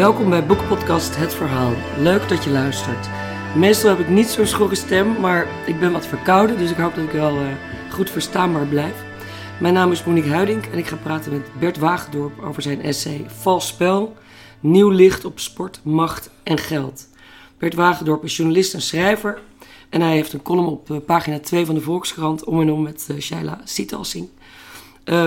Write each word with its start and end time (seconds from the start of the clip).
Welkom 0.00 0.30
bij 0.30 0.46
Boekpodcast 0.46 1.16
Het 1.16 1.34
Verhaal. 1.34 1.72
Leuk 1.98 2.28
dat 2.28 2.44
je 2.44 2.50
luistert. 2.50 3.08
Meestal 3.56 3.90
heb 3.90 3.98
ik 3.98 4.08
niet 4.08 4.26
zo'n 4.26 4.46
schorre 4.46 4.74
stem, 4.74 5.20
maar 5.20 5.46
ik 5.66 5.80
ben 5.80 5.92
wat 5.92 6.06
verkouden, 6.06 6.58
dus 6.58 6.70
ik 6.70 6.76
hoop 6.76 6.94
dat 6.94 7.04
ik 7.04 7.10
wel 7.10 7.42
uh, 7.42 7.48
goed 7.90 8.10
verstaanbaar 8.10 8.66
blijf. 8.66 9.04
Mijn 9.60 9.74
naam 9.74 9.92
is 9.92 10.04
Monique 10.04 10.30
Huiding 10.30 10.66
en 10.66 10.78
ik 10.78 10.86
ga 10.86 10.96
praten 10.96 11.32
met 11.32 11.42
Bert 11.58 11.78
Wagendorp 11.78 12.42
over 12.42 12.62
zijn 12.62 12.82
essay 12.82 13.24
Vals 13.28 13.66
Spel, 13.66 14.16
Nieuw 14.60 14.88
licht 14.88 15.24
op 15.24 15.38
sport, 15.38 15.80
macht 15.82 16.30
en 16.42 16.58
geld. 16.58 17.08
Bert 17.58 17.74
Wagendorp 17.74 18.24
is 18.24 18.36
journalist 18.36 18.74
en 18.74 18.82
schrijver 18.82 19.40
en 19.88 20.00
hij 20.00 20.12
heeft 20.12 20.32
een 20.32 20.42
column 20.42 20.68
op 20.68 20.90
uh, 20.90 20.96
pagina 21.06 21.38
2 21.38 21.66
van 21.66 21.74
de 21.74 21.80
Volkskrant 21.80 22.44
om 22.44 22.60
en 22.60 22.72
om 22.72 22.82
met 22.82 23.08
uh, 23.10 23.20
Shaila 23.20 23.60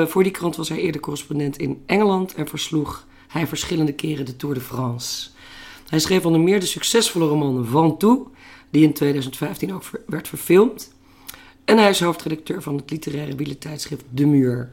voor 0.08 0.24
die 0.24 0.32
krant 0.32 0.56
was 0.56 0.70
hij 0.70 0.78
eerder 0.78 1.02
correspondent 1.02 1.58
in 1.58 1.84
Engeland 1.86 2.34
en 2.34 2.48
versloeg 2.48 3.06
hij 3.34 3.48
verschillende 3.48 3.94
keren 3.94 4.26
de 4.26 4.36
Tour 4.36 4.56
de 4.56 4.62
France. 4.62 5.30
Hij 5.90 6.00
schreef 6.00 6.26
onder 6.26 6.42
meer 6.42 6.60
de 6.60 6.66
succesvolle 6.66 7.28
roman 7.28 7.66
Ventoux, 7.66 8.30
die 8.70 8.84
in 8.84 8.94
2015 8.94 9.74
ook 9.74 9.84
werd 10.08 10.28
verfilmd. 10.28 10.94
En 11.66 11.78
hij 11.78 11.90
is 11.90 12.00
hoofdredacteur 12.00 12.62
van 12.62 12.76
het 12.76 12.92
literaire 12.92 13.36
wielertijdschrift 13.36 14.04
De 14.10 14.26
Muur. 14.26 14.72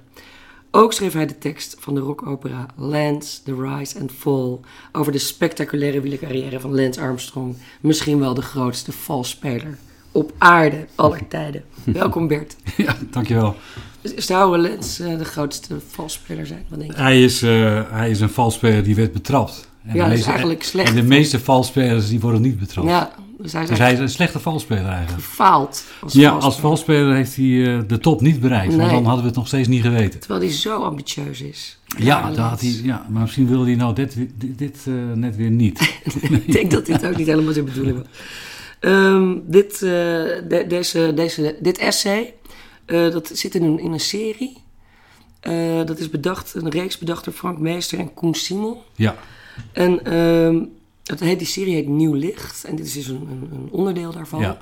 Ook 0.70 0.92
schreef 0.92 1.12
hij 1.12 1.27
de 1.27 1.38
tekst 1.38 1.77
van 1.78 1.95
de 1.95 2.01
rockopera 2.01 2.66
Lance, 2.77 3.42
The 3.42 3.54
Rise 3.54 4.01
and 4.01 4.12
Fall 4.12 4.59
over 4.92 5.12
de 5.12 5.18
spectaculaire 5.18 6.01
wielercarrière 6.01 6.60
van 6.60 6.74
Lance 6.74 7.01
Armstrong, 7.01 7.56
misschien 7.80 8.18
wel 8.18 8.34
de 8.34 8.42
grootste 8.42 8.92
valspeler 8.92 9.79
op 10.12 10.32
aarde 10.38 10.87
aller 10.95 11.29
tijden. 11.29 11.65
Welkom 11.84 12.29
Bert. 12.29 12.56
Ja, 12.77 12.96
dankjewel. 13.10 13.56
Zou 14.02 14.59
Lens 14.59 15.01
uh, 15.01 15.18
de 15.18 15.24
grootste 15.24 15.76
valspeler 15.90 16.46
zijn? 16.46 16.65
Wat 16.68 16.79
denk 16.79 16.93
je? 16.93 16.98
Hij 16.98 17.23
is, 17.23 17.43
uh, 17.43 17.82
hij 17.90 18.10
is 18.10 18.20
een 18.20 18.30
valspeler 18.30 18.82
die 18.82 18.95
werd 18.95 19.12
betrapt. 19.12 19.68
En 19.87 19.95
ja, 19.95 20.09
dat 20.09 20.18
is 20.18 20.24
eigenlijk 20.24 20.62
slecht. 20.62 20.88
En 20.88 20.95
de 20.95 21.02
meeste 21.02 21.40
valspelers 21.40 22.09
die 22.09 22.21
worden 22.21 22.40
niet 22.40 22.59
betrapt. 22.59 22.88
Ja, 22.88 23.12
dus 23.38 23.52
hij 23.52 23.62
is, 23.62 23.68
dus 23.68 23.78
hij 23.78 23.93
is 23.93 23.98
een 23.98 24.09
slechte 24.09 24.38
valspeler 24.38 24.87
eigenlijk. 24.87 25.24
Gefaald. 25.24 25.84
Als 26.01 26.12
ja, 26.12 26.21
valspeler. 26.21 26.45
als 26.45 26.59
valspeler 26.59 27.15
heeft 27.15 27.37
hij 27.37 27.45
uh, 27.45 27.80
de 27.87 27.98
top 27.98 28.21
niet 28.21 28.40
bereikt. 28.40 28.68
Nee. 28.68 28.76
Want 28.76 28.90
dan 28.90 29.04
hadden 29.04 29.23
we 29.23 29.28
het 29.28 29.37
nog 29.37 29.46
steeds 29.46 29.68
niet 29.68 29.82
geweten. 29.82 30.21
Terwijl 30.21 30.40
hij 30.40 30.52
zo 30.52 30.82
ambitieus 30.82 31.40
is. 31.40 31.78
Ja, 31.98 32.28
dat 32.28 32.37
had 32.37 32.60
hij, 32.60 32.80
ja 32.82 33.06
maar 33.09 33.23
misschien 33.23 33.48
wilde 33.48 33.65
hij 33.65 33.74
nou 33.74 33.95
dit, 33.95 34.16
dit, 34.16 34.59
dit 34.59 34.87
net 35.15 35.37
weer 35.37 35.51
niet. 35.51 35.80
Ik 36.46 36.52
denk 36.52 36.71
dat 36.71 36.87
dit 36.87 37.06
ook 37.06 37.16
niet 37.16 37.26
helemaal 37.26 37.52
zijn 37.52 37.65
bedoeling 37.65 37.96
was. 37.96 38.06
Um, 38.82 39.43
dit, 39.46 39.78
de, 39.78 40.65
deze, 40.68 41.12
deze, 41.15 41.56
dit 41.60 41.78
essay 41.78 42.34
uh, 42.91 43.13
dat 43.13 43.30
zit 43.33 43.55
in 43.55 43.63
een, 43.63 43.79
in 43.79 43.93
een 43.93 44.01
serie. 44.01 44.57
Uh, 45.43 45.85
dat 45.85 45.99
is 45.99 46.10
bedacht, 46.10 46.55
een 46.55 46.69
reeks 46.69 46.99
bedacht 46.99 47.24
door 47.24 47.35
Frank 47.35 47.59
Meester 47.59 47.99
en 47.99 48.15
Koen 48.15 48.35
Simel. 48.35 48.85
Ja. 48.95 49.16
En 49.73 49.93
het 51.05 51.21
heet, 51.21 51.38
die 51.38 51.46
serie 51.46 51.74
heet 51.74 51.88
Nieuw 51.88 52.15
Licht. 52.15 52.65
En 52.65 52.77
dit 52.77 52.87
is 52.87 52.93
dus 52.93 53.09
een, 53.09 53.49
een, 53.52 53.68
onderdeel 53.71 54.13
daarvan. 54.13 54.41
Ja. 54.41 54.59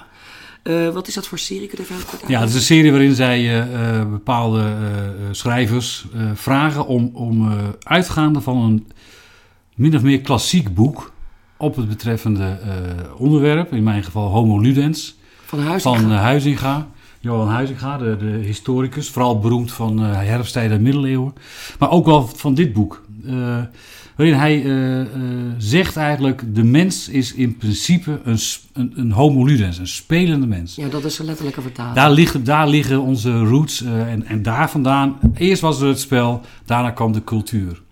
Uh, 0.63 0.89
wat 0.89 1.09
is 1.09 1.15
dat 1.15 1.27
voor 1.27 1.39
serie? 1.39 1.69
Kun 1.69 1.79
je 1.79 1.95
even 1.95 2.07
kort 2.07 2.29
Ja, 2.29 2.41
het 2.41 2.49
is 2.49 2.55
een 2.55 2.61
serie 2.61 2.91
waarin 2.91 3.15
zij 3.15 3.67
bepaalde 4.11 4.77
schrijvers 5.31 6.07
vragen 6.35 6.87
om, 6.87 7.11
om 7.13 7.53
uitgaande 7.83 8.41
van 8.41 8.57
een 8.57 8.87
min 9.75 9.97
of 9.97 10.03
meer 10.03 10.21
klassiek 10.21 10.75
boek 10.75 11.13
op 11.57 11.77
het 11.77 11.89
betreffende 11.89 12.59
onderwerp, 13.17 13.73
in 13.73 13.83
mijn 13.83 14.05
geval 14.05 14.31
Homo 14.31 14.59
Ludens, 14.59 15.17
van 15.45 15.61
Huizinga. 15.61 15.99
Van, 15.99 16.11
Huizinga 16.11 16.89
Johan 17.21 17.49
Huizinga, 17.49 17.99
de, 17.99 18.17
de 18.17 18.27
historicus, 18.27 19.11
vooral 19.11 19.39
beroemd 19.39 19.73
van 19.73 20.05
uh, 20.05 20.13
herfsttijden 20.13 20.77
en 20.77 20.83
middeleeuwen. 20.83 21.33
Maar 21.79 21.91
ook 21.91 22.07
wel 22.07 22.27
van 22.27 22.55
dit 22.55 22.73
boek. 22.73 23.05
Uh, 23.25 23.59
waarin 24.17 24.35
hij 24.35 24.63
uh, 24.63 25.07
zegt 25.59 25.97
eigenlijk, 25.97 26.55
de 26.55 26.65
mens 26.65 27.09
is 27.09 27.35
in 27.35 27.57
principe 27.57 28.21
een, 28.25 28.39
een, 28.73 28.93
een 28.97 29.13
homo 29.13 29.45
ludens, 29.45 29.79
een 29.79 29.87
spelende 29.87 30.47
mens. 30.47 30.75
Ja, 30.75 30.89
dat 30.89 31.05
is 31.05 31.19
een 31.19 31.27
letterlijke 31.27 31.61
vertaling. 31.63 31.95
Daar 31.95 32.11
liggen, 32.11 32.45
daar 32.45 32.69
liggen 32.69 33.01
onze 33.01 33.39
roots 33.39 33.83
en, 33.83 34.27
en 34.27 34.43
daar 34.43 34.71
vandaan, 34.71 35.19
eerst 35.35 35.63
was 35.63 35.81
er 35.81 35.89
het 35.89 36.01
spel, 36.01 36.41
daarna 36.65 36.91
kwam 36.91 37.13
de 37.13 37.25
cultuur. 37.25 37.83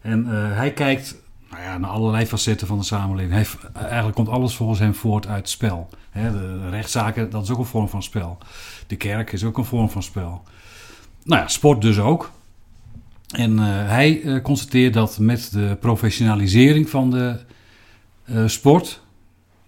En 0.00 0.26
hij 0.54 0.72
kijkt 0.72 1.22
nou 1.50 1.62
ja, 1.62 1.78
naar 1.78 1.90
allerlei 1.90 2.26
facetten 2.26 2.66
van 2.66 2.78
de 2.78 2.84
samenleving. 2.84 3.32
Hij, 3.32 3.46
eigenlijk 3.82 4.14
komt 4.14 4.28
alles 4.28 4.54
volgens 4.54 4.78
hem 4.78 4.94
voort 4.94 5.26
uit 5.26 5.48
spel. 5.48 5.88
De 6.14 6.68
rechtszaken, 6.70 7.30
dat 7.30 7.42
is 7.42 7.50
ook 7.50 7.58
een 7.58 7.64
vorm 7.64 7.88
van 7.88 8.02
spel. 8.02 8.38
De 8.86 8.96
kerk 8.96 9.32
is 9.32 9.44
ook 9.44 9.58
een 9.58 9.64
vorm 9.64 9.90
van 9.90 10.02
spel. 10.02 10.42
Nou 11.24 11.40
ja, 11.42 11.48
sport 11.48 11.80
dus 11.80 11.98
ook. 11.98 12.30
En 13.36 13.52
uh, 13.52 13.64
hij 13.66 14.20
uh, 14.20 14.42
constateert 14.42 14.94
dat 14.94 15.18
met 15.18 15.52
de 15.52 15.76
professionalisering 15.80 16.88
van 16.90 17.10
de 17.10 17.38
uh, 18.24 18.46
sport, 18.46 19.02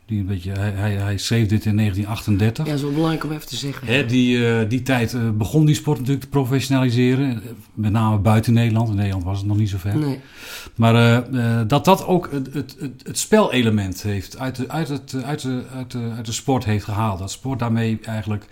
die 0.07 0.21
een 0.21 0.27
beetje, 0.27 0.53
hij, 0.53 0.71
hij, 0.71 0.93
hij, 0.93 1.19
schreef 1.19 1.49
dit 1.49 1.65
in 1.65 1.77
1938. 1.77 2.65
Ja, 2.65 2.71
dat 2.71 2.79
is 2.79 2.85
wel 2.85 2.95
belangrijk 2.95 3.25
om 3.25 3.33
even 3.33 3.47
te 3.47 3.57
zeggen. 3.57 3.87
Hè, 3.87 4.07
die, 4.07 4.39
uh, 4.39 4.69
die 4.69 4.83
tijd 4.83 5.13
uh, 5.13 5.31
begon 5.31 5.65
die 5.65 5.75
sport 5.75 5.99
natuurlijk 5.99 6.25
te 6.25 6.31
professionaliseren. 6.31 7.43
Met 7.75 7.93
name 7.93 8.19
buiten 8.19 8.53
Nederland. 8.53 8.89
In 8.89 8.95
Nederland 8.95 9.25
was 9.25 9.39
het 9.39 9.47
nog 9.47 9.57
niet 9.57 9.69
zo 9.69 9.79
ver. 9.79 9.97
Nee. 9.97 10.21
Maar 10.75 11.25
uh, 11.33 11.61
dat 11.67 11.85
dat 11.85 12.07
ook 12.07 12.29
het, 12.33 12.55
het, 12.55 12.77
het, 12.79 13.03
het 13.07 13.19
spelelement 13.19 14.03
heeft 14.03 14.39
uit 14.39 14.57
de, 14.57 14.69
uit, 14.69 14.89
het, 14.89 15.23
uit, 15.25 15.43
de, 15.43 15.63
uit, 15.75 15.91
de, 15.91 16.13
uit 16.17 16.27
de 16.27 16.33
sport 16.33 16.65
heeft 16.65 16.85
gehaald. 16.85 17.19
Dat 17.19 17.31
sport 17.31 17.59
daarmee 17.59 17.99
eigenlijk... 18.03 18.47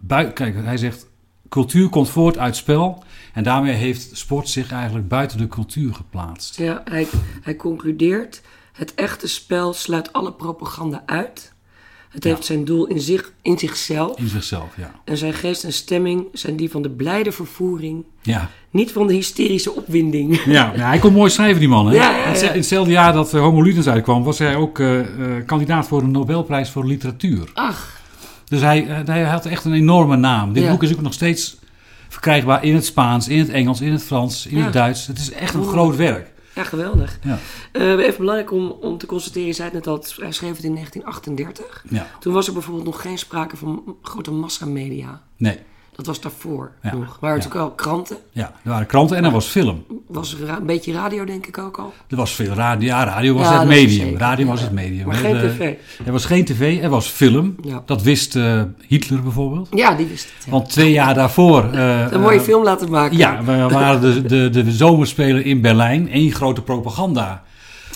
Bui 0.00 0.32
Kijk, 0.32 0.54
hij 0.64 0.76
zegt... 0.76 1.06
Cultuur 1.48 1.88
komt 1.88 2.08
voort 2.08 2.38
uit 2.38 2.56
spel. 2.56 3.02
En 3.32 3.42
daarmee 3.42 3.74
heeft 3.74 4.16
sport 4.16 4.48
zich 4.48 4.72
eigenlijk 4.72 5.08
buiten 5.08 5.38
de 5.38 5.48
cultuur 5.48 5.94
geplaatst. 5.94 6.56
Ja, 6.56 6.82
hij, 6.84 7.06
hij 7.42 7.56
concludeert... 7.56 8.42
Het 8.74 8.94
echte 8.94 9.28
spel 9.28 9.72
sluit 9.72 10.12
alle 10.12 10.32
propaganda 10.32 11.02
uit. 11.06 11.52
Het 12.08 12.24
heeft 12.24 12.44
zijn 12.44 12.64
doel 12.64 12.86
in, 12.86 13.00
zich, 13.00 13.32
in 13.42 13.58
zichzelf. 13.58 14.18
In 14.18 14.28
zichzelf, 14.28 14.76
ja. 14.76 14.90
En 15.04 15.16
zijn 15.16 15.32
geest 15.32 15.64
en 15.64 15.72
stemming 15.72 16.26
zijn 16.32 16.56
die 16.56 16.70
van 16.70 16.82
de 16.82 16.90
blijde 16.90 17.32
vervoering. 17.32 18.04
Ja. 18.22 18.50
Niet 18.70 18.92
van 18.92 19.06
de 19.06 19.12
hysterische 19.12 19.72
opwinding. 19.72 20.44
Ja, 20.44 20.72
ja 20.76 20.86
hij 20.86 20.98
kon 20.98 21.12
mooi 21.12 21.30
schrijven, 21.30 21.58
die 21.58 21.68
man. 21.68 21.86
Hè? 21.86 21.94
Ja, 21.94 22.10
ja, 22.10 22.50
In 22.50 22.58
hetzelfde 22.58 22.92
jaar 22.92 23.12
dat 23.12 23.34
uh, 23.34 23.40
Homo 23.40 23.62
Ludens 23.62 23.88
uitkwam, 23.88 24.24
was 24.24 24.38
hij 24.38 24.56
ook 24.56 24.78
uh, 24.78 24.98
uh, 24.98 25.06
kandidaat 25.46 25.86
voor 25.86 26.00
de 26.00 26.06
Nobelprijs 26.06 26.70
voor 26.70 26.86
literatuur. 26.86 27.50
Ach. 27.54 28.00
Dus 28.44 28.60
hij, 28.60 29.02
hij 29.04 29.22
had 29.22 29.46
echt 29.46 29.64
een 29.64 29.72
enorme 29.72 30.16
naam. 30.16 30.52
Dit 30.52 30.68
boek 30.68 30.82
is 30.82 30.92
ook 30.92 31.00
nog 31.00 31.12
steeds 31.12 31.56
verkrijgbaar 32.08 32.64
in 32.64 32.74
het 32.74 32.84
Spaans, 32.84 33.28
in 33.28 33.38
het 33.38 33.48
Engels, 33.48 33.80
in 33.80 33.92
het 33.92 34.02
Frans, 34.02 34.46
in 34.46 34.58
het 34.58 34.72
Duits. 34.72 35.06
Het 35.06 35.18
is 35.18 35.30
echt 35.30 35.54
een 35.54 35.64
groot 35.64 35.96
werk. 35.96 36.32
Ja, 36.54 36.64
geweldig. 36.64 37.18
Ja. 37.22 37.38
Uh, 37.72 38.04
even 38.04 38.18
belangrijk 38.18 38.52
om, 38.52 38.70
om 38.70 38.98
te 38.98 39.06
constateren, 39.06 39.46
je 39.46 39.52
zei 39.52 39.68
het 39.68 39.76
net 39.76 39.86
al, 39.86 40.04
hij 40.16 40.32
schreef 40.32 40.56
het 40.56 40.64
in 40.64 40.74
1938. 40.74 41.84
Ja. 41.88 42.10
Toen 42.20 42.32
was 42.32 42.46
er 42.46 42.52
bijvoorbeeld 42.52 42.86
nog 42.86 43.00
geen 43.00 43.18
sprake 43.18 43.56
van 43.56 43.96
grote 44.02 44.30
massamedia. 44.30 45.22
Nee. 45.36 45.58
Dat 45.96 46.06
was 46.06 46.20
daarvoor 46.20 46.70
ja. 46.82 46.94
nog. 46.94 47.02
Er 47.02 47.16
waren 47.20 47.36
natuurlijk 47.36 47.64
wel 47.64 47.70
kranten. 47.70 48.16
Ja, 48.32 48.52
er 48.62 48.70
waren 48.70 48.86
kranten 48.86 49.16
en 49.16 49.24
er 49.24 49.30
was 49.30 49.46
film. 49.46 49.84
Was 50.06 50.40
er 50.40 50.48
een 50.48 50.66
beetje 50.66 50.92
radio, 50.92 51.24
denk 51.24 51.46
ik 51.46 51.58
ook 51.58 51.78
al? 51.78 51.92
Er 52.08 52.16
was 52.16 52.34
veel 52.34 52.52
radio. 52.52 52.88
Ja, 52.88 53.04
radio 53.04 53.34
was 53.34 53.48
het 53.48 53.68
medium. 53.68 54.10
Was 54.10 54.20
radio 54.20 54.46
was 54.46 54.60
het 54.60 54.72
medium. 54.72 55.06
Maar 55.06 55.16
geen 55.16 55.34
tv. 55.34 55.74
Er 56.06 56.12
was 56.12 56.24
geen 56.24 56.44
tv, 56.44 56.82
er 56.82 56.88
was 56.88 57.06
film. 57.06 57.56
Dat 57.86 58.02
wist 58.02 58.34
uh, 58.34 58.62
Hitler 58.86 59.22
bijvoorbeeld. 59.22 59.68
Ja, 59.70 59.94
die 59.94 60.06
wist 60.06 60.24
het. 60.36 60.50
Want 60.50 60.70
twee 60.70 60.92
jaar 60.92 61.14
daarvoor... 61.14 61.70
Uh, 61.74 62.10
een 62.10 62.20
mooie 62.20 62.40
film 62.40 62.64
laten 62.64 62.90
maken. 62.90 63.16
Ja, 63.16 63.44
we 63.44 63.68
waren 63.68 64.00
de, 64.00 64.22
de, 64.22 64.50
de, 64.50 64.64
de 64.64 64.72
zomerspelen 64.72 65.44
in 65.44 65.60
Berlijn. 65.60 66.08
Eén 66.12 66.32
grote 66.32 66.62
propaganda 66.62 67.42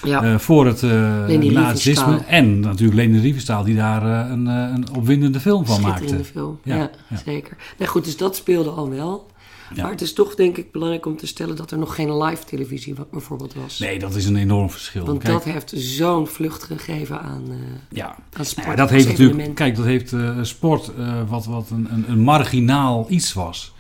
ja. 0.05 0.25
Uh, 0.25 0.39
voor 0.39 0.67
het 0.67 0.83
uh, 0.83 1.53
nazisme. 1.53 2.25
En 2.27 2.61
natuurlijk 2.61 2.99
Leni 2.99 3.21
Riefenstahl, 3.21 3.65
die 3.65 3.77
daar 3.77 4.03
uh, 4.03 4.31
een, 4.31 4.47
een 4.47 4.87
opwindende 4.97 5.41
film 5.41 5.67
van 5.67 5.81
maakte. 5.81 5.97
Schitterende 5.97 6.25
film, 6.25 6.59
ja, 6.63 6.91
zeker. 7.25 7.57
Nee, 7.79 7.89
goed, 7.89 8.05
dus 8.05 8.17
dat 8.17 8.37
speelde 8.37 8.71
al 8.71 8.91
wel. 8.91 9.27
Ja. 9.75 9.83
Maar 9.83 9.91
het 9.91 10.01
is 10.01 10.13
toch 10.13 10.35
denk 10.35 10.57
ik 10.57 10.73
belangrijk 10.73 11.07
om 11.07 11.17
te 11.17 11.27
stellen 11.27 11.57
dat 11.57 11.71
er 11.71 11.79
nog 11.79 11.95
geen 11.95 12.17
live 12.17 12.45
televisie 12.45 12.95
bijvoorbeeld 13.11 13.55
was. 13.55 13.79
Nee, 13.79 13.99
dat 13.99 14.15
is 14.15 14.27
een 14.27 14.37
enorm 14.37 14.71
verschil. 14.71 15.05
Want 15.05 15.23
kijk, 15.23 15.33
dat 15.33 15.45
heeft 15.45 15.73
zo'n 15.77 16.27
vlucht 16.27 16.65
gegeven 16.65 17.21
aan, 17.21 17.45
uh, 17.49 17.57
ja. 17.91 18.17
aan 18.33 18.45
sport. 18.45 18.67
Ja, 18.67 18.75
dat 18.75 18.91
heeft 18.91 19.09
natuurlijk, 19.09 19.55
kijk, 19.55 19.77
dat 19.77 19.85
heeft 19.85 20.13
uh, 20.13 20.39
sport 20.43 20.91
uh, 20.99 21.21
wat, 21.29 21.47
wat 21.47 21.71
een, 21.71 21.89
een, 21.91 22.05
een, 22.09 22.21
marginaal 22.21 23.07
iets 23.09 23.33
was. 23.33 23.75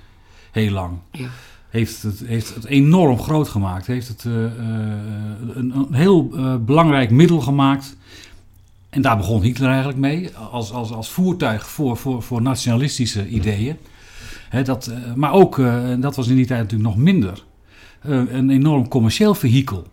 Heel 0.50 0.70
lang. 0.70 0.98
Ja 1.12 1.28
heeft 1.68 2.02
het, 2.02 2.22
heeft 2.24 2.54
het 2.54 2.64
enorm 2.64 3.18
groot 3.18 3.48
gemaakt. 3.48 3.86
Heeft 3.86 4.08
het 4.08 4.24
uh, 4.24 4.34
uh, 4.34 4.50
een, 5.54 5.76
een, 5.76 5.94
heel 5.94 6.30
uh, 6.34 6.56
belangrijk 6.56 7.10
middel 7.10 7.40
gemaakt. 7.40 7.96
En 8.90 9.02
daar 9.02 9.16
begon 9.16 9.42
Hitler 9.42 9.68
eigenlijk 9.68 9.98
mee. 9.98 10.36
Als, 10.36 10.72
als, 10.72 10.92
als 10.92 11.10
voertuig 11.10 11.68
voor, 11.68 11.96
voor, 11.96 12.22
voor 12.22 12.42
nationalistische 12.42 13.28
ideeën. 13.28 13.76
Dat, 14.64 14.92
maar 15.14 15.32
ook, 15.32 15.58
en 15.58 16.00
dat 16.00 16.16
was 16.16 16.28
in 16.28 16.36
die 16.36 16.46
tijd 16.46 16.62
natuurlijk 16.62 16.88
nog 16.90 16.98
minder, 16.98 17.44
een 18.00 18.50
enorm 18.50 18.88
commercieel 18.88 19.34
vehikel. 19.34 19.86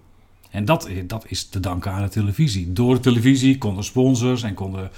En 0.49 0.65
dat, 0.65 0.89
dat 1.07 1.25
is 1.27 1.45
te 1.45 1.59
danken 1.59 1.91
aan 1.91 2.01
de 2.01 2.09
televisie. 2.09 2.73
Door 2.73 2.95
de 2.95 3.01
televisie 3.01 3.57
konden 3.57 3.83
sponsors 3.83 4.43
en 4.43 4.53
konden 4.53 4.89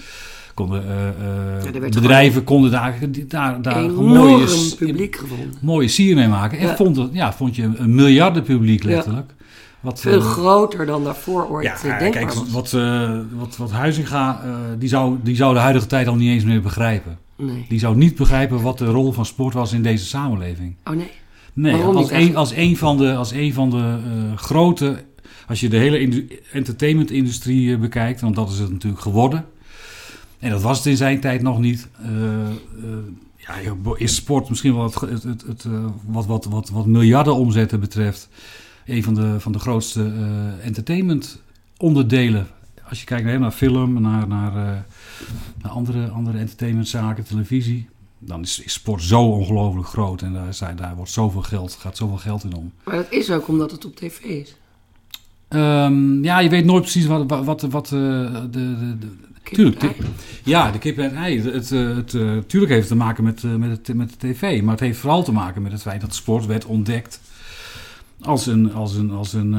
konden, 0.58 0.84
uh, 0.86 1.74
ja, 1.74 1.80
bedrijven 1.80 2.44
konden 2.44 2.72
daar, 2.72 3.00
daar, 3.28 3.62
daar 3.62 3.92
mooie, 3.92 4.76
publiek 4.78 5.16
gevonden. 5.16 5.54
mooie 5.62 5.88
sier 5.88 6.16
mee 6.16 6.28
maken. 6.28 6.58
En 6.58 6.68
ja. 6.68 6.76
vond, 6.76 6.96
het, 6.96 7.10
ja, 7.14 7.34
vond 7.34 7.56
je 7.56 7.70
een 7.76 7.96
miljardenpubliek 7.96 8.84
letterlijk. 8.84 9.34
Wat, 9.80 10.00
Veel 10.00 10.20
eh, 10.20 10.26
groter 10.26 10.86
dan 10.86 11.04
daarvoor 11.04 11.50
ooit 11.50 11.66
ja, 11.66 11.74
eh, 11.74 11.82
denkbaar 11.82 12.10
kijk, 12.10 12.34
was. 12.34 12.52
wat, 12.52 12.74
eh, 12.74 13.20
wat, 13.38 13.58
wat 13.58 13.72
Huizinga, 13.72 14.42
eh, 14.44 14.52
die, 14.80 14.90
zou, 14.90 15.18
die 15.24 15.36
zou 15.36 15.54
de 15.54 15.60
huidige 15.60 15.86
tijd 15.88 16.08
al 16.08 16.16
niet 16.16 16.30
eens 16.30 16.44
meer 16.44 16.62
begrijpen. 16.62 17.18
Nee. 17.36 17.66
Die 17.70 17.80
zou 17.80 17.96
niet 17.96 18.16
begrijpen 18.16 18.62
wat 18.62 18.78
de 18.78 18.86
rol 18.86 19.12
van 19.12 19.26
sport 19.26 19.54
was 19.54 19.74
in 19.74 19.82
deze 19.82 20.06
samenleving. 20.06 20.76
Oh 20.84 20.94
nee. 20.96 21.12
Nee, 21.54 21.76
Waarom 21.76 21.96
als 21.96 22.12
een, 22.12 22.36
als 22.36 22.56
een 22.56 22.78
van 22.78 22.98
de, 22.98 23.16
als 23.16 23.32
een 23.32 23.54
van 23.54 23.70
de 23.70 23.78
eh, 23.78 24.38
grote, 24.38 25.04
als 25.48 25.60
je 25.60 25.70
de 25.70 25.78
hele 25.78 26.00
indu- 26.00 26.28
entertainmentindustrie 26.52 27.74
eh, 27.74 27.80
bekijkt, 27.80 28.22
want 28.22 28.36
dat 28.36 28.50
is 28.50 28.60
het 28.60 28.72
natuurlijk 28.72 29.02
geworden. 29.02 29.46
En 30.40 30.50
dat 30.50 30.62
was 30.62 30.78
het 30.78 30.86
in 30.86 30.98
zijn 30.98 31.20
tijd 31.20 31.42
nog 31.42 31.60
niet. 31.60 31.88
Eh, 32.02 32.48
eh, 32.48 32.54
ja, 33.36 33.56
is 33.96 34.16
sport 34.16 34.50
misschien 34.50 34.76
wel 34.76 34.84
het, 34.84 34.96
het, 35.00 35.24
het, 35.24 35.42
het, 35.48 35.66
eh, 35.66 35.86
wat, 36.06 36.26
wat, 36.26 36.46
wat, 36.46 36.70
wat 36.70 36.86
miljarden 36.86 37.36
omzetten 37.36 37.80
betreft, 37.80 38.30
een 38.86 39.04
van 39.04 39.14
de, 39.14 39.40
van 39.40 39.52
de 39.52 39.60
grootste 39.60 40.12
entertainment 40.62 41.42
onderdelen. 41.78 42.48
Als 42.90 43.00
je 43.00 43.06
kijkt 43.06 43.26
naar, 43.26 43.40
naar 43.40 43.52
film, 43.52 44.02
naar, 44.02 44.28
naar, 44.28 44.54
naar 45.62 45.72
andere, 45.72 46.08
andere 46.08 46.38
entertainmentzaken, 46.38 47.24
televisie. 47.24 47.90
Dan 48.20 48.42
is, 48.42 48.60
is 48.60 48.74
sport 48.74 49.02
zo 49.02 49.22
ongelooflijk 49.22 49.88
groot 49.88 50.22
en 50.22 50.34
daar, 50.34 50.54
zijn, 50.54 50.76
daar 50.76 50.96
wordt 50.96 51.12
zoveel 51.12 51.42
geld, 51.42 51.74
gaat 51.74 51.98
zoveel 51.98 52.18
geld 52.18 52.44
in 52.44 52.56
om. 52.56 52.72
Maar 52.84 52.96
dat 52.96 53.12
is 53.12 53.32
ook 53.32 53.48
omdat 53.48 53.72
het 53.72 53.86
op 53.86 53.96
tv 53.96 54.20
is. 54.20 54.56
Ehm, 55.48 56.24
ja, 56.24 56.40
je 56.40 56.50
weet 56.50 56.66
nooit 56.66 56.82
precies 56.82 57.06
wat, 57.06 57.30
wat, 57.30 57.46
wat, 57.46 57.62
wat 57.62 57.88
de, 57.88 58.48
de, 58.52 58.98
Tuurlijk, 59.52 59.82
ei. 59.82 59.96
ja, 60.44 60.72
de 60.72 60.80
kip 60.80 60.98
en 60.98 61.04
het 61.04 61.14
ei. 61.14 61.42
Het, 61.42 61.54
het, 61.54 61.72
eh, 61.72 61.96
het, 61.96 62.14
eh, 62.14 62.38
tuurlijk 62.48 62.72
heeft 62.72 62.90
het 62.90 62.98
te 62.98 63.04
maken 63.06 63.24
met, 63.24 63.44
eh, 63.44 63.56
met, 63.56 63.70
het, 63.70 63.96
met 63.96 64.10
de 64.20 64.34
tv. 64.34 64.62
Maar 64.62 64.72
het 64.72 64.80
heeft 64.80 65.00
vooral 65.00 65.24
te 65.24 65.32
maken 65.32 65.62
met 65.62 65.72
het 65.72 65.82
feit 65.82 66.02
dat 66.02 66.16
sport 66.16 66.46
werd 66.46 66.66
ontdekt 66.66 67.22
als 68.22 68.48
een, 68.48 68.74
als 68.74 68.96
een, 68.96 69.12
als 69.12 69.34
een 69.34 69.52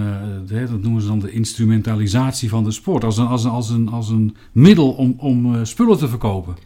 de- 0.46 0.66
dat 0.70 0.82
noemen 0.82 1.02
ze 1.02 1.08
dan 1.08 1.18
de 1.18 1.30
instrumentalisatie 1.32 2.48
van 2.48 2.64
de 2.64 2.70
sport. 2.70 3.04
Als 3.04 3.16
een, 3.16 3.26
als 3.26 3.44
een, 3.44 3.50
als 3.50 3.68
een, 3.70 3.88
als 3.88 4.08
een 4.08 4.36
middel 4.52 4.90
om, 4.90 5.14
om 5.18 5.64
spullen 5.64 5.98
te 5.98 6.08
verkopen. 6.08 6.56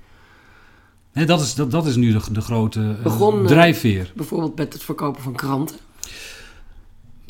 Hè, 1.13 1.25
dat, 1.25 1.41
is, 1.41 1.55
dat, 1.55 1.71
dat 1.71 1.87
is 1.87 1.97
nu 1.97 2.13
de, 2.13 2.21
de 2.33 2.41
grote 2.41 2.81
eh, 2.81 3.03
Begon, 3.03 3.47
drijfveer. 3.47 4.13
Bijvoorbeeld 4.17 4.57
met 4.57 4.73
het 4.73 4.83
verkopen 4.83 5.23
van 5.23 5.33
kranten. 5.33 5.77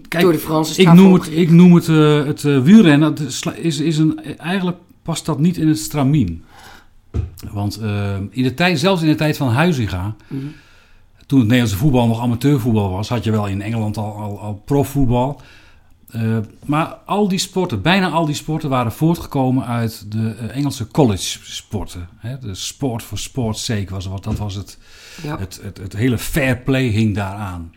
Kijk, 0.08 0.22
door 0.22 0.32
de 0.32 0.38
Franse 0.38 0.80
ik 0.80 0.92
noem 0.92 1.12
het, 1.12 1.28
ik 1.32 1.50
noem 1.50 1.74
het, 1.74 1.86
het 2.26 2.42
wielrennen. 2.42 3.12
Het 3.12 3.44
is, 3.56 3.80
is 3.80 3.98
een, 3.98 4.38
eigenlijk 4.38 4.76
past 5.02 5.26
dat 5.26 5.38
niet 5.38 5.56
in 5.56 5.68
het 5.68 5.78
stramien. 5.78 6.44
Want 7.52 7.76
eh, 7.76 8.16
in 8.30 8.42
de 8.42 8.54
tijd, 8.54 8.78
zelfs 8.78 9.02
in 9.02 9.08
de 9.08 9.14
tijd 9.14 9.36
van 9.36 9.48
Huizinga, 9.48 10.14
Mhm. 10.28 10.40
toen 11.26 11.38
het 11.38 11.48
Nederlandse 11.48 11.76
voetbal 11.78 12.06
nog 12.06 12.20
amateurvoetbal 12.20 12.90
was, 12.90 13.08
had 13.08 13.24
je 13.24 13.30
wel 13.30 13.46
in 13.48 13.62
Engeland 13.62 13.96
al, 13.96 14.14
al, 14.16 14.40
al 14.40 14.54
profvoetbal. 14.64 15.40
Eh, 16.10 16.38
maar 16.64 16.86
al 16.86 17.28
die 17.28 17.38
sporten, 17.38 17.82
bijna 17.82 18.10
al 18.10 18.26
die 18.26 18.34
sporten, 18.34 18.68
waren 18.68 18.92
voortgekomen 18.92 19.66
uit 19.66 20.12
de 20.12 20.34
eh, 20.38 20.56
Engelse 20.56 20.86
college 20.86 21.38
sporten. 21.42 22.08
Hè? 22.16 22.38
De 22.38 22.54
sport 22.54 23.02
voor 23.02 23.18
sport's 23.18 23.64
sake 23.64 23.86
was 23.90 24.06
wat, 24.06 24.24
dat 24.24 24.38
was 24.38 24.54
het, 24.54 24.78
Ja. 25.22 25.38
het, 25.38 25.60
het, 25.62 25.78
het 25.78 25.92
hele 25.92 26.18
fair 26.18 26.58
play 26.58 26.86
hing 26.86 27.14
daaraan. 27.14 27.72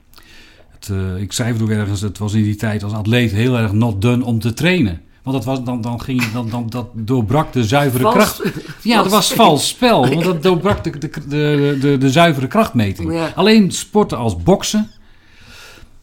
Het, 0.70 0.92
ik 1.22 1.32
zei 1.34 1.54
het 1.54 1.62
ook 1.62 1.70
ergens, 1.70 2.02
het 2.02 2.18
was 2.18 2.34
in 2.34 2.44
die 2.44 2.56
tijd 2.56 2.84
als 2.84 2.94
atleet 2.94 3.32
heel 3.32 3.58
erg 3.58 3.72
not 3.72 4.02
done 4.02 4.24
om 4.26 4.40
te 4.40 4.54
trainen. 4.54 5.02
Want 5.26 5.38
dat, 5.38 5.46
was, 5.46 5.64
dan, 5.64 5.82
dan, 5.82 6.02
ging, 6.02 6.24
je- 6.24 6.32
dan, 6.34 6.50
dan 6.50 6.70
dat 6.70 6.88
doorbrak 6.94 7.54
de 7.54 7.64
zuivere 7.64 8.04
Vals- 8.04 8.14
kracht. 8.16 8.42
Ja, 8.82 9.02
dat 9.04 9.12
was 9.12 9.34
vals 9.34 9.68
spel. 9.68 10.02
Want 10.10 10.24
dat 10.24 10.44
doorbrak 10.44 10.84
de, 10.84 10.98
de, 10.98 11.10
de, 11.28 11.78
de, 11.82 11.98
de 11.98 12.12
zuivere 12.12 12.48
krachtmeting. 12.48 13.14
Ja. 13.14 13.32
Alleen 13.36 13.72
sporten 13.72 14.18
als 14.18 14.44
boksen, 14.44 14.90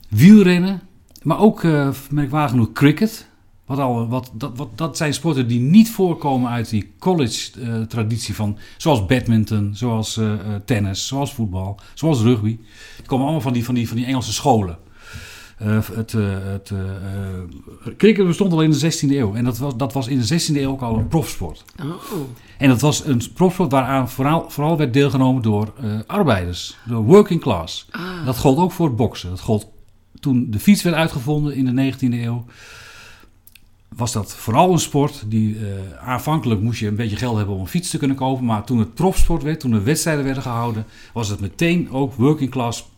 wielrennen, 0.09 0.81
maar 1.23 1.39
ook 1.39 1.65
eh 1.65 1.89
merkwaardig 2.11 2.51
genoeg 2.51 2.73
cricket. 2.73 3.31
Wat 3.67 3.79
al, 3.79 4.09
wat, 4.09 4.31
dat, 4.35 4.53
wat, 4.57 4.69
dat 4.75 4.97
zijn 4.97 5.15
sporten 5.15 5.49
die 5.49 5.61
niet 5.61 5.91
voorkomen 5.91 6.51
uit 6.51 6.69
die 6.71 6.93
college-traditie 6.99 8.35
van, 8.35 8.59
zoals 8.77 9.07
badminton, 9.07 9.71
zoals 9.75 10.17
eh, 10.17 10.33
eh, 10.33 10.39
tennis, 10.65 11.07
zoals 11.07 11.35
voetbal, 11.35 11.81
zoals 11.95 12.21
rugby. 12.21 12.59
Die 12.97 13.07
komen 13.07 13.25
allemaal 13.25 13.43
van 13.43 13.53
die, 13.53 13.65
van 13.65 13.75
die, 13.75 13.89
van 13.89 13.97
die 13.97 14.07
Engelse 14.07 14.33
scholen. 14.33 14.79
Eh, 15.63 15.79
het, 15.95 16.15
eh, 16.15 16.23
het, 16.43 16.71
eh, 16.71 17.93
cricket 17.97 18.27
bestond 18.27 18.53
al 18.53 18.63
in 18.63 18.71
de 18.71 18.77
16e 18.77 19.19
eeuw. 19.19 19.35
En 19.35 19.45
dat 19.45 19.59
was, 19.59 19.77
dat 19.77 19.93
was 19.93 20.09
in 20.09 20.19
de 20.19 20.25
16e 20.25 20.61
eeuw 20.61 20.71
ook 20.71 20.81
al 20.81 20.99
een 20.99 21.09
profsport. 21.09 21.65
Oh. 21.81 21.93
En 22.59 22.69
dat 22.69 22.81
was 22.81 23.05
een 23.05 23.23
profsport 23.35 23.71
waaraan 23.71 24.11
vooral, 24.11 24.51
vooral 24.51 24.77
werd 24.77 24.93
deelgenomen 24.93 25.43
door 25.43 25.73
arbeiders, 26.07 26.77
door 26.87 27.03
working 27.03 27.41
class. 27.41 27.87
Ah. 27.91 28.27
Dat 28.27 28.39
gold 28.39 28.59
ook 28.59 28.73
voor 28.73 28.87
het 28.87 28.97
boksen. 28.97 29.31
Dat 29.31 29.41
gold 29.41 29.67
toen 30.21 30.47
de 30.51 30.59
fiets 30.59 30.83
werd 30.83 30.97
uitgevonden 30.97 31.55
in 31.55 31.65
de 31.65 31.93
19e 31.93 32.23
eeuw. 32.23 32.45
Was 33.89 34.13
dat 34.13 34.35
vooral 34.35 34.73
een 34.73 34.79
sport 34.79 35.25
die 35.27 35.57
aanvankelijk 36.01 36.61
moest 36.61 36.81
je 36.81 36.87
een 36.87 36.97
beetje 36.97 37.17
geld 37.17 37.37
hebben 37.37 37.55
om 37.55 37.61
een 37.61 37.67
fiets 37.67 37.91
te 37.91 37.99
kunnen 37.99 38.17
kopen. 38.17 38.45
Maar 38.45 38.65
toen 38.65 38.79
het 38.79 38.95
profsport 38.95 39.43
werd, 39.43 39.61
toen 39.61 39.73
er 39.73 39.85
wedstrijden 39.85 40.25
werden 40.25 40.43
gehouden, 40.43 40.85
was 41.13 41.29
het 41.29 41.41
meteen 41.41 41.91
ook 41.91 42.15
working 42.15 42.51
class 42.51 42.92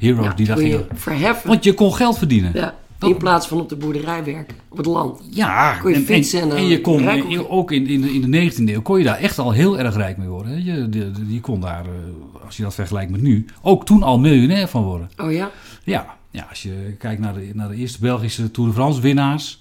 heroes 0.00 0.24
Ja, 0.24 0.32
die 0.34 0.46
daar 0.46 0.56
gingen. 0.56 0.86
verheffen. 0.94 1.48
Want 1.48 1.64
je 1.64 1.74
kon 1.74 1.94
geld 1.94 2.18
verdienen. 2.18 2.50
Ja, 2.54 2.74
in 3.00 3.16
plaats 3.16 3.46
van 3.46 3.60
op 3.60 3.68
de 3.68 3.76
boerderij 3.76 4.24
werken, 4.24 4.56
op 4.68 4.76
het 4.76 4.86
land. 4.86 5.20
Ja, 5.30 5.76
Kon 5.82 5.90
je 5.92 6.00
fietsen 6.00 6.40
en, 6.40 6.56
en, 6.56 6.66
je 6.66 6.80
kon 6.80 7.02
je- 7.28 7.48
ook 7.48 7.72
in, 7.72 7.86
in, 7.86 8.00
de, 8.00 8.12
in 8.14 8.30
de 8.30 8.50
19e 8.50 8.64
eeuw 8.64 8.82
kon 8.82 8.98
je 8.98 9.04
daar 9.04 9.16
echt 9.18 9.38
al 9.38 9.50
heel 9.52 9.78
erg 9.78 9.96
rijk 9.96 10.16
mee 10.16 10.28
worden. 10.28 10.64
Je, 10.64 10.88
de, 10.88 11.10
de- 11.10 11.34
je 11.34 11.40
kon 11.40 11.60
daar, 11.60 11.84
eh, 11.84 12.44
als 12.46 12.56
je 12.56 12.62
dat 12.62 12.74
vergelijkt 12.74 13.10
met 13.10 13.20
nu, 13.22 13.44
ook 13.62 13.84
toen 13.86 14.02
al 14.02 14.18
miljonair 14.18 14.68
van 14.68 14.82
worden. 14.82 15.10
Oh 15.16 15.32
ja? 15.32 15.50
Ja, 15.84 16.06
ja 16.30 16.46
als 16.48 16.62
je 16.62 16.94
kijkt 16.98 17.20
naar 17.20 17.34
de, 17.34 17.50
naar 17.54 17.68
de 17.68 17.76
eerste 17.76 17.98
Belgische 18.00 18.50
Tour 18.50 18.68
de 18.68 18.74
France 18.74 19.00
winnaars. 19.00 19.59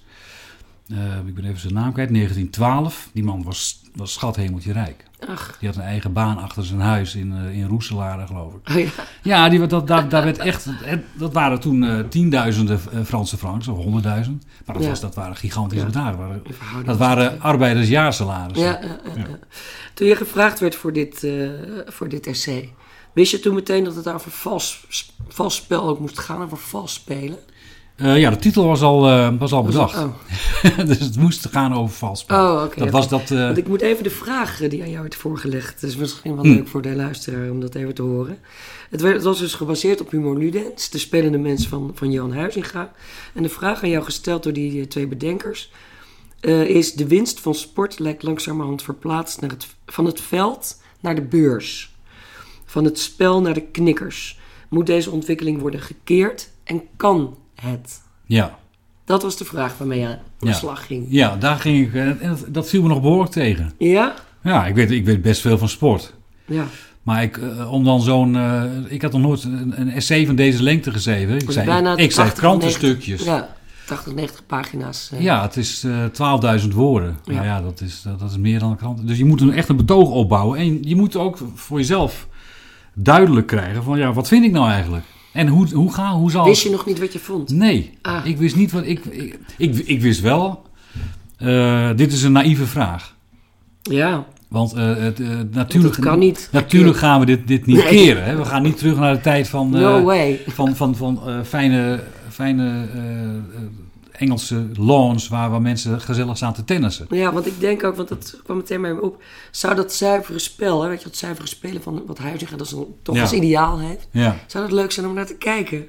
Eh, 0.89 0.97
ik 1.27 1.35
ben 1.35 1.45
even 1.45 1.59
zijn 1.59 1.73
naam 1.73 1.91
kwijt, 1.93 2.09
1912. 2.13 3.09
Die 3.13 3.23
man 3.23 3.43
was, 3.43 3.81
was 3.95 4.13
schathemeltje 4.13 4.73
rijk. 4.73 5.07
Ach, 5.27 5.55
Die 5.59 5.67
had 5.67 5.77
een 5.77 5.83
eigen 5.83 6.13
baan 6.13 6.37
achter 6.37 6.65
zijn 6.65 6.79
huis 6.79 7.15
in, 7.15 7.33
eh, 7.35 7.57
in 7.57 7.67
Roeselare, 7.67 8.27
geloof 8.27 8.53
ik. 8.53 8.69
oh 8.69 8.79
ja. 8.79 8.89
Ja, 9.23 9.49
die, 9.49 9.67
dat, 9.67 9.87
daar, 9.87 10.09
daar 10.09 10.23
werd 10.23 10.37
echt, 10.37 10.65
het- 10.71 11.03
dat 11.13 11.33
waren 11.33 11.59
toen 11.59 11.83
eh, 11.83 11.99
tienduizenden 11.99 12.79
Franse 13.05 13.37
francs, 13.37 13.67
of 13.67 13.77
honderdduizend. 13.77 14.45
Maar 14.65 14.75
dat, 14.75 14.83
Ja. 14.83 14.89
was, 14.89 14.99
dat 14.99 15.15
waren 15.15 15.35
gigantische 15.35 15.85
Ja. 15.85 15.91
bedragen. 15.91 16.41
Dat 16.85 16.97
waren- 16.97 17.31
Dat 17.31 17.39
arbeidersjaarsalarissen. 17.41 18.67
Ja. 18.67 18.79
Toen 19.93 20.07
je 20.07 20.15
gevraagd 20.15 20.59
werd 20.59 20.75
voor 20.75 20.93
dit, 20.93 21.27
voor 21.85 22.09
dit 22.09 22.27
essay, 22.27 22.73
wist 23.13 23.31
je 23.31 23.39
toen 23.39 23.55
meteen 23.55 23.83
dat 23.83 23.95
het 23.95 24.07
over 24.09 24.31
vals, 24.31 24.85
vals 25.27 25.55
spel 25.55 25.87
ook 25.87 25.99
moest 25.99 26.19
gaan, 26.19 26.41
over 26.41 26.57
vals 26.57 26.93
spelen? 26.93 27.37
Eh, 27.99 28.19
ja, 28.19 28.29
de 28.29 28.35
titel 28.35 28.65
was 28.65 28.81
al, 28.81 29.07
eh, 29.07 29.33
was 29.39 29.51
al 29.51 29.63
bedacht. 29.63 29.97
Oh, 29.97 30.13
dus 30.87 30.99
het 30.99 31.17
moest 31.17 31.47
gaan 31.51 31.73
over 31.73 31.95
vals 31.95 32.19
spel. 32.19 32.55
oh 32.55 32.63
oké. 32.63 32.79
dat 32.79 32.89
was 32.89 33.07
dat... 33.09 33.31
eh, 33.31 33.45
Want 33.45 33.57
ik 33.57 33.67
moet 33.67 33.81
even 33.81 34.03
de 34.03 34.09
vraag 34.09 34.57
die 34.57 34.81
aan 34.81 34.89
jou 34.89 35.01
werd 35.01 35.15
voorgelegd. 35.15 35.81
Dat 35.81 35.89
is 35.89 35.95
misschien 35.95 36.35
wel 36.35 36.43
Hm. 36.43 36.49
leuk 36.51 36.67
voor 36.67 36.81
de 36.81 36.95
luisteraar 36.95 37.49
om 37.49 37.59
dat 37.59 37.75
even 37.75 37.93
te 37.93 38.01
horen. 38.01 38.37
Het, 38.89 39.01
werd, 39.01 39.15
het 39.15 39.23
was 39.23 39.39
dus 39.39 39.53
gebaseerd 39.53 40.01
op 40.01 40.11
Humor 40.11 40.37
Ludens, 40.37 40.89
de 40.89 40.97
spelende 40.97 41.37
mens 41.37 41.67
van, 41.67 41.91
van 41.95 42.11
Johan 42.11 42.33
Huizinga. 42.33 42.91
En 43.33 43.43
de 43.43 43.49
vraag 43.49 43.83
aan 43.83 43.89
jou 43.89 44.03
gesteld 44.03 44.43
door 44.43 44.53
die 44.53 44.87
twee 44.87 45.07
bedenkers 45.07 45.71
is: 46.65 46.93
de 46.93 47.07
winst 47.07 47.39
van 47.39 47.55
sport 47.55 47.99
lijkt 47.99 48.23
langzamerhand 48.23 48.81
verplaatst 48.83 49.41
naar 49.41 49.49
het, 49.49 49.67
van 49.85 50.05
het 50.05 50.21
veld 50.21 50.81
naar 50.99 51.15
de 51.15 51.21
beurs, 51.21 51.95
van 52.65 52.83
het 52.83 52.99
spel 52.99 53.41
naar 53.41 53.53
de 53.53 53.61
knikkers. 53.71 54.39
Moet 54.69 54.85
deze 54.85 55.11
ontwikkeling 55.11 55.59
worden 55.61 55.79
gekeerd 55.81 56.49
en 56.63 56.81
kan 56.97 57.37
het? 57.61 58.01
ja. 58.25 58.57
Dat 59.05 59.21
was 59.23 59.37
de 59.37 59.45
vraag 59.45 59.77
waarmee 59.77 59.99
je 59.99 60.07
aan 60.07 60.17
de 60.39 60.47
Ja. 60.47 60.53
slag 60.53 60.85
ging. 60.85 61.05
ja, 61.09 61.35
daar 61.35 61.55
ging 61.59 61.87
ik... 61.87 61.93
En 61.93 62.19
en 62.21 62.29
dat, 62.29 62.45
dat 62.47 62.69
viel 62.69 62.81
me 62.81 62.87
nog 62.87 63.01
behoorlijk 63.01 63.31
tegen. 63.31 63.71
Ja? 63.77 64.13
Ja, 64.43 64.65
ik 64.65 64.75
weet, 64.75 64.91
ik 64.91 65.05
weet 65.05 65.21
best 65.21 65.41
veel 65.41 65.57
van 65.57 65.69
sport. 65.69 66.13
Ja. 66.45 66.63
Maar 67.03 67.23
ik, 67.23 67.37
eh, 67.37 67.71
om 67.71 67.83
dan 67.83 68.01
zo'n... 68.01 68.35
eh, 68.35 68.63
ik 68.87 69.01
had 69.01 69.11
nog 69.11 69.21
nooit 69.21 69.43
een, 69.43 69.73
een 69.81 69.91
essay 69.91 70.25
van 70.25 70.35
deze 70.35 70.63
lengte 70.63 70.91
geschreven. 70.91 71.35
Ik 71.35 71.51
zei, 71.51 71.65
bijna 71.65 71.91
ik 71.97 72.11
zei 72.11 72.27
80, 72.27 72.33
krantenstukjes. 72.43 73.23
Ja. 73.23 73.35
Ja, 73.35 73.55
80, 73.85 74.13
90 74.13 74.45
pagina's. 74.45 75.11
eh. 75.17 75.41
het 75.41 75.57
is 75.57 75.83
eh 75.83 76.59
12.000 76.61 76.67
woorden. 76.73 77.17
Ja. 77.23 77.33
Nou 77.33 77.45
ja, 77.45 77.61
dat 77.61 77.81
is, 77.81 78.01
dat, 78.01 78.19
dat 78.19 78.29
is 78.31 78.37
meer 78.37 78.59
dan 78.59 78.71
een 78.71 78.77
krant. 78.77 79.07
Dus 79.07 79.17
je 79.17 79.25
moet 79.25 79.41
een, 79.41 79.53
echt 79.53 79.69
een 79.69 79.75
betoog 79.77 80.09
opbouwen. 80.09 80.59
En 80.59 80.83
je 80.83 80.95
moet 80.95 81.15
ook 81.15 81.37
voor 81.55 81.77
jezelf 81.77 82.27
duidelijk 82.93 83.47
krijgen 83.47 83.83
van... 83.83 83.97
Ja, 83.97 84.13
wat 84.13 84.27
vind 84.27 84.45
ik 84.45 84.51
nou 84.51 84.69
eigenlijk? 84.69 85.05
En 85.39 85.47
hoe, 85.47 85.67
hoe, 85.73 85.93
ga, 85.93 86.11
hoe 86.13 86.31
zal... 86.31 86.45
Wist 86.45 86.63
je 86.63 86.69
nog 86.69 86.85
niet 86.85 86.99
wat 86.99 87.13
je 87.13 87.19
vond? 87.19 87.49
Nee, 87.49 87.97
Ah. 88.01 88.25
ik 88.25 88.37
wist 88.37 88.55
niet 88.55 88.71
wat... 88.71 88.85
Ik, 88.85 89.05
ik, 89.05 89.39
ik, 89.57 89.75
ik 89.77 90.01
wist 90.01 90.21
wel... 90.21 90.61
eh, 91.37 91.89
dit 91.95 92.11
is 92.13 92.23
een 92.23 92.31
naïeve 92.31 92.65
vraag. 92.65 93.15
Ja, 93.81 94.25
Want 94.47 94.73
eh, 94.73 94.95
het, 94.95 95.19
eh, 95.19 95.27
natuurlijk, 95.51 95.95
dat 95.95 96.05
kan 96.05 96.19
niet. 96.19 96.49
natuurlijk 96.51 96.97
gaan 96.97 97.19
we 97.19 97.25
dit, 97.25 97.47
dit 97.47 97.65
niet 97.65 97.75
Nee. 97.75 97.87
keren. 97.87 98.23
Hè? 98.23 98.35
We 98.35 98.45
gaan 98.45 98.61
niet 98.63 98.77
terug 98.77 98.97
naar 98.97 99.13
de 99.13 99.21
tijd 99.21 99.47
van, 99.47 99.69
No 99.69 100.01
way. 100.03 100.39
van, 100.47 100.75
van, 100.75 100.95
van 100.95 101.19
fijne, 101.45 101.99
fijne 102.29 102.85
Engelse 104.19 104.65
lawns 104.77 105.27
waar, 105.27 105.49
waar 105.49 105.61
mensen 105.61 106.01
gezellig 106.01 106.37
staan 106.37 106.53
te 106.53 106.63
tennissen. 106.63 107.05
Ja, 107.09 107.33
want 107.33 107.45
ik 107.45 107.59
denk 107.59 107.83
ook, 107.83 107.95
want 107.95 108.09
dat 108.09 108.39
kwam 108.43 108.57
meteen 108.57 108.81
bij 108.81 108.93
me 108.93 109.01
op. 109.01 109.21
Zou 109.51 109.75
dat 109.75 109.93
zuivere 109.93 110.39
spel, 110.39 110.81
hè, 110.83 110.89
weet 110.89 110.97
je, 111.01 111.07
dat 111.07 111.17
zuivere 111.17 111.47
spelen 111.47 111.81
van 111.81 112.03
wat 112.07 112.17
Huizinga 112.17 112.55
dat 112.57 112.71
een, 112.71 112.85
toch 113.01 113.15
Ja. 113.15 113.21
als 113.21 113.33
ideaal 113.33 113.79
heeft. 113.79 114.07
Ja. 114.11 114.37
Zou 114.47 114.63
dat 114.63 114.73
leuk 114.73 114.91
zijn 114.91 115.07
om 115.07 115.13
naar 115.13 115.25
te 115.25 115.35
kijken? 115.35 115.85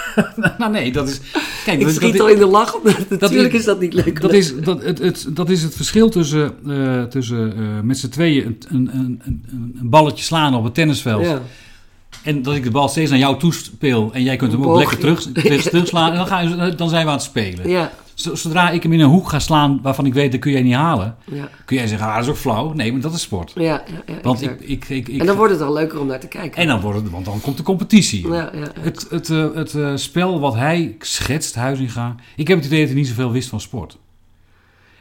nou 0.58 0.70
nee, 0.72 0.92
dat 0.92 1.08
is... 1.08 1.20
Kijk, 1.64 1.78
ik 1.78 1.86
dat, 1.86 1.94
schiet 1.94 2.12
dat- 2.12 2.20
al 2.20 2.28
in 2.28 2.38
de 2.38 2.46
lach, 2.46 2.74
omdat 2.78 3.08
natuurlijk 3.08 3.52
is- 3.52 3.58
is 3.58 3.64
dat 3.64 3.80
niet 3.80 3.94
leuk. 3.94 4.20
Dat 4.20 4.32
is, 4.32 4.56
dat, 4.60 4.82
het, 4.82 4.98
het, 4.98 5.26
dat 5.30 5.50
is 5.50 5.62
het 5.62 5.74
verschil 5.74 6.08
tussen, 6.10 6.54
eh, 6.68 7.02
tussen 7.02 7.56
eh, 7.56 7.80
met 7.82 7.98
z'n 7.98 8.08
tweeën 8.08 8.44
een, 8.46 8.58
een, 8.68 8.90
een, 8.98 9.20
een 9.24 9.76
een 9.80 9.88
balletje 9.90 10.24
slaan 10.24 10.54
op 10.54 10.64
het 10.64 10.74
tennisveld. 10.74 11.24
Ja, 11.24 11.40
En 12.24 12.42
dat 12.42 12.54
ik 12.54 12.62
de 12.62 12.70
bal 12.70 12.88
steeds 12.88 13.10
naar 13.10 13.18
jou 13.18 13.38
toespeel 13.38 14.10
en 14.12 14.22
jij 14.22 14.36
kunt 14.36 14.52
hem 14.52 14.64
ook 14.64 14.76
lekker 14.76 14.98
terug, 14.98 15.22
terug, 15.32 15.62
terugslaan. 15.62 16.10
En 16.10 16.16
dan, 16.16 16.26
ga 16.26 16.40
je, 16.40 16.74
dan 16.74 16.88
zijn 16.88 17.04
we 17.04 17.10
aan 17.10 17.16
het 17.16 17.24
spelen. 17.24 17.68
ja, 17.68 17.92
Zodra 18.14 18.70
ik 18.70 18.82
hem 18.82 18.92
in 18.92 19.00
een 19.00 19.08
hoek 19.08 19.28
ga 19.28 19.38
slaan 19.38 19.78
waarvan 19.82 20.06
ik 20.06 20.14
weet 20.14 20.32
dat 20.32 20.40
kun 20.40 20.52
jij 20.52 20.62
niet 20.62 20.74
halen. 20.74 21.16
ja, 21.24 21.48
Kun 21.64 21.76
jij 21.76 21.86
zeggen, 21.86 22.08
ah, 22.08 22.14
dat 22.14 22.24
is 22.24 22.30
ook 22.30 22.36
flauw. 22.36 22.72
Nee, 22.72 22.92
maar 22.92 23.00
dat 23.00 23.14
is 23.14 23.20
sport. 23.20 23.52
ja. 23.54 23.62
ja, 23.62 23.82
ja 24.06 24.14
Want 24.22 24.42
ik, 24.42 24.60
ik, 24.60 24.88
ik, 24.88 25.08
ik, 25.08 25.20
en 25.20 25.26
dan 25.26 25.36
wordt 25.36 25.52
het 25.52 25.62
al 25.62 25.72
leuker 25.72 26.00
om 26.00 26.06
naar 26.06 26.20
te 26.20 26.28
kijken. 26.28 26.62
en 26.62 26.68
dan 26.68 26.80
wordt 26.80 27.00
het, 27.00 27.10
want 27.10 27.24
dan 27.24 27.40
komt 27.40 27.56
de 27.56 27.62
competitie. 27.62 28.28
ja, 28.28 28.50
ja. 28.54 28.70
Het, 28.80 29.06
het, 29.10 29.30
eh, 29.30 29.46
het 29.54 29.74
eh, 29.74 29.92
spel 29.94 30.40
wat 30.40 30.54
hij 30.54 30.96
schetst, 30.98 31.54
Huizinga. 31.54 32.14
Ik 32.36 32.48
heb 32.48 32.56
het 32.56 32.66
idee 32.66 32.78
dat 32.80 32.88
hij 32.88 32.98
niet 32.98 33.08
zoveel 33.08 33.32
wist 33.32 33.48
van 33.48 33.60
sport. 33.60 33.98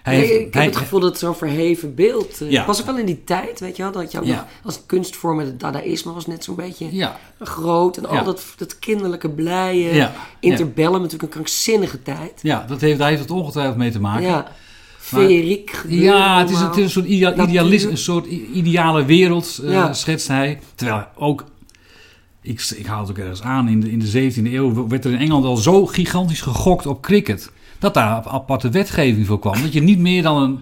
Hij 0.03 0.17
Nee, 0.17 0.27
heeft- 0.27 0.39
ik 0.47 0.53
heb 0.53 0.65
het 0.65 0.75
gevoel 0.75 0.99
dat 0.99 1.09
het 1.09 1.19
zo'n 1.19 1.35
verheven 1.35 1.95
beeld... 1.95 2.41
eh, 2.41 2.51
Ja. 2.51 2.65
was 2.65 2.79
ook 2.79 2.85
wel 2.85 2.97
in 2.97 3.05
die 3.05 3.23
tijd, 3.23 3.59
weet 3.59 3.75
je 3.77 3.83
wel, 3.83 3.91
dat 3.91 4.11
je 4.11 4.17
ook 4.19 4.25
Ja. 4.25 4.35
nog 4.35 4.45
als 4.63 4.79
kunstvorm 4.85 5.37
met 5.37 5.45
het 5.45 5.59
dadaïsme 5.59 6.13
was 6.13 6.27
net 6.27 6.43
zo'n 6.43 6.55
beetje 6.55 6.87
Ja, 6.95 7.19
groot. 7.39 7.97
En 7.97 8.05
al 8.05 8.23
dat, 8.23 8.43
dat 8.57 8.79
kinderlijke 8.79 9.29
blije, 9.29 10.09
interbellum, 10.39 10.91
natuurlijk 11.01 11.23
een 11.23 11.29
krankzinnige 11.29 12.01
tijd. 12.01 12.39
ja 12.41 12.65
dat 12.67 12.81
heeft, 12.81 12.97
daar 12.99 13.09
heeft 13.09 13.21
het 13.21 13.31
ongetwijfeld 13.31 13.77
mee 13.77 13.91
te 13.91 13.99
maken. 13.99 14.23
Ja, 14.27 14.51
feeriek 14.97 15.81
Ja, 15.87 16.39
het 16.39 16.49
is, 16.49 16.55
een- 16.55 16.61
allemaal. 16.61 16.69
het 16.69 16.77
is 16.77 16.83
een 16.83 16.89
soort 16.89 17.05
idea, 17.05 17.37
een 17.89 17.97
soort 17.97 18.25
ideale 18.53 19.05
wereld, 19.05 19.59
Ja. 19.63 19.93
schetst 19.93 20.27
hij. 20.27 20.59
Terwijl 20.75 21.05
ook, 21.15 21.43
ik, 22.41 22.73
ik 22.75 22.85
haal 22.85 22.99
het 23.01 23.09
ook 23.09 23.17
ergens 23.17 23.41
aan, 23.41 23.67
in 23.67 23.79
de, 23.79 23.91
in 23.91 23.99
de 23.99 24.07
17e 24.07 24.53
eeuw 24.53 24.87
werd 24.87 25.05
er 25.05 25.11
in 25.11 25.19
Engeland 25.19 25.45
al 25.45 25.55
zo 25.57 25.85
gigantisch 25.85 26.41
gegokt 26.41 26.85
op 26.85 27.01
cricket. 27.01 27.51
Dat 27.83 27.93
daar 27.93 28.09
ap- 28.09 28.27
aparte 28.27 28.69
wetgeving 28.69 29.27
voor 29.27 29.39
kwam. 29.39 29.61
Dat 29.61 29.73
je 29.73 29.81
niet 29.81 29.99
meer 29.99 30.21
dan 30.23 30.41
een, 30.41 30.59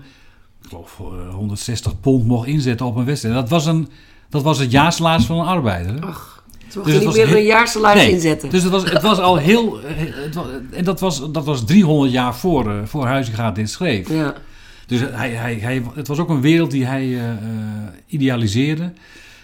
ik 0.63 0.69
geloof, 0.69 0.99
eh, 0.99 1.33
160 1.35 1.99
pond 1.99 2.25
mocht 2.25 2.47
inzetten 2.47 2.85
op 2.85 2.95
een 2.95 3.05
wedstrijd. 3.05 3.35
Dat 3.35 3.49
was, 3.49 3.65
een, 3.65 3.87
dat 4.29 4.43
was 4.43 4.59
het 4.59 4.71
jaarsalaris 4.71 5.25
van 5.25 5.39
een 5.39 5.45
arbeider. 5.45 5.93
hè? 5.93 6.01
Ach, 6.01 6.43
ze 6.49 6.63
Dus 6.67 6.75
mochten 6.75 6.93
het 6.93 7.05
niet 7.05 7.15
meer 7.15 7.27
heel- 7.27 7.37
een 7.37 7.43
jaarsalaris 7.43 8.01
Nee, 8.03 8.11
inzetten. 8.11 8.49
Dus 8.49 8.63
het 8.63 8.71
was, 8.71 8.83
het 8.91 9.01
was 9.01 9.17
al 9.19 9.37
heel. 9.37 9.81
eh, 9.81 9.95
Het 10.23 10.35
was, 10.35 10.45
en 10.71 10.83
dat 10.83 10.99
was, 10.99 11.31
dat 11.31 11.45
was 11.45 11.65
300 11.65 12.11
jaar 12.11 12.35
voor, 12.35 12.71
eh, 12.71 12.77
voor 12.85 13.05
Huizinga 13.05 13.51
dit 13.51 13.69
schreef. 13.69 14.09
ja. 14.09 14.33
Dus 14.87 14.99
hij, 15.11 15.29
hij, 15.29 15.55
hij, 15.55 15.83
het 15.93 16.07
was 16.07 16.19
ook 16.19 16.29
een 16.29 16.41
wereld 16.41 16.71
die 16.71 16.85
hij 16.85 17.03
eh, 17.03 17.29
eh, 17.31 17.37
idealiseerde. 18.07 18.93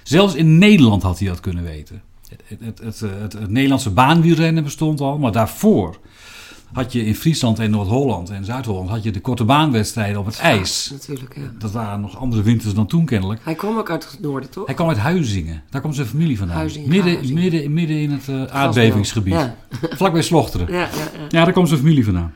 Zelfs 0.03 0.35
in 0.35 0.57
Nederland 0.57 1.03
had 1.03 1.19
hij 1.19 1.27
dat 1.27 1.39
kunnen 1.39 1.63
weten. 1.63 2.01
Het, 2.47 2.79
het, 2.83 3.01
eh, 3.01 3.09
het, 3.21 3.33
het 3.33 3.49
Nederlandse 3.49 3.89
baanwielrennen 3.89 4.63
bestond 4.63 5.01
al, 5.01 5.17
maar 5.17 5.31
daarvoor 5.31 5.97
had 6.73 6.91
je 6.91 7.05
in 7.05 7.15
Friesland 7.15 7.59
en 7.59 7.71
Noord-Holland 7.71 8.29
en 8.29 8.45
Zuid-Holland 8.45 8.89
had 8.89 9.03
je 9.03 9.11
de 9.11 9.19
korte 9.19 9.43
baanwedstrijden 9.43 10.19
op 10.19 10.25
het 10.25 10.39
ijs. 10.39 10.89
Natuurlijk, 10.91 11.35
ja. 11.35 11.41
Dat 11.57 11.71
waren 11.71 12.01
nog 12.01 12.17
andere 12.17 12.41
winters 12.41 12.73
dan 12.73 12.87
toen 12.87 13.05
kennelijk. 13.05 13.41
Hij 13.43 13.55
kwam 13.55 13.77
ook 13.77 13.89
uit 13.89 14.11
het 14.11 14.19
noorden, 14.21 14.49
toch? 14.49 14.65
Hij 14.65 14.75
kwam 14.75 14.87
uit 14.87 14.97
Huizingen. 14.97 15.63
Daar 15.69 15.81
komt 15.81 15.95
zijn 15.95 16.07
familie 16.07 16.37
vandaan. 16.37 16.57
Huizingen, 16.57 16.89
midden, 16.89 17.13
Huizingen. 17.13 17.41
midden, 17.41 17.73
midden 17.73 17.97
in 17.97 18.11
het 18.11 18.27
eh, 18.27 18.43
aardbevingsgebied. 18.43 19.33
Ja, 19.33 19.55
Vlakbij 19.89 20.21
Slochteren. 20.21 20.67
ja, 20.71 20.79
ja. 20.79 20.87
ja. 20.87 21.25
Ja, 21.29 21.43
daar 21.43 21.53
komt 21.53 21.67
zijn 21.67 21.79
familie 21.79 22.05
vandaan. 22.05 22.33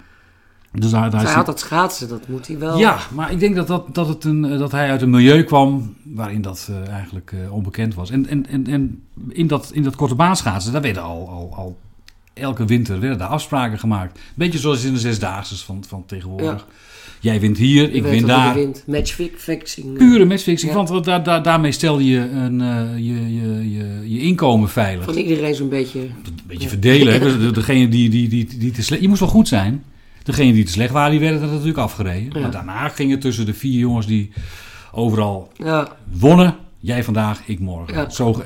Dus 0.73 0.91
Hij 0.91 1.09
is 1.23 1.29
had 1.29 1.45
dat 1.45 1.59
schaatsen, 1.59 2.09
dat 2.09 2.27
moet 2.27 2.47
hij 2.47 2.57
wel. 2.57 2.77
Ja, 2.77 2.97
maar 3.13 3.31
ik 3.31 3.39
denk 3.39 3.55
dat, 3.55 3.67
dat, 3.67 3.95
dat, 3.95 4.07
het 4.07 4.23
een, 4.23 4.45
eh, 4.45 4.59
dat 4.59 4.71
hij 4.71 4.89
uit 4.89 5.01
een 5.01 5.09
milieu 5.09 5.43
kwam 5.43 5.95
waarin 6.03 6.41
dat 6.41 6.69
eh, 6.69 6.93
eigenlijk 6.93 7.33
onbekend 7.49 7.95
was. 7.95 8.09
En, 8.09 8.27
en, 8.27 8.47
en, 8.47 8.67
en 8.67 9.03
in, 9.29 9.47
dat, 9.47 9.69
in 9.73 9.83
dat 9.83 9.95
korte 9.95 10.15
baanschaatsen, 10.15 10.71
daar 10.71 10.81
werden 10.81 11.03
al, 11.03 11.29
al, 11.29 11.53
al 11.55 11.77
elke 12.33 12.65
winter 12.65 12.99
werden 12.99 13.17
daar 13.17 13.27
afspraken 13.27 13.79
gemaakt. 13.79 14.19
Beetje 14.35 14.59
zoals 14.59 14.83
in 14.83 14.93
de 14.93 14.99
zesdaagse 14.99 15.57
van, 15.57 15.83
van 15.87 16.05
tegenwoordig. 16.05 16.67
Jij 17.19 17.39
wint 17.39 17.57
hier, 17.57 17.91
ik 17.93 18.03
win 18.03 18.25
daar. 18.25 18.57
Matchfixing. 18.85 19.97
Pure 19.97 20.25
matchfixing, 20.25 20.71
Ja. 20.71 20.83
want 20.83 21.05
daar, 21.05 21.23
daar, 21.23 21.43
daarmee 21.43 21.71
stel 21.71 21.99
je 21.99 22.17
een, 22.19 22.61
eh, 22.61 22.97
je, 22.97 23.35
je, 23.35 23.71
je, 23.71 24.09
je 24.09 24.19
inkomen 24.19 24.69
veilig. 24.69 25.05
Van 25.05 25.15
iedereen 25.15 25.55
zo'n 25.55 25.69
beetje. 25.69 25.99
Een 25.99 26.13
beetje 26.47 26.63
Ja. 26.63 26.69
verdelen. 26.69 27.53
Degene 27.53 27.87
die, 27.89 28.09
die, 28.09 28.27
die, 28.27 28.57
die 28.57 28.71
te 28.71 28.83
slecht... 28.83 29.01
Je 29.01 29.07
moest 29.07 29.19
wel 29.19 29.29
goed 29.29 29.47
zijn. 29.47 29.83
Degene 30.23 30.53
die 30.53 30.63
te 30.63 30.71
slecht 30.71 30.91
waren, 30.91 31.11
die 31.11 31.19
werden 31.19 31.41
er 31.41 31.47
natuurlijk 31.47 31.77
afgereden. 31.77 32.41
Maar 32.41 32.51
daarna 32.51 32.87
ging 32.89 33.11
het 33.11 33.21
tussen 33.21 33.45
de 33.45 33.53
vier 33.53 33.79
jongens 33.79 34.05
die 34.07 34.31
overal 34.91 35.51
Ja, 35.57 35.87
wonnen. 36.11 36.55
Jij 36.79 37.03
vandaag, 37.03 37.41
ik 37.45 37.59
morgen. 37.59 38.11
Zo, 38.11 38.41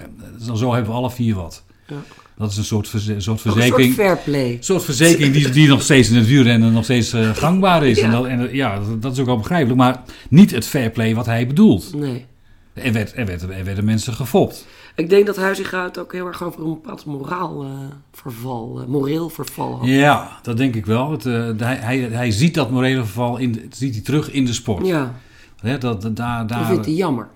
zo 0.55 0.73
hebben 0.73 0.91
we 0.91 0.97
alle 0.97 1.11
vier 1.11 1.35
wat. 1.35 1.63
Ja. 1.87 1.95
Dat 2.37 2.51
is 2.51 2.57
een 2.57 2.63
soort, 2.63 2.87
verze- 2.87 3.05
soort 3.05 3.17
een 3.17 3.21
soort 3.21 3.41
verzekering. 3.41 3.93
fair 3.93 4.17
play. 4.17 4.51
Een 4.51 4.63
soort 4.63 4.83
verzekering 4.83 5.33
die, 5.33 5.49
die 5.49 5.67
nog 5.67 5.81
steeds 5.81 6.09
in 6.09 6.15
het 6.15 6.27
wielrennen 6.27 6.73
nog 6.73 6.83
steeds 6.83 7.13
eh, 7.13 7.29
gangbaar 7.35 7.85
is. 7.85 7.99
Ja. 7.99 8.05
En, 8.05 8.11
dat, 8.11 8.25
en 8.25 8.55
ja, 8.55 8.79
dat, 8.79 9.01
dat 9.01 9.11
is 9.11 9.19
ook 9.19 9.25
wel 9.25 9.37
begrijpelijk. 9.37 9.77
Maar 9.77 10.01
niet 10.29 10.51
het 10.51 10.67
fair 10.67 10.89
play 10.89 11.15
wat 11.15 11.25
hij 11.25 11.47
bedoelt. 11.47 11.93
Nee. 11.93 12.25
Er, 12.73 12.91
werd, 12.93 13.13
er, 13.15 13.25
werd, 13.25 13.41
er 13.41 13.63
werden 13.63 13.85
mensen 13.85 14.13
gefopt. 14.13 14.67
Ik 14.95 15.09
denk 15.09 15.25
dat 15.25 15.35
Huizinga 15.35 15.83
het 15.83 15.97
ook 15.97 16.13
heel 16.13 16.27
erg 16.27 16.43
over 16.43 16.61
een 16.61 16.69
bepaald 16.73 17.05
moraalverval, 17.05 18.81
eh 18.81 18.87
moreel 18.87 19.29
verval 19.29 19.77
had. 19.77 19.87
Ja, 19.87 20.39
dat 20.41 20.57
denk 20.57 20.75
ik 20.75 20.85
wel. 20.85 21.11
Het, 21.11 21.25
eh, 21.25 21.49
hij, 21.57 21.75
hij, 21.75 21.99
hij 21.99 22.31
ziet 22.31 22.53
dat 22.53 22.71
morele 22.71 23.03
verval 23.03 23.37
in, 23.37 23.71
ziet 23.71 23.93
hij 23.93 24.03
terug 24.03 24.31
in 24.31 24.45
de 24.45 24.53
sport. 24.53 24.85
Ja, 24.87 25.15
dat, 25.61 25.81
dat, 25.81 26.01
daar, 26.01 26.39
dat 26.39 26.49
daar, 26.49 26.65
vindt 26.65 26.85
hij 26.85 26.95
jammer. 26.95 27.27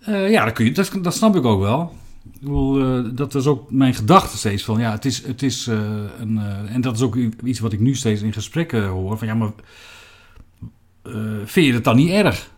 Eh, 0.00 0.30
ja, 0.30 0.44
dat, 0.44 0.54
kun 0.54 0.64
je, 0.64 0.72
dat, 0.72 0.90
dat 1.02 1.14
snap 1.14 1.36
ik 1.36 1.44
ook 1.44 1.60
wel. 1.60 1.92
Ik 2.32 2.40
bedoel, 2.40 2.80
eh, 2.80 3.10
dat 3.14 3.34
is 3.34 3.46
ook 3.46 3.70
mijn 3.70 3.94
gedachte 3.94 4.36
steeds 4.36 4.64
van, 4.64 4.80
ja, 4.80 4.90
het 4.90 5.04
is, 5.04 5.26
het 5.26 5.42
is 5.42 5.66
eh, 5.66 5.76
een, 6.18 6.38
eh, 6.38 6.74
en 6.74 6.80
dat 6.80 6.94
is 6.94 7.02
ook 7.02 7.16
iets 7.44 7.58
wat 7.58 7.72
ik 7.72 7.80
nu 7.80 7.94
steeds 7.94 8.22
in 8.22 8.32
gesprekken 8.32 8.86
hoor, 8.86 9.18
van 9.18 9.26
ja, 9.26 9.34
maar 9.34 9.52
vind 11.44 11.66
je 11.66 11.72
het 11.72 11.84
dan 11.84 11.96
niet 11.96 12.10
erg? 12.10 12.53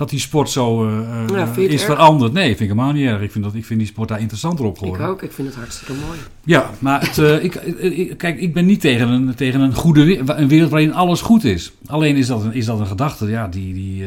Dat 0.00 0.10
die 0.10 0.18
sport 0.18 0.50
zo 0.50 0.86
eh, 0.86 0.98
eh, 0.98 1.28
Ja, 1.28 1.48
is 1.56 1.84
veranderd? 1.84 2.32
Nee, 2.32 2.46
vind 2.46 2.60
ik 2.60 2.68
helemaal 2.68 2.92
niet 2.92 3.06
erg. 3.06 3.20
Ik 3.20 3.30
vind, 3.30 3.44
dat, 3.44 3.54
ik 3.54 3.64
vind 3.64 3.78
die 3.78 3.88
sport 3.88 4.08
daar 4.08 4.20
interessanter 4.20 4.64
op 4.64 4.72
Ik 4.72 4.78
geworden. 4.78 5.06
ook, 5.06 5.22
ik 5.22 5.32
vind 5.32 5.48
het 5.48 5.56
hartstikke 5.56 5.92
mooi. 6.06 6.18
Ja, 6.44 6.70
maar 6.78 7.00
het, 7.00 7.18
eh, 7.18 7.44
ik, 7.44 7.54
ik- 7.54 8.18
kijk, 8.18 8.38
ik 8.40 8.54
ben 8.54 8.66
niet 8.66 8.80
tegen 8.80 9.08
een, 9.08 9.34
tegen 9.34 9.60
een 9.60 9.74
goede 9.74 10.18
een 10.36 10.48
wereld 10.48 10.70
waarin 10.70 10.94
alles 10.94 11.20
goed 11.20 11.44
is. 11.44 11.72
Alleen 11.86 12.16
is 12.16 12.26
dat 12.26 12.44
een, 12.44 12.52
is 12.52 12.64
dat 12.66 12.80
een 12.80 12.86
gedachte, 12.86 13.26
ja, 13.26 13.48
die, 13.48 13.74
die, 13.74 14.04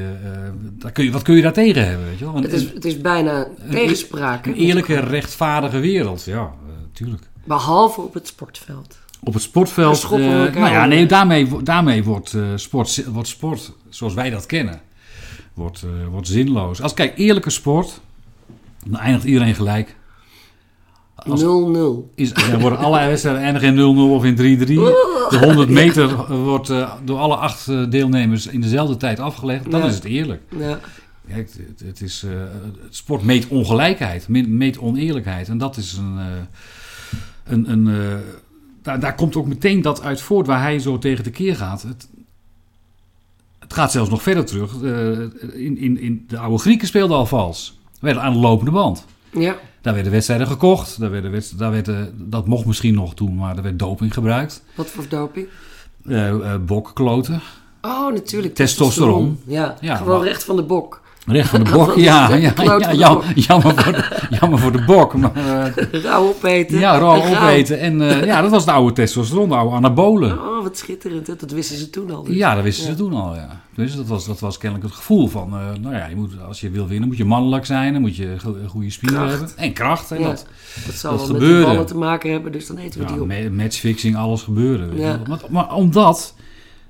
daar 0.79 0.91
kun 0.91 1.03
je, 1.03 1.12
wat 1.12 1.21
kun 1.21 1.35
je 1.35 1.41
daar 1.41 1.53
tegen 1.53 1.88
hebben, 1.88 2.05
weet 2.07 2.17
je 2.19 2.23
wel? 2.23 2.33
Want 2.33 2.45
Het 2.45 2.53
is, 2.53 2.73
het 2.73 2.85
is 2.85 3.01
bijna 3.01 3.47
tegenspraak. 3.71 4.45
hè, 4.45 4.51
een 4.51 4.57
eerlijke, 4.57 5.00
rechtvaardige 5.00 5.79
wereld, 5.79 6.23
ja, 6.23 6.51
tuurlijk. 6.93 7.23
Behalve 7.43 8.01
op 8.01 8.13
het 8.13 8.27
sportveld. 8.27 8.97
Op 9.23 9.33
het 9.33 9.41
sportveld, 9.43 10.09
nou 10.09 10.53
ja, 10.55 10.85
nee, 10.85 11.05
daarmee, 11.05 11.47
daarmee 11.63 12.03
wordt, 12.03 12.35
sport, 12.55 13.05
wordt 13.12 13.27
sport, 13.27 13.71
zoals 13.89 14.13
wij 14.13 14.29
dat 14.29 14.45
kennen, 14.45 14.81
wordt, 15.53 15.83
eh, 15.83 16.07
wordt 16.12 16.27
zinloos. 16.27 16.81
Als 16.81 16.93
kijk, 16.93 17.17
eerlijke 17.17 17.50
sport, 17.50 18.01
dan 18.86 19.00
eindigt 19.00 19.25
iedereen 19.25 19.55
gelijk. 19.55 19.95
Als- 21.15 21.41
0-0. 21.41 22.12
Is, 22.15 22.33
dan 22.33 22.60
worden 22.60 22.79
alle 22.79 23.07
wedstrijden 23.07 23.41
eindigen 23.41 23.67
in 23.67 23.75
0-0 23.75 24.13
of 24.13 24.24
in 24.25 24.36
3-3. 24.36 24.75
De 25.29 25.38
100 25.45 25.69
meter 25.69 26.36
wordt 26.43 26.69
eh, 26.69 26.93
door 27.03 27.17
alle 27.17 27.36
acht 27.36 27.67
eh, 27.67 27.89
deelnemers 27.89 28.48
in 28.48 28.62
dezelfde 28.62 28.98
tijd 28.98 29.19
afgelegd. 29.19 29.72
Dan 29.72 29.79
Ja. 29.79 29.86
is 29.88 29.95
het 29.95 30.03
eerlijk. 30.03 30.41
Ja. 30.57 30.79
Kijk, 31.27 31.50
het, 31.67 31.79
het 31.86 32.01
is, 32.01 32.22
het 32.81 32.95
sport 32.95 33.24
meet 33.24 33.48
ongelijkheid, 33.48 34.27
me- 34.27 34.48
meet 34.48 34.79
oneerlijkheid. 34.79 35.50
En 35.50 35.57
dat 35.57 35.77
is 35.77 35.93
een. 35.98 36.17
een, 37.45 37.72
een 37.72 38.22
daar, 38.81 39.00
daar 39.00 39.15
komt 39.15 39.36
ook 39.36 39.48
meteen 39.48 39.81
dat 39.81 40.01
uit 40.01 40.22
voort 40.22 40.48
waar 40.48 40.62
hij 40.62 40.79
zo 40.79 40.98
tegen 40.98 41.24
de 41.24 41.29
keer 41.29 41.55
gaat. 41.55 41.81
Het, 41.81 42.07
het 43.74 43.82
gaat 43.82 43.92
zelfs 43.92 44.10
nog 44.10 44.22
verder 44.22 44.46
terug. 44.46 44.82
Eh, 44.84 45.20
in, 45.65 45.77
in, 45.77 46.00
in 46.00 46.24
de 46.27 46.38
oude 46.38 46.58
Grieken 46.58 46.88
speelden 46.88 47.18
al 47.18 47.25
vals. 47.25 47.80
Werden 48.00 48.24
aan 48.24 48.34
de 48.34 48.39
lopende 48.39 48.72
band. 48.72 49.06
ja. 49.32 49.56
Daar 49.82 49.94
werden 49.94 50.12
wedstrijden 50.12 50.48
gekocht. 50.48 51.00
Daar 51.00 51.10
werden 51.12 51.44
daar 51.58 51.72
werd, 51.72 51.89
dat 52.15 52.48
mocht 52.48 52.65
misschien 52.65 52.94
nog 52.94 53.13
toen, 53.15 53.36
maar 53.36 53.58
er 53.58 53.63
werd 53.63 53.80
doping 53.80 54.13
gebruikt. 54.13 54.63
Wat 54.75 54.88
voor 54.88 55.06
doping? 55.10 55.48
Eh 56.06 56.30
eh 56.53 56.60
bokkloten. 56.65 57.42
Oh, 57.82 58.13
natuurlijk. 58.13 58.56
Testosteron. 58.56 59.39
Ja, 59.46 59.77
Ja, 59.82 59.96
gewoon 59.96 60.18
maar- 60.18 60.27
recht 60.27 60.44
van 60.44 60.56
de 60.56 60.63
bok. 60.63 61.01
Recht 61.25 61.50
van 61.50 61.63
de 61.63 61.72
bok, 61.77 61.96
ja. 61.96 62.30
Ja, 62.36 62.53
ja, 62.92 63.22
jammer, 63.36 63.74
voor 63.75 63.92
de, 63.94 64.27
jammer 64.39 64.60
voor 64.60 64.72
de 64.72 64.84
bok. 64.86 65.13
Maar, 65.13 65.32
eh, 65.75 66.01
Rauw 66.03 66.27
opeten. 66.27 66.80
ja, 66.80 66.98
rauw 66.98 67.22
En 67.22 67.34
rauw. 67.34 67.50
opeten. 67.50 67.80
En 67.80 68.01
eh, 68.10 68.25
ja, 68.25 68.42
dat 68.42 68.51
was 68.51 68.65
de 68.65 68.72
oude 68.72 68.94
testosteron, 68.94 69.50
de 69.50 69.56
oude 69.56 69.75
anabolen. 69.75 70.32
Oh, 70.39 70.63
wat 70.63 70.77
schitterend. 70.77 71.27
Hè? 71.27 71.34
Dat 71.36 71.51
wisten 71.51 71.77
ze 71.77 71.89
toen 71.89 72.12
al. 72.12 72.24
dus. 72.24 72.36
Ja, 72.36 72.56
dat 72.56 72.63
wisten 72.63 72.86
Ja. 72.86 72.92
ze 72.92 72.98
toen 72.98 73.13
al, 73.13 73.36
ja. 73.36 73.62
Dus 73.75 73.96
dat 73.96 74.08
was, 74.08 74.25
dat 74.25 74.39
was 74.39 74.58
kennelijk 74.58 74.89
het 74.89 74.98
gevoel 74.98 75.27
van, 75.27 75.53
eh, 75.53 75.60
nou 75.82 75.96
ja, 75.96 76.06
je 76.08 76.15
moet, 76.15 76.32
als 76.48 76.60
je 76.62 76.70
wil 76.70 76.88
winnen 76.88 77.08
moet 77.08 77.18
je 77.18 77.25
mannelijk 77.25 77.65
zijn, 77.65 77.94
dan 77.94 78.01
moet 78.01 78.15
je 78.15 78.36
go- 78.38 78.56
goede 78.68 78.89
spieren 78.89 79.20
Kracht. 79.20 79.32
hebben. 79.38 79.58
En 79.58 79.74
kracht, 79.74 80.12
en 80.12 80.20
Ja, 80.20 80.27
dat, 80.27 80.46
dat 80.86 80.96
zal 80.96 81.18
wel 81.18 81.27
met 81.39 81.65
ballen 81.65 81.86
te 81.86 81.98
maken 81.98 82.32
hebben, 82.32 82.51
dus 82.51 82.68
dan 82.68 82.77
eten 82.77 83.00
we 83.00 83.06
die 83.06 83.22
op. 83.22 83.27
ma- 83.27 83.50
matchfixing, 83.63 84.15
alles 84.15 84.46
wel. 84.48 84.77
Maar, 85.27 85.39
maar 85.50 85.74
omdat 85.75 86.34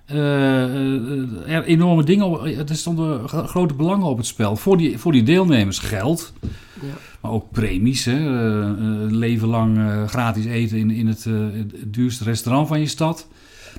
er 0.05 1.63
enorme 1.63 2.03
dingen, 2.03 2.25
op- 2.25 2.45
er 2.45 2.75
stonden 2.75 3.29
gro- 3.29 3.47
grote 3.47 3.73
belangen 3.73 4.05
op 4.07 4.17
het 4.17 4.25
spel. 4.25 4.55
Voor 4.55 4.77
die, 4.77 4.97
voor 4.97 5.11
die 5.11 5.23
deelnemers 5.23 5.79
geld, 5.79 6.33
Ja. 6.81 6.87
maar 7.21 7.31
ook 7.31 7.51
premies. 7.51 8.05
Hè? 8.05 8.11
eh, 8.17 8.59
eh, 8.69 8.77
een 8.77 9.15
leven 9.15 9.47
lang 9.47 9.77
eh, 9.77 10.07
gratis 10.07 10.45
eten 10.45 10.77
in, 10.77 10.91
in 10.91 11.07
het, 11.07 11.25
eh, 11.25 11.33
het 11.53 11.93
duurste 11.93 12.23
restaurant 12.23 12.67
van 12.67 12.79
je 12.79 12.87
stad. 12.87 13.27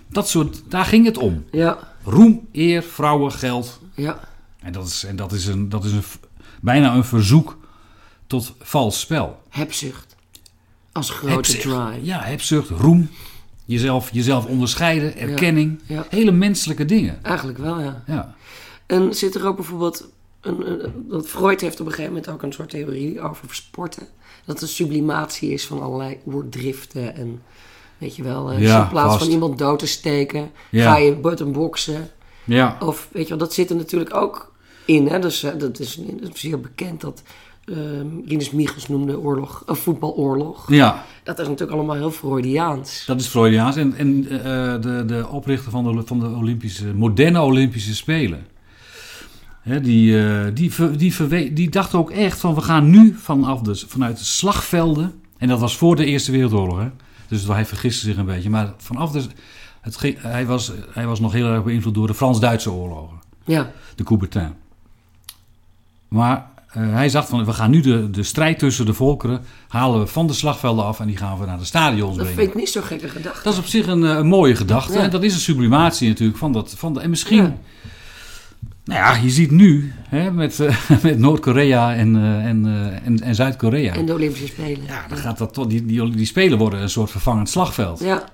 Dat 0.08 0.28
soort, 0.28 0.62
daar 0.68 0.84
ging 0.84 1.06
het 1.06 1.18
om. 1.18 1.44
Ja, 1.52 1.78
Roem, 2.04 2.46
eer, 2.52 2.82
vrouwen, 2.82 3.32
geld. 3.32 3.80
ja, 3.94 4.18
En 4.62 4.72
dat 4.72 4.86
is, 4.86 5.04
en 5.04 5.16
dat 5.16 5.32
is, 5.32 5.46
een, 5.46 5.68
dat 5.68 5.84
is 5.84 5.92
een, 5.92 6.02
bijna 6.60 6.94
een 6.94 7.04
verzoek 7.04 7.58
tot 8.26 8.54
vals 8.60 9.00
spel. 9.00 9.42
hebzucht. 9.48 10.16
Als 10.92 11.10
grote 11.10 11.34
Hebzucht. 11.34 11.60
drive. 11.62 11.98
Ja, 12.02 12.20
hebzucht, 12.22 12.68
roem, 12.70 13.08
jezelf, 13.64 14.10
jezelf 14.12 14.46
onderscheiden, 14.46 15.16
erkenning. 15.16 15.80
Ja, 15.86 16.06
Hele 16.10 16.30
menselijke 16.32 16.84
dingen. 16.84 17.18
eigenlijk 17.24 17.58
wel, 17.58 17.80
ja. 17.80 18.02
Ja, 18.06 18.34
En 18.86 19.14
zit 19.14 19.34
er 19.34 19.46
ook 19.46 19.56
bijvoorbeeld... 19.56 20.08
Een, 20.40 20.70
een- 20.84 21.06
dat 21.08 21.28
Freud 21.28 21.60
heeft 21.60 21.80
op 21.80 21.86
een 21.86 21.92
gegeven 21.92 22.12
moment 22.14 22.30
ook 22.30 22.42
een 22.42 22.52
soort 22.52 22.70
theorie 22.70 23.20
over 23.20 23.48
sporten. 23.54 24.06
Dat 24.44 24.54
het 24.54 24.62
een 24.62 24.74
sublimatie 24.74 25.50
is 25.50 25.66
van 25.66 25.82
allerlei 25.82 26.18
oerdriften 26.26 27.14
en... 27.16 27.42
Weet 27.98 28.16
je 28.16 28.22
wel, 28.22 28.50
eh, 28.50 28.60
Ja, 28.62 28.82
in 28.82 28.88
plaats 28.88 29.08
vast. 29.12 29.22
van 29.24 29.32
iemand 29.32 29.58
dood 29.58 29.78
te 29.78 29.86
steken, 29.86 30.50
ga 30.72 30.96
je 30.96 31.14
button 31.16 31.52
boksen. 31.52 32.10
ja. 32.44 32.76
Of 32.80 33.08
weet 33.12 33.22
je 33.22 33.28
wel, 33.28 33.38
dat 33.38 33.54
zit 33.54 33.70
er 33.70 33.76
natuurlijk 33.76 34.14
ook 34.14 34.52
in. 34.84 35.06
Hè? 35.06 35.18
Dus 35.18 35.42
eh, 35.42 35.52
dat 35.58 35.78
is, 35.78 35.94
dat 36.20 36.34
is 36.34 36.40
zeer 36.40 36.60
bekend 36.60 37.00
dat 37.00 37.22
Rinus 38.26 38.50
Michels 38.50 38.88
noemde 38.88 39.18
oorlog, 39.20 39.62
een 39.66 39.76
voetbaloorlog. 39.76 40.68
ja 40.72 41.04
Dat 41.22 41.38
is 41.38 41.44
natuurlijk 41.48 41.76
allemaal 41.76 41.96
heel 41.96 42.10
Freudiaans. 42.10 43.04
dat 43.06 43.20
is 43.20 43.26
Freudiaans. 43.26 43.76
En, 43.76 43.94
en 43.96 44.28
eh, 44.30 44.80
de, 44.80 45.02
de 45.06 45.26
oprichter 45.30 45.70
van 45.70 45.84
de, 45.96 46.02
van 46.06 46.18
de 46.20 46.26
Olympische, 46.28 46.94
moderne 46.94 47.40
Olympische 47.40 47.94
Spelen. 47.94 48.46
Hè, 49.60 49.80
die, 49.80 50.26
eh, 50.28 50.44
die, 50.54 50.72
ver- 50.72 50.96
die, 50.98 51.14
verwe- 51.14 51.52
die 51.52 51.70
dacht 51.70 51.94
ook 51.94 52.10
echt 52.10 52.40
van 52.40 52.54
we 52.54 52.60
gaan 52.60 52.90
nu 52.90 53.14
vanaf 53.18 53.60
de, 53.60 53.76
vanuit 53.88 54.18
de 54.18 54.24
slagvelden. 54.24 55.12
En 55.38 55.48
dat 55.48 55.60
was 55.60 55.76
voor 55.76 55.96
de 55.96 56.04
Eerste 56.04 56.32
Wereldoorlog. 56.32 56.78
Hè? 56.78 56.88
Dus 57.28 57.46
hij 57.46 57.66
vergiste 57.66 58.06
zich 58.06 58.16
een 58.16 58.26
beetje. 58.26 58.50
Maar 58.50 58.72
vanaf 58.76 59.10
de. 59.10 59.22
Het, 59.80 59.96
ging- 59.96 60.20
hij, 60.22 60.46
was, 60.46 60.72
hij 60.90 61.06
was 61.06 61.20
nog 61.20 61.32
heel 61.32 61.46
erg 61.46 61.64
beïnvloed 61.64 61.94
door 61.94 62.06
de 62.06 62.14
Frans-Duitse 62.14 62.72
oorlogen. 62.72 63.16
Ja, 63.44 63.70
de 63.94 64.04
Coubertin. 64.04 64.48
Maar 66.08 66.36
eh, 66.36 66.53
hij 66.78 67.08
zag 67.08 67.28
van, 67.28 67.44
we 67.44 67.52
gaan 67.52 67.70
nu 67.70 67.80
de, 67.80 68.10
de 68.10 68.22
strijd 68.22 68.58
tussen 68.58 68.86
de 68.86 68.94
volkeren 68.94 69.40
halen 69.68 70.00
we 70.00 70.06
van 70.06 70.26
de 70.26 70.32
slagvelden 70.32 70.84
af 70.84 71.00
en 71.00 71.06
die 71.06 71.16
gaan 71.16 71.38
we 71.38 71.46
naar 71.46 71.58
de 71.58 71.64
stadions 71.64 72.16
dat 72.16 72.16
brengen. 72.16 72.34
vind 72.34 72.48
ik 72.48 72.54
niet 72.54 72.68
zo'n 72.68 72.82
gekke 72.82 73.08
gedachte. 73.08 73.40
Dat 73.42 73.52
is 73.52 73.58
op 73.58 73.66
zich 73.66 73.86
een, 73.86 74.04
eh, 74.04 74.16
een 74.16 74.26
mooie 74.26 74.56
gedachte. 74.56 74.92
Ja. 74.92 75.00
En 75.00 75.10
dat 75.10 75.22
is 75.22 75.34
een 75.34 75.40
sublimatie 75.40 76.08
natuurlijk 76.08 76.38
van 76.38 76.52
dat. 76.52 76.74
Van 76.76 76.94
de, 76.94 77.00
en 77.00 77.10
misschien, 77.10 77.36
Ja. 77.42 77.56
nou 78.84 79.00
ja, 79.00 79.22
je 79.22 79.30
ziet 79.30 79.50
nu 79.50 79.92
hè, 80.08 80.30
met, 80.30 80.60
eh, 80.60 80.76
met 81.02 81.18
Noord-Korea 81.18 81.94
en, 81.94 82.16
eh, 82.16 82.44
en, 82.46 82.66
eh, 82.66 83.06
en, 83.06 83.20
en 83.20 83.34
Zuid-Korea. 83.34 83.94
En 83.94 84.06
de 84.06 84.12
Olympische 84.12 84.46
Spelen. 84.46 84.84
Ja, 84.86 85.04
dan 85.08 85.18
gaat 85.18 85.38
dat, 85.38 85.54
die, 85.68 85.86
die, 85.86 86.10
die 86.10 86.26
spelen 86.26 86.58
worden 86.58 86.80
een 86.80 86.88
soort 86.90 87.10
vervangend 87.10 87.48
slagveld. 87.48 88.00
Ja, 88.00 88.24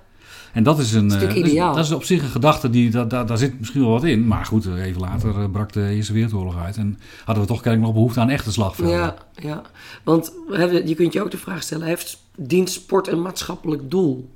En 0.53 0.63
dat 0.63 0.79
is 0.79 0.93
een. 0.93 1.09
Dat 1.09 1.17
is 1.17 1.23
natuurlijk 1.23 1.55
eh, 1.55 1.61
dat 1.67 1.69
is-. 1.69 1.75
Dat 1.77 1.85
is 1.85 1.93
op 1.93 2.05
zich 2.05 2.23
een 2.23 2.29
gedachte 2.29 2.71
die. 2.71 2.91
da- 2.91 3.05
da- 3.05 3.25
daar 3.25 3.39
zit 3.39 3.59
misschien 3.59 3.81
wel 3.81 3.91
wat 3.91 4.05
in. 4.05 4.27
Maar 4.27 4.45
goed, 4.45 4.67
even 4.77 5.01
later 5.01 5.41
eh, 5.41 5.51
brak 5.53 5.73
de 5.73 5.89
Eerste 5.89 6.13
Wereldoorlog 6.13 6.57
uit. 6.59 6.77
En 6.77 6.99
hadden 7.25 7.45
we 7.45 7.49
toch 7.51 7.61
kennelijk 7.61 7.83
nog 7.87 7.95
behoefte 7.95 8.21
aan 8.21 8.31
echte 8.31 8.53
slagvelden. 8.53 8.95
ja, 8.97 9.17
ja. 9.35 9.63
Want 10.05 10.33
hebben, 10.51 10.89
je 10.89 10.95
kunt 10.95 11.13
je 11.13 11.23
ook 11.23 11.31
de 11.31 11.37
vraag 11.39 11.63
stellen, 11.63 11.87
heeft 11.87 12.23
dient 12.37 12.71
sport 12.71 13.09
een 13.09 13.23
maatschappelijk 13.23 13.91
doel? 13.91 14.31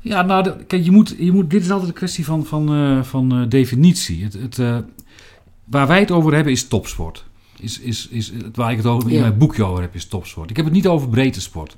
Ja, 0.00 0.22
nou, 0.22 0.42
de- 0.42 0.56
kijk, 0.66 0.84
je 0.84 0.90
moet, 0.90 1.14
je 1.18 1.32
moet, 1.32 1.50
dit 1.50 1.62
is 1.62 1.70
altijd 1.70 1.88
een 1.88 1.94
kwestie 1.94 2.24
van, 2.24 2.46
van, 2.46 2.74
eh, 2.74 3.02
van 3.02 3.48
definitie. 3.48 4.24
Het, 4.24 4.32
het, 4.32 4.56
waar 5.64 5.86
wij 5.86 6.00
het 6.00 6.10
over 6.10 6.34
hebben 6.34 6.52
is 6.52 6.68
topsport. 6.68 7.24
Is, 7.58 7.80
is, 7.80 8.08
is, 8.10 8.28
het- 8.30 8.56
waar 8.56 8.70
ik 8.70 8.76
het 8.76 8.86
over, 8.86 9.08
in 9.10 9.14
Ja. 9.14 9.20
mijn 9.20 9.38
boekje 9.38 9.64
over 9.64 9.82
heb, 9.82 9.94
is 9.94 10.06
topsport. 10.06 10.50
Ik 10.50 10.56
heb 10.56 10.64
het 10.64 10.74
niet 10.74 10.86
over 10.86 11.08
breedte 11.08 11.40
sport. 11.40 11.76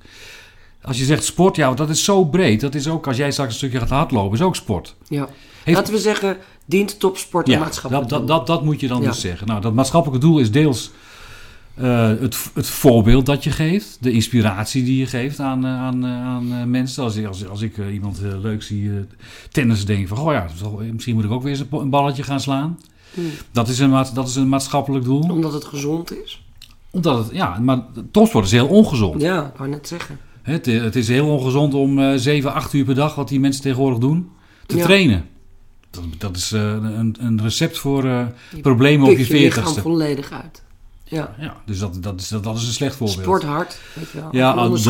Als 0.84 0.98
je 0.98 1.04
zegt 1.04 1.24
sport, 1.24 1.56
ja, 1.56 1.74
dat 1.74 1.88
is 1.90 2.04
zo 2.04 2.24
breed. 2.24 2.60
Dat 2.60 2.74
is 2.74 2.88
ook, 2.88 3.06
als 3.06 3.16
jij 3.16 3.30
straks 3.30 3.50
een 3.50 3.56
stukje 3.56 3.78
gaat 3.78 3.88
hardlopen, 3.90 4.38
is 4.38 4.44
ook 4.44 4.56
sport. 4.56 4.94
Ja. 5.08 5.28
Heeft- 5.64 5.78
Laten 5.78 5.92
we 5.94 6.00
zeggen, 6.00 6.36
dient 6.66 7.00
topsport 7.00 7.46
Ja, 7.46 7.58
maatschappelijk 7.58 8.08
dat, 8.08 8.18
doel? 8.18 8.28
dat, 8.28 8.46
dat 8.46 8.64
moet 8.64 8.80
je 8.80 8.88
dan 8.88 9.00
Ja. 9.02 9.08
dus 9.08 9.20
zeggen. 9.20 9.46
Nou, 9.46 9.60
dat 9.60 9.74
maatschappelijke 9.74 10.26
doel 10.26 10.38
is 10.38 10.50
deels 10.50 10.90
eh, 11.74 12.06
het, 12.08 12.50
het 12.54 12.66
voorbeeld 12.68 13.26
dat 13.26 13.44
je 13.44 13.50
geeft, 13.50 13.96
de 14.00 14.10
inspiratie 14.12 14.84
die 14.84 14.98
je 14.98 15.06
geeft 15.06 15.40
aan, 15.40 15.64
eh, 15.64 15.70
aan, 15.70 16.04
eh, 16.04 16.10
aan 16.10 16.70
mensen. 16.70 17.02
Als, 17.04 17.16
ik- 17.16 17.26
als, 17.26 17.48
als 17.48 17.60
ik 17.60 17.76
iemand 17.92 18.20
leuk 18.42 18.62
zie 18.62 18.90
tennis, 19.50 19.84
denk 19.86 20.00
ik 20.00 20.08
van, 20.08 20.18
oh 20.18 20.32
ja, 20.32 20.46
misschien 20.92 21.14
moet 21.14 21.24
ik 21.24 21.30
ook 21.30 21.42
weer 21.42 21.50
eens 21.58 21.64
een 21.70 21.90
balletje 21.90 22.22
gaan 22.22 22.40
slaan. 22.40 22.78
Hmm. 23.14 23.30
Dat, 23.50 23.68
is 23.68 23.78
een, 23.78 23.90
dat 24.14 24.28
is 24.28 24.36
een 24.36 24.48
maatschappelijk 24.48 25.04
doel. 25.04 25.20
Omdat 25.22 25.52
het 25.52 25.64
gezond 25.64 26.12
is? 26.24 26.44
Omdat 26.90 27.18
het, 27.24 27.34
ja, 27.36 27.58
maar 27.58 27.82
topsport 28.10 28.44
is 28.44 28.50
heel 28.50 28.66
ongezond. 28.66 29.20
Ja, 29.22 29.46
ik 29.46 29.56
wou 29.56 29.70
net 29.70 29.88
zeggen. 29.88 30.18
Het, 30.44 30.66
het 30.66 30.96
is 30.96 31.08
heel 31.08 31.28
ongezond 31.28 31.74
om 31.74 31.98
eh 31.98 32.12
7, 32.16 32.52
8 32.52 32.72
uur 32.72 32.84
per 32.84 32.94
dag, 32.94 33.14
wat 33.14 33.28
die 33.28 33.40
mensen 33.40 33.62
tegenwoordig 33.62 33.98
doen, 33.98 34.28
te 34.66 34.76
Ja. 34.76 34.84
trainen. 34.84 35.24
Dat, 35.90 36.02
dat 36.18 36.36
is 36.36 36.52
eh, 36.52 36.60
een, 36.72 37.16
een 37.20 37.42
recept 37.42 37.78
voor 37.78 38.04
eh, 38.04 38.26
problemen 38.62 39.04
op 39.04 39.10
je 39.10 39.16
Put 39.16 39.26
je 39.26 39.32
veertigste. 39.36 39.80
volledig 39.80 40.30
uit. 40.32 40.62
Ja, 41.04 41.34
Ja, 41.38 41.56
dus 41.66 41.78
dat, 41.78 42.02
dat, 42.02 42.20
is, 42.20 42.28
dat, 42.28 42.44
dat 42.44 42.56
is 42.56 42.66
een 42.66 42.72
slecht 42.72 42.96
voorbeeld. 42.96 43.20
sport 43.20 43.42
hard, 43.42 43.78
weet 43.94 44.10
je 44.10 44.20
wel. 44.20 44.28
Ja, 44.32 44.56
een 44.56 44.70
dat, 44.70 44.82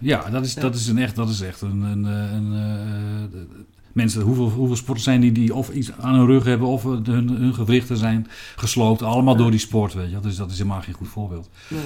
ja 0.00 0.30
dat, 0.30 0.44
is, 0.44 0.54
Ja. 0.54 0.60
dat 0.60 0.74
is 0.74 0.86
een 0.88 0.98
echt, 0.98 1.16
dat 1.16 1.28
is 1.28 1.40
echt 1.40 1.60
een, 1.60 1.80
een, 1.82 2.04
eh, 2.06 2.32
een, 2.32 2.52
eh, 2.52 3.30
de- 3.32 3.46
mensen, 3.92 4.22
hoeveel, 4.22 4.50
hoeveel 4.50 4.76
sporters 4.76 5.04
zijn 5.04 5.20
die, 5.20 5.32
die 5.32 5.54
of 5.54 5.68
iets 5.68 5.92
aan 6.00 6.14
hun 6.14 6.26
rug 6.26 6.44
hebben 6.44 6.68
of 6.68 6.82
hun, 6.82 7.28
hun 7.28 7.54
gewrichten 7.54 7.96
zijn 7.96 8.26
gesloopt, 8.56 9.02
allemaal 9.02 9.36
door 9.36 9.50
die 9.50 9.60
sport, 9.60 9.94
weet 9.94 10.10
je. 10.10 10.20
Dus 10.20 10.36
dat 10.36 10.50
is 10.50 10.58
helemaal 10.58 10.80
geen 10.80 10.94
goed 10.94 11.08
voorbeeld. 11.08 11.50
Nee. 11.68 11.80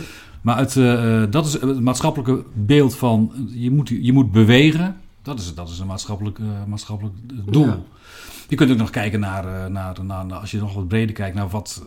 Maar 0.47 0.59
het, 0.59 0.77
eh, 0.77 1.23
eh, 1.23 1.31
dat 1.31 1.47
is 1.47 1.53
het 1.53 1.81
maatschappelijke 1.81 2.45
beeld 2.53 2.97
van 2.97 3.33
je 3.51 3.71
moet, 3.71 3.89
je 3.89 4.13
moet 4.13 4.33
bewegen. 4.33 4.97
Dat 5.23 5.39
is, 5.39 5.55
dat 5.55 5.69
is 5.69 5.79
een 5.79 5.87
maatschappelijk, 5.87 6.39
eh, 6.39 6.45
maatschappelijk 6.67 7.15
doel. 7.51 7.67
Ja. 7.67 7.79
Je 8.49 8.57
kunt 8.57 8.71
ook 8.71 8.77
nog 8.77 8.91
kijken 8.91 9.21
naar, 9.21 9.71
naar, 9.71 10.05
naar, 10.05 10.35
als 10.35 10.51
je 10.51 10.59
nog 10.59 10.75
wat 10.75 10.89
breder 10.89 11.15
kijkt, 11.15 11.37
naar 11.37 11.49
wat, 11.49 11.83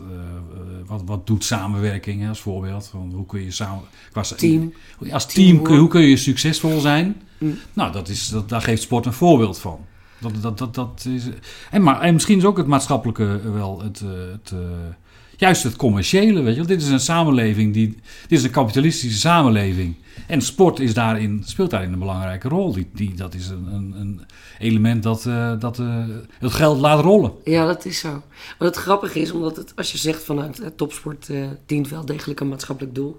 wat, 0.86 1.02
wat 1.04 1.26
doet 1.26 1.44
samenwerking 1.44 2.20
hè, 2.20 2.28
als 2.28 2.40
voorbeeld. 2.40 2.86
Van 2.86 3.12
hoe 3.14 3.26
kun 3.26 3.42
je 3.42 3.50
samen, 3.50 3.82
qua, 4.12 4.22
Team. 4.22 4.72
als 5.12 5.26
team, 5.26 5.66
hoe 5.66 5.88
kun 5.88 6.00
je 6.00 6.16
succesvol 6.16 6.80
zijn? 6.80 7.22
Mm. 7.38 7.58
Nou, 7.72 7.92
dat 7.92 8.08
is, 8.08 8.28
dat, 8.28 8.48
daar 8.48 8.62
geeft 8.62 8.82
sport 8.82 9.06
een 9.06 9.12
voorbeeld 9.12 9.58
van. 9.58 9.78
Dat, 10.20 10.32
dat, 10.42 10.58
dat, 10.58 10.74
dat 10.74 11.06
is, 11.08 11.22
en, 11.70 11.82
maar, 11.82 12.00
en 12.00 12.12
misschien 12.12 12.38
is 12.38 12.44
ook 12.44 12.56
het 12.56 12.66
maatschappelijke 12.66 13.40
wel 13.52 13.82
het, 13.82 14.00
eh, 14.00 14.08
het, 14.32 14.50
eh, 14.52 14.58
juist 15.36 15.62
het 15.62 15.76
commerciële. 15.76 16.40
Weet 16.40 16.56
je? 16.56 16.64
Dit 16.64 16.82
is 16.82 16.88
een 16.88 17.00
samenleving, 17.00 17.72
die, 17.72 17.88
dit 18.28 18.38
is 18.38 18.44
een 18.44 18.50
kapitalistische 18.50 19.18
samenleving. 19.18 19.94
En 20.26 20.40
sport 20.40 20.80
is 20.80 20.94
daarin, 20.94 21.42
speelt 21.44 21.70
daarin 21.70 21.92
een 21.92 21.98
belangrijke 21.98 22.48
rol. 22.48 22.72
Die, 22.72 22.90
die, 22.92 23.14
dat 23.14 23.34
is 23.34 23.48
een, 23.48 23.94
een, 23.96 24.20
element 24.58 25.02
dat, 25.02 25.26
eh, 25.26 25.52
dat 25.58 25.78
eh, 25.78 26.04
het 26.38 26.52
geld 26.52 26.78
laat 26.78 27.04
rollen. 27.04 27.32
Ja, 27.44 27.66
dat 27.66 27.84
is 27.84 27.98
zo. 27.98 28.22
Maar 28.58 28.68
het 28.68 28.76
grappige 28.76 29.20
is, 29.20 29.32
omdat 29.32 29.56
het, 29.56 29.72
als 29.76 29.92
je 29.92 29.98
zegt 29.98 30.22
vanuit 30.22 30.60
eh, 30.60 30.68
topsport 30.76 31.28
eh, 31.28 31.44
dient 31.66 31.88
wel 31.88 32.04
degelijk 32.04 32.40
een 32.40 32.48
maatschappelijk 32.48 32.94
doel, 32.94 33.16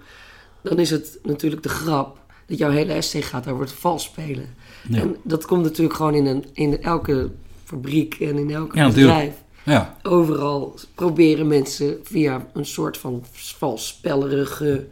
dan 0.63 0.79
is 0.79 0.89
het 0.89 1.19
natuurlijk 1.23 1.63
de 1.63 1.69
grap 1.69 2.19
dat 2.45 2.57
jouw 2.57 2.71
hele 2.71 2.93
essay 2.93 3.21
gaat 3.21 3.47
over 3.47 3.63
het 3.63 3.73
vals 3.73 4.03
spelen. 4.03 4.45
Ja. 4.89 4.99
En 5.01 5.15
dat 5.23 5.45
komt 5.45 5.63
natuurlijk 5.63 5.95
gewoon 5.95 6.13
in, 6.15 6.25
een, 6.25 6.45
in 6.53 6.81
elke 6.81 7.29
fabriek 7.63 8.13
en 8.19 8.37
in 8.37 8.51
elke 8.51 8.77
Ja, 8.77 8.87
bedrijf. 8.87 9.33
Ja, 9.63 9.97
Overal 10.03 10.75
proberen 10.95 11.47
mensen 11.47 11.97
via 12.03 12.47
een 12.53 12.65
soort 12.65 12.97
van 12.97 13.23
valspellerige 13.31 14.87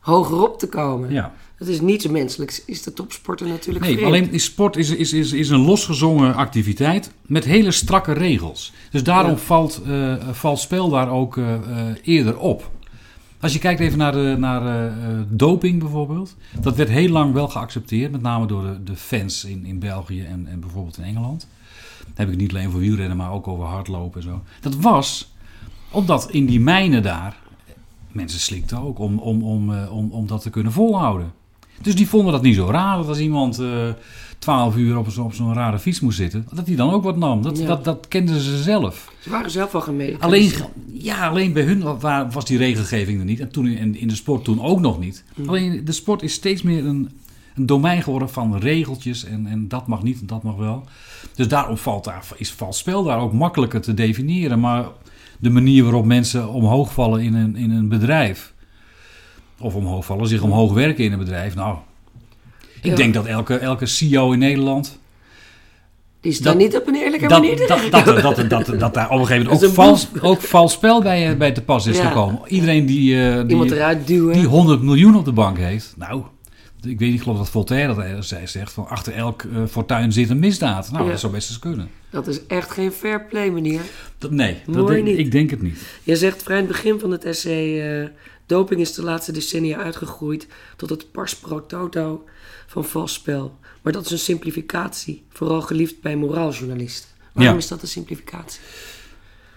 hogerop 0.00 0.58
te 0.58 0.68
komen. 0.68 1.10
ja. 1.12 1.32
Het 1.56 1.70
is 1.70 1.80
niets 1.80 2.06
menselijks, 2.06 2.64
is 2.64 2.82
de 2.82 2.92
topsporter 2.92 3.46
natuurlijk 3.46 3.84
Nee, 3.84 3.94
vreemd. 3.94 4.08
alleen 4.08 4.32
is 4.32 4.44
sport 4.44 4.76
is, 4.76 4.90
is, 4.90 5.12
is, 5.12 5.32
is 5.32 5.48
een 5.48 5.64
losgezongen 5.64 6.34
activiteit 6.34 7.10
met 7.26 7.44
hele 7.44 7.70
strakke 7.70 8.12
regels. 8.12 8.72
Dus 8.90 9.02
daarom 9.02 9.30
Ja. 9.30 9.36
valt, 9.36 9.80
eh, 9.86 10.14
valt 10.32 10.58
spel 10.58 10.88
daar 10.88 11.10
ook 11.10 11.36
eh, 11.36 11.54
eh, 11.54 11.60
eerder 12.02 12.38
op. 12.38 12.70
Als 13.42 13.52
je 13.52 13.58
kijkt 13.58 13.80
even 13.80 13.98
naar, 13.98 14.12
de, 14.12 14.36
naar 14.38 14.66
eh, 14.66 14.86
eh, 14.86 15.20
doping 15.28 15.78
bijvoorbeeld. 15.78 16.36
Dat 16.60 16.76
werd 16.76 16.88
heel 16.88 17.08
lang 17.08 17.32
wel 17.32 17.48
geaccepteerd, 17.48 18.12
met 18.12 18.22
name 18.22 18.46
door 18.46 18.62
de, 18.62 18.82
de 18.82 18.96
fans 18.96 19.44
in, 19.44 19.66
in 19.66 19.78
België 19.78 20.24
en, 20.24 20.46
en 20.46 20.60
bijvoorbeeld 20.60 20.98
in 20.98 21.04
Engeland. 21.04 21.46
Dan 21.98 22.12
heb 22.14 22.30
ik 22.30 22.36
niet 22.36 22.50
alleen 22.50 22.70
voor 22.70 22.80
wielrennen, 22.80 23.16
maar 23.16 23.32
ook 23.32 23.48
over 23.48 23.64
hardlopen 23.66 24.20
en 24.20 24.26
zo. 24.26 24.42
Dat 24.60 24.76
was 24.76 25.34
Omdat 25.90 26.30
in 26.30 26.46
die 26.46 26.60
mijnen 26.60 27.02
daar 27.02 27.36
mensen 28.12 28.40
slikten 28.40 28.78
ook 28.78 28.98
om, 28.98 29.18
om, 29.18 29.42
om, 29.42 29.74
eh, 29.74 29.96
om, 29.96 30.10
om 30.10 30.26
dat 30.26 30.42
te 30.42 30.50
kunnen 30.50 30.72
volhouden. 30.72 31.32
Dus 31.82 31.94
die 31.96 32.08
vonden 32.08 32.32
dat 32.32 32.42
niet 32.42 32.54
zo 32.54 32.66
raar 32.66 32.96
dat 32.96 33.08
als 33.08 33.18
iemand 33.18 33.58
eh 33.58 33.88
12 34.38 34.76
uur 34.76 34.96
op, 34.98 35.18
op 35.18 35.34
zo'n 35.34 35.54
rare 35.54 35.78
fiets 35.78 36.00
moest 36.00 36.16
zitten, 36.16 36.46
dat 36.54 36.66
hij 36.66 36.76
dan 36.76 36.90
ook 36.90 37.02
wat 37.04 37.16
nam. 37.16 37.42
Dat, 37.42 37.58
Ja. 37.58 37.66
dat, 37.66 37.84
dat 37.84 38.08
kenden 38.08 38.40
ze 38.40 38.62
zelf. 38.62 39.12
Ze 39.20 39.30
waren 39.30 39.50
zelf 39.50 39.74
al 39.74 39.80
gemeen. 39.80 40.16
Alleen, 40.20 40.52
ja, 40.92 41.28
alleen 41.28 41.52
bij 41.52 41.62
hun 41.62 41.98
wa- 41.98 42.28
was 42.30 42.44
die 42.44 42.58
regelgeving 42.58 43.18
er 43.18 43.24
niet. 43.24 43.40
En 43.40 43.50
toen 43.50 43.66
in, 43.66 43.96
in 43.96 44.08
de 44.08 44.14
sport 44.14 44.44
toen 44.44 44.62
ook 44.62 44.80
nog 44.80 44.98
niet. 45.00 45.24
Alleen 45.46 45.84
de 45.84 45.92
sport 45.92 46.22
is 46.22 46.32
steeds 46.32 46.62
meer 46.62 46.86
een, 46.86 47.10
een 47.54 47.66
domein 47.66 48.02
geworden 48.02 48.30
van 48.30 48.56
regeltjes. 48.58 49.24
En, 49.24 49.46
en 49.46 49.68
dat 49.68 49.86
mag 49.86 50.02
niet 50.02 50.20
en 50.20 50.26
dat 50.26 50.42
mag 50.42 50.56
wel. 50.56 50.84
Dus 51.34 51.48
daarom 51.48 51.76
valt 51.76 52.04
daar, 52.04 52.24
is 52.36 52.50
vals 52.52 52.78
spel 52.78 53.02
daar 53.02 53.18
ook 53.20 53.32
makkelijker 53.32 53.80
te 53.80 53.94
definiëren. 53.94 54.60
Maar 54.60 54.84
de 55.38 55.50
manier 55.50 55.82
waarop 55.82 56.04
mensen 56.04 56.48
omhoog 56.48 56.92
vallen 56.92 57.20
in 57.20 57.34
een, 57.34 57.56
in 57.56 57.70
een 57.70 57.88
bedrijf. 57.88 58.51
Of 59.62 59.74
omhoog 59.74 60.04
vallen, 60.04 60.26
zich 60.28 60.42
omhoog 60.42 60.72
werken 60.72 61.04
in 61.04 61.12
een 61.12 61.18
bedrijf. 61.18 61.54
Nou, 61.54 61.76
ik 62.80 62.90
Ja. 62.90 62.94
denk 62.94 63.14
dat 63.14 63.26
elke, 63.26 63.56
elke 63.56 63.86
CEO 63.86 64.32
in 64.32 64.38
Nederland 64.38 64.98
Die 66.20 66.32
staan 66.32 66.44
dat- 66.58 66.62
niet 66.62 66.76
op 66.76 66.86
een 66.86 66.94
eerlijke 66.94 67.28
dat, 67.28 67.40
manier. 67.40 67.56
dat, 67.56 67.68
dat, 67.68 67.90
dat, 67.90 68.22
dat, 68.22 68.50
dat, 68.66 68.80
dat 68.80 68.94
daar 68.94 69.10
op 69.10 69.18
een 69.20 69.26
gegeven 69.26 69.44
moment 69.44 69.62
is 69.62 69.68
ook 69.68 69.74
vals, 69.74 70.08
ook 70.20 70.40
vals 70.40 70.72
spel 70.72 71.02
bij, 71.02 71.30
eh, 71.30 71.36
bij 71.36 71.52
te 71.52 71.62
pas 71.62 71.86
is 71.86 71.96
Ja. 71.96 72.06
gekomen. 72.08 72.40
Iedereen 72.46 72.86
die, 72.86 73.14
eh, 73.14 73.44
Iemand 73.48 73.68
die, 73.68 73.78
eruit 73.78 74.06
duwen. 74.06 74.32
die 74.34 74.46
100 74.46 74.82
miljoen 74.82 75.16
op 75.16 75.24
de 75.24 75.32
bank 75.32 75.58
heeft. 75.58 75.94
Nou, 75.96 76.22
ik 76.82 76.98
weet 76.98 77.00
niet, 77.00 77.14
ik 77.14 77.22
geloof 77.22 77.38
dat 77.38 77.48
Voltaire 77.50 77.94
dat 77.94 78.04
ergens 78.04 78.28
zei, 78.28 78.46
zegt 78.46 78.72
van 78.72 78.88
achter 78.88 79.12
elk 79.14 79.42
eh, 79.42 79.48
fortuin 79.70 80.12
zit 80.12 80.30
een 80.30 80.38
misdaad. 80.38 80.90
Nou, 80.92 81.04
Ja. 81.04 81.10
dat 81.10 81.20
zou 81.20 81.32
best 81.32 81.48
eens 81.48 81.58
kunnen. 81.58 81.88
Dat 82.10 82.26
is 82.26 82.46
echt 82.46 82.70
geen 82.70 82.92
fair 82.92 83.24
play, 83.26 83.50
meneer. 83.50 83.80
Dat, 84.18 84.30
nee, 84.30 84.56
dat 84.66 84.86
denk, 84.86 85.04
niet. 85.04 85.18
ik 85.18 85.30
denk 85.30 85.50
het 85.50 85.62
niet. 85.62 85.78
Je 86.02 86.16
zegt 86.16 86.42
vrij 86.42 86.58
in 86.58 86.64
het 86.64 86.72
begin 86.72 86.98
van 87.00 87.10
het 87.10 87.24
essay... 87.24 88.00
eh, 88.02 88.08
doping 88.52 88.80
is 88.80 88.92
de 88.94 89.02
laatste 89.02 89.32
decennia 89.32 89.78
uitgegroeid 89.78 90.46
tot 90.76 90.90
het 90.90 91.10
pars 91.12 91.36
pro 91.36 91.66
toto 91.66 92.24
van 92.66 92.84
vals 92.84 93.12
spel. 93.12 93.58
Maar 93.82 93.92
dat 93.92 94.04
is 94.04 94.10
een 94.10 94.18
simplificatie, 94.18 95.22
vooral 95.30 95.60
geliefd 95.60 96.00
bij 96.00 96.16
moraaljournalisten. 96.16 97.10
Waarom 97.32 97.52
Ja. 97.54 97.60
is 97.60 97.68
dat 97.68 97.82
een 97.82 97.88
simplificatie? 97.88 98.60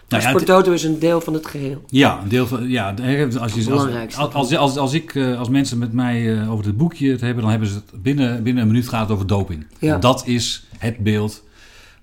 Nou 0.07 0.21
ja, 0.23 0.27
Pars 0.29 0.41
het- 0.41 0.45
pro 0.45 0.55
toto 0.55 0.71
is 0.71 0.83
een 0.83 0.99
deel 0.99 1.21
van 1.21 1.33
het 1.33 1.45
geheel. 1.45 1.83
Ja, 1.87 2.21
een 2.21 2.29
deel 2.29 2.47
van. 2.47 2.69
Ja, 2.69 2.93
als, 3.39 3.53
je, 3.53 3.71
als, 4.17 4.55
als, 4.55 4.77
als, 4.77 4.93
ik, 4.93 5.15
eh, 5.15 5.39
als 5.39 5.49
mensen 5.49 5.77
met 5.77 5.93
mij 5.93 6.37
eh, 6.41 6.51
over 6.51 6.63
dit 6.63 6.77
boekje 6.77 7.11
het 7.11 7.21
hebben, 7.21 7.41
dan 7.41 7.51
hebben 7.51 7.69
ze 7.69 7.75
het 7.75 8.01
binnen, 8.01 8.43
binnen 8.43 8.61
een 8.63 8.69
minuut 8.69 8.87
gaat 8.89 9.01
het 9.01 9.11
over 9.11 9.27
doping. 9.27 9.65
Ja. 9.79 9.97
Dat 9.97 10.27
is 10.27 10.67
het 10.77 10.97
beeld. 10.97 11.43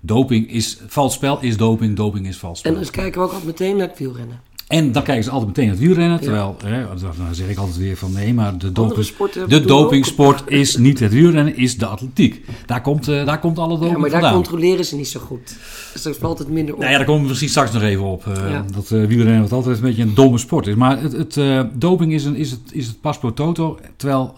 Doping 0.01 0.49
is 0.51 0.77
vals 0.87 1.13
spel, 1.13 1.37
is 1.41 1.57
doping, 1.57 1.95
doping 1.95 2.27
is 2.27 2.37
vals 2.37 2.59
spel. 2.59 2.73
En 2.73 2.79
dus 2.79 2.89
kijken 2.91 3.13
we 3.19 3.25
ook 3.25 3.33
altijd 3.33 3.47
meteen 3.59 3.75
naar 3.77 3.87
het 3.87 3.97
wielrennen. 3.99 4.41
En 4.67 4.91
dan 4.91 5.03
kijken 5.03 5.23
ze 5.23 5.29
altijd 5.29 5.47
meteen 5.47 5.65
naar 5.65 5.75
het 5.75 5.83
wielrennen. 5.83 6.17
Ja. 6.17 6.23
Terwijl, 6.23 6.55
hè, 6.65 6.85
dan 7.17 7.35
zeg 7.35 7.49
ik 7.49 7.57
altijd 7.57 7.77
weer 7.77 7.97
van 7.97 8.11
nee, 8.11 8.33
maar 8.33 8.57
de, 8.57 8.71
doping, 8.71 9.07
de 9.47 9.61
dopingsport 9.65 10.43
is 10.47 10.77
niet 10.77 10.99
het 10.99 11.13
wielrennen, 11.13 11.57
is 11.57 11.77
de 11.77 11.85
atletiek. 11.85 12.45
Daar 12.65 12.81
komt, 12.81 13.07
eh, 13.07 13.25
daar 13.25 13.39
komt 13.39 13.57
alle 13.59 13.73
doping 13.73 13.91
Ja, 13.91 13.97
maar 13.97 14.09
daar 14.09 14.21
vandaan. 14.21 14.41
controleren 14.41 14.85
ze 14.85 14.95
niet 14.95 15.07
zo 15.07 15.19
goed. 15.19 15.55
Dus 15.93 16.01
daar 16.01 16.13
valt 16.13 16.39
het 16.39 16.49
minder 16.49 16.73
op. 16.73 16.79
Nou 16.79 16.91
ja, 16.91 16.97
daar 16.97 17.05
komen 17.07 17.21
we 17.21 17.27
misschien 17.27 17.49
straks 17.49 17.71
nog 17.71 17.81
even 17.81 18.03
op. 18.03 18.27
eh, 18.27 18.49
Ja. 18.51 18.65
Dat 18.73 18.91
eh, 18.91 19.05
wielrennen 19.05 19.41
wat 19.41 19.51
altijd 19.51 19.75
een 19.75 19.81
beetje 19.83 20.03
een 20.03 20.13
domme 20.15 20.37
sport 20.37 20.67
is. 20.67 20.75
Maar 20.75 21.01
het, 21.01 21.11
het, 21.11 21.39
doping 21.81 22.13
is, 22.13 22.25
een, 22.25 22.35
is, 22.35 22.51
het, 22.51 22.59
is 22.71 22.87
het 22.87 23.01
pas 23.01 23.17
pro 23.19 23.33
toto. 23.33 23.79
Terwijl 23.95 24.33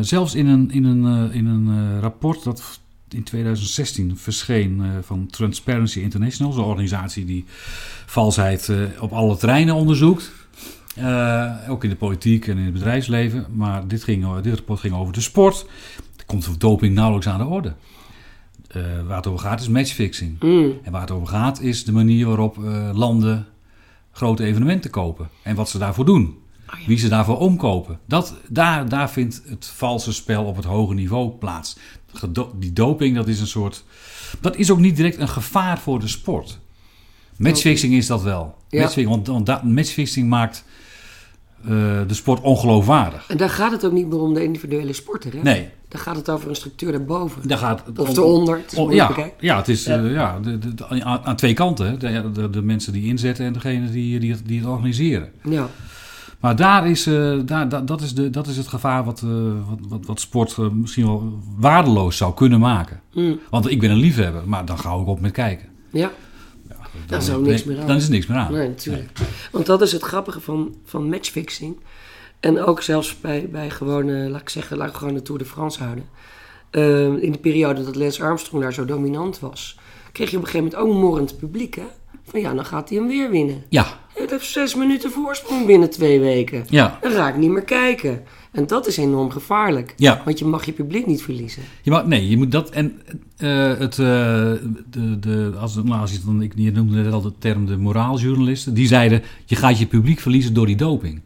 zelfs 0.00 0.34
in 0.34 0.46
een, 0.46 0.70
in 0.70 0.84
een, 0.84 1.32
in 1.32 1.46
een 1.46 2.00
rapport 2.00 2.44
dat 2.44 2.62
in 3.14 3.22
2016 3.22 4.16
verscheen 4.16 4.80
eh, 4.80 4.88
van 5.00 5.26
Transparency 5.26 6.00
International, 6.00 6.52
zo'n 6.52 6.64
organisatie 6.64 7.24
die 7.24 7.44
valsheid 8.06 8.68
eh, 8.68 8.76
op 9.00 9.12
alle 9.12 9.36
terreinen 9.36 9.74
onderzoekt. 9.74 10.32
Eh, 10.94 11.52
ook 11.68 11.84
in 11.84 11.90
de 11.90 11.96
politiek 11.96 12.46
en 12.46 12.58
in 12.58 12.64
het 12.64 12.72
bedrijfsleven. 12.72 13.46
Maar 13.54 13.88
dit, 13.88 14.04
ging, 14.04 14.40
dit 14.40 14.54
rapport 14.54 14.80
ging 14.80 14.94
over 14.94 15.12
de 15.12 15.20
sport. 15.20 15.66
Er 16.16 16.24
komt 16.26 16.60
doping 16.60 16.94
nauwelijks 16.94 17.28
aan 17.28 17.38
de 17.38 17.46
orde. 17.46 17.74
Waar 19.06 19.16
het 19.16 19.26
over 19.26 19.40
gaat 19.40 19.60
is 19.60 19.68
matchfixing. 19.68 20.42
Mm. 20.42 20.72
En 20.82 20.92
waar 20.92 21.00
het 21.00 21.10
over 21.10 21.26
gaat 21.26 21.60
is 21.60 21.84
de 21.84 21.92
manier 21.92 22.26
waarop 22.26 22.56
landen 22.92 23.46
grote 24.12 24.44
evenementen 24.44 24.90
kopen. 24.90 25.28
En 25.42 25.54
wat 25.54 25.68
ze 25.68 25.78
daarvoor 25.78 26.04
doen. 26.04 26.38
Oh 26.74 26.80
ja. 26.80 26.86
Wie 26.86 26.98
ze 26.98 27.08
daarvoor 27.08 27.38
omkopen. 27.38 27.98
Dat, 28.06 28.34
daar, 28.48 28.88
daar 28.88 29.10
vindt 29.10 29.42
het 29.48 29.66
valse 29.66 30.12
spel 30.12 30.44
op 30.44 30.56
het 30.56 30.64
hoge 30.64 30.94
niveau 30.94 31.28
plaats. 31.30 31.76
Die 32.58 32.72
doping, 32.72 33.16
dat 33.16 33.28
is 33.28 33.40
een 33.40 33.46
soort... 33.46 33.84
Dat 34.40 34.56
is 34.56 34.70
ook 34.70 34.78
niet 34.78 34.96
direct 34.96 35.18
een 35.18 35.28
gevaar 35.28 35.78
voor 35.78 36.00
de 36.00 36.08
sport. 36.08 36.58
Matchfixing 37.36 37.94
is 37.94 38.06
dat 38.06 38.22
wel. 38.22 38.54
Ja. 38.68 38.80
Matchfixing, 38.80 39.08
want, 39.08 39.26
want 39.26 39.46
da- 39.46 39.62
matchfixing 39.64 40.28
maakt 40.28 40.64
eh, 41.62 41.68
de 42.06 42.14
sport 42.14 42.40
ongeloofwaardig. 42.40 43.24
En 43.28 43.36
daar 43.36 43.50
gaat 43.50 43.72
het 43.72 43.84
ook 43.84 43.92
niet 43.92 44.06
meer 44.08 44.18
om 44.20 44.34
de 44.34 44.42
individuele 44.44 44.92
sporter. 44.92 45.32
Hè? 45.32 45.42
Nee, 45.42 45.68
Daar 45.88 46.00
gaat 46.00 46.16
het 46.16 46.30
over 46.30 46.48
een 46.48 46.56
structuur 46.56 46.92
daarboven. 46.92 47.48
daar 47.48 47.58
gaat 47.58 47.82
het 47.86 47.98
Of 47.98 48.16
eronder. 48.16 48.56
Het 48.56 48.92
ja, 48.94 49.06
bekijkt. 49.08 49.34
ja, 49.42 49.56
het 49.56 49.68
is 49.68 49.84
Ja. 49.84 49.96
eh, 50.04 50.12
ja, 50.12 50.40
de, 50.40 50.58
de, 50.58 50.74
de- 50.74 51.04
aan, 51.04 51.24
aan 51.24 51.36
twee 51.36 51.54
kanten. 51.54 51.98
De, 52.50 52.62
mensen 52.62 52.92
die 52.92 53.04
inzetten 53.06 53.46
en 53.46 53.52
degene 53.52 53.90
die, 53.90 54.18
die, 54.20 54.30
het, 54.32 54.42
die 54.44 54.58
het 54.60 54.68
organiseren. 54.68 55.30
Ja. 55.44 55.68
Maar 56.40 56.56
daar 56.56 56.88
is, 56.88 57.06
eh, 57.06 57.38
daar, 57.44 57.86
dat, 57.86 58.00
is 58.00 58.14
de, 58.14 58.30
dat 58.30 58.46
is 58.46 58.56
het 58.56 58.66
gevaar 58.68 59.04
wat, 59.04 59.22
eh, 59.22 59.30
wat, 59.68 59.78
wat, 59.88 60.06
wat 60.06 60.20
sport 60.20 60.58
eh, 60.58 60.68
misschien 60.68 61.06
wel 61.06 61.38
waardeloos 61.56 62.16
zou 62.16 62.34
kunnen 62.34 62.60
maken. 62.60 63.00
Mm. 63.12 63.40
Want 63.50 63.70
ik 63.70 63.80
ben 63.80 63.90
een 63.90 63.96
liefhebber, 63.96 64.48
maar 64.48 64.64
dan 64.64 64.78
ga 64.78 64.94
ik 64.94 65.06
op 65.06 65.20
met 65.20 65.32
kijken. 65.32 65.68
Ja. 65.90 66.10
Dan 67.06 67.18
is 67.18 67.30
ook 67.30 67.46
niks 67.46 67.64
meer 67.64 67.80
aan. 67.80 67.86
Dan 67.86 67.96
is 67.96 68.04
er 68.04 68.10
niks 68.10 68.26
meer 68.26 68.38
aan. 68.38 68.52
Nee, 68.52 68.68
natuurlijk. 68.68 69.10
Want 69.52 69.66
dat 69.66 69.82
is 69.82 69.92
het 69.92 70.02
grappige 70.02 70.40
van, 70.40 70.74
van 70.84 71.08
matchfixing. 71.08 71.76
En 72.40 72.64
ook 72.64 72.82
zelfs 72.82 73.20
bij, 73.20 73.48
bij 73.50 73.70
gewone, 73.70 74.28
laat 74.28 74.40
ik 74.40 74.48
zeggen, 74.48 74.76
laat 74.76 74.88
ik 74.88 74.94
gewoon 74.94 75.14
de 75.14 75.22
Tour 75.22 75.40
de 75.40 75.46
France 75.46 75.82
houden. 75.82 76.04
In 77.22 77.32
de 77.32 77.38
periode 77.40 77.84
dat 77.84 77.96
Lance 77.96 78.22
Armstrong 78.22 78.62
daar 78.62 78.72
zo 78.72 78.84
dominant 78.84 79.40
was, 79.40 79.78
kreeg 80.12 80.30
je 80.30 80.36
op 80.36 80.42
een 80.42 80.48
gegeven 80.48 80.70
moment 80.70 80.88
ook 80.88 80.94
een 80.94 81.08
morrend 81.08 81.38
publiek. 81.38 81.74
Hè? 81.74 81.86
Van 82.24 82.40
ja, 82.40 82.54
dan 82.54 82.64
gaat 82.64 82.88
hij 82.88 82.98
hem 82.98 83.08
weer 83.08 83.30
winnen. 83.30 83.64
Ja, 83.68 83.86
Het 84.30 84.40
heeft 84.40 84.52
zes 84.52 84.74
minuten 84.74 85.10
voorsprong 85.10 85.66
binnen 85.66 85.90
twee 85.90 86.20
weken. 86.20 86.64
ja. 86.68 86.98
Dan 87.00 87.12
ga 87.12 87.28
ik 87.28 87.36
niet 87.36 87.50
meer 87.50 87.62
kijken. 87.62 88.22
En 88.52 88.66
dat 88.66 88.86
is 88.86 88.96
enorm 88.96 89.30
gevaarlijk. 89.30 89.94
Ja. 89.96 90.22
Want 90.24 90.38
je 90.38 90.44
mag 90.44 90.64
je 90.64 90.72
publiek 90.72 91.06
niet 91.06 91.22
verliezen. 91.22 91.62
Je 91.82 91.90
mag, 91.90 92.06
nee, 92.06 92.28
je 92.28 92.36
moet 92.36 92.52
dat. 92.52 92.70
En 92.70 93.00
eh, 93.36 93.78
het, 93.78 93.98
eh, 93.98 94.06
de, 94.90 95.18
de, 95.18 95.52
als, 95.58 95.74
nou, 95.74 96.00
als 96.00 96.12
je 96.12 96.18
dan, 96.24 96.42
ik 96.42 96.52
je 96.56 96.72
noemde 96.72 97.02
net 97.02 97.12
al 97.12 97.20
de 97.20 97.32
term 97.38 97.66
de 97.66 97.76
moraaljournalisten. 97.76 98.74
Die 98.74 98.86
zeiden: 98.86 99.22
je 99.44 99.56
gaat 99.56 99.78
je 99.78 99.86
publiek 99.86 100.20
verliezen 100.20 100.54
door 100.54 100.66
die 100.66 100.76
doping. 100.76 101.20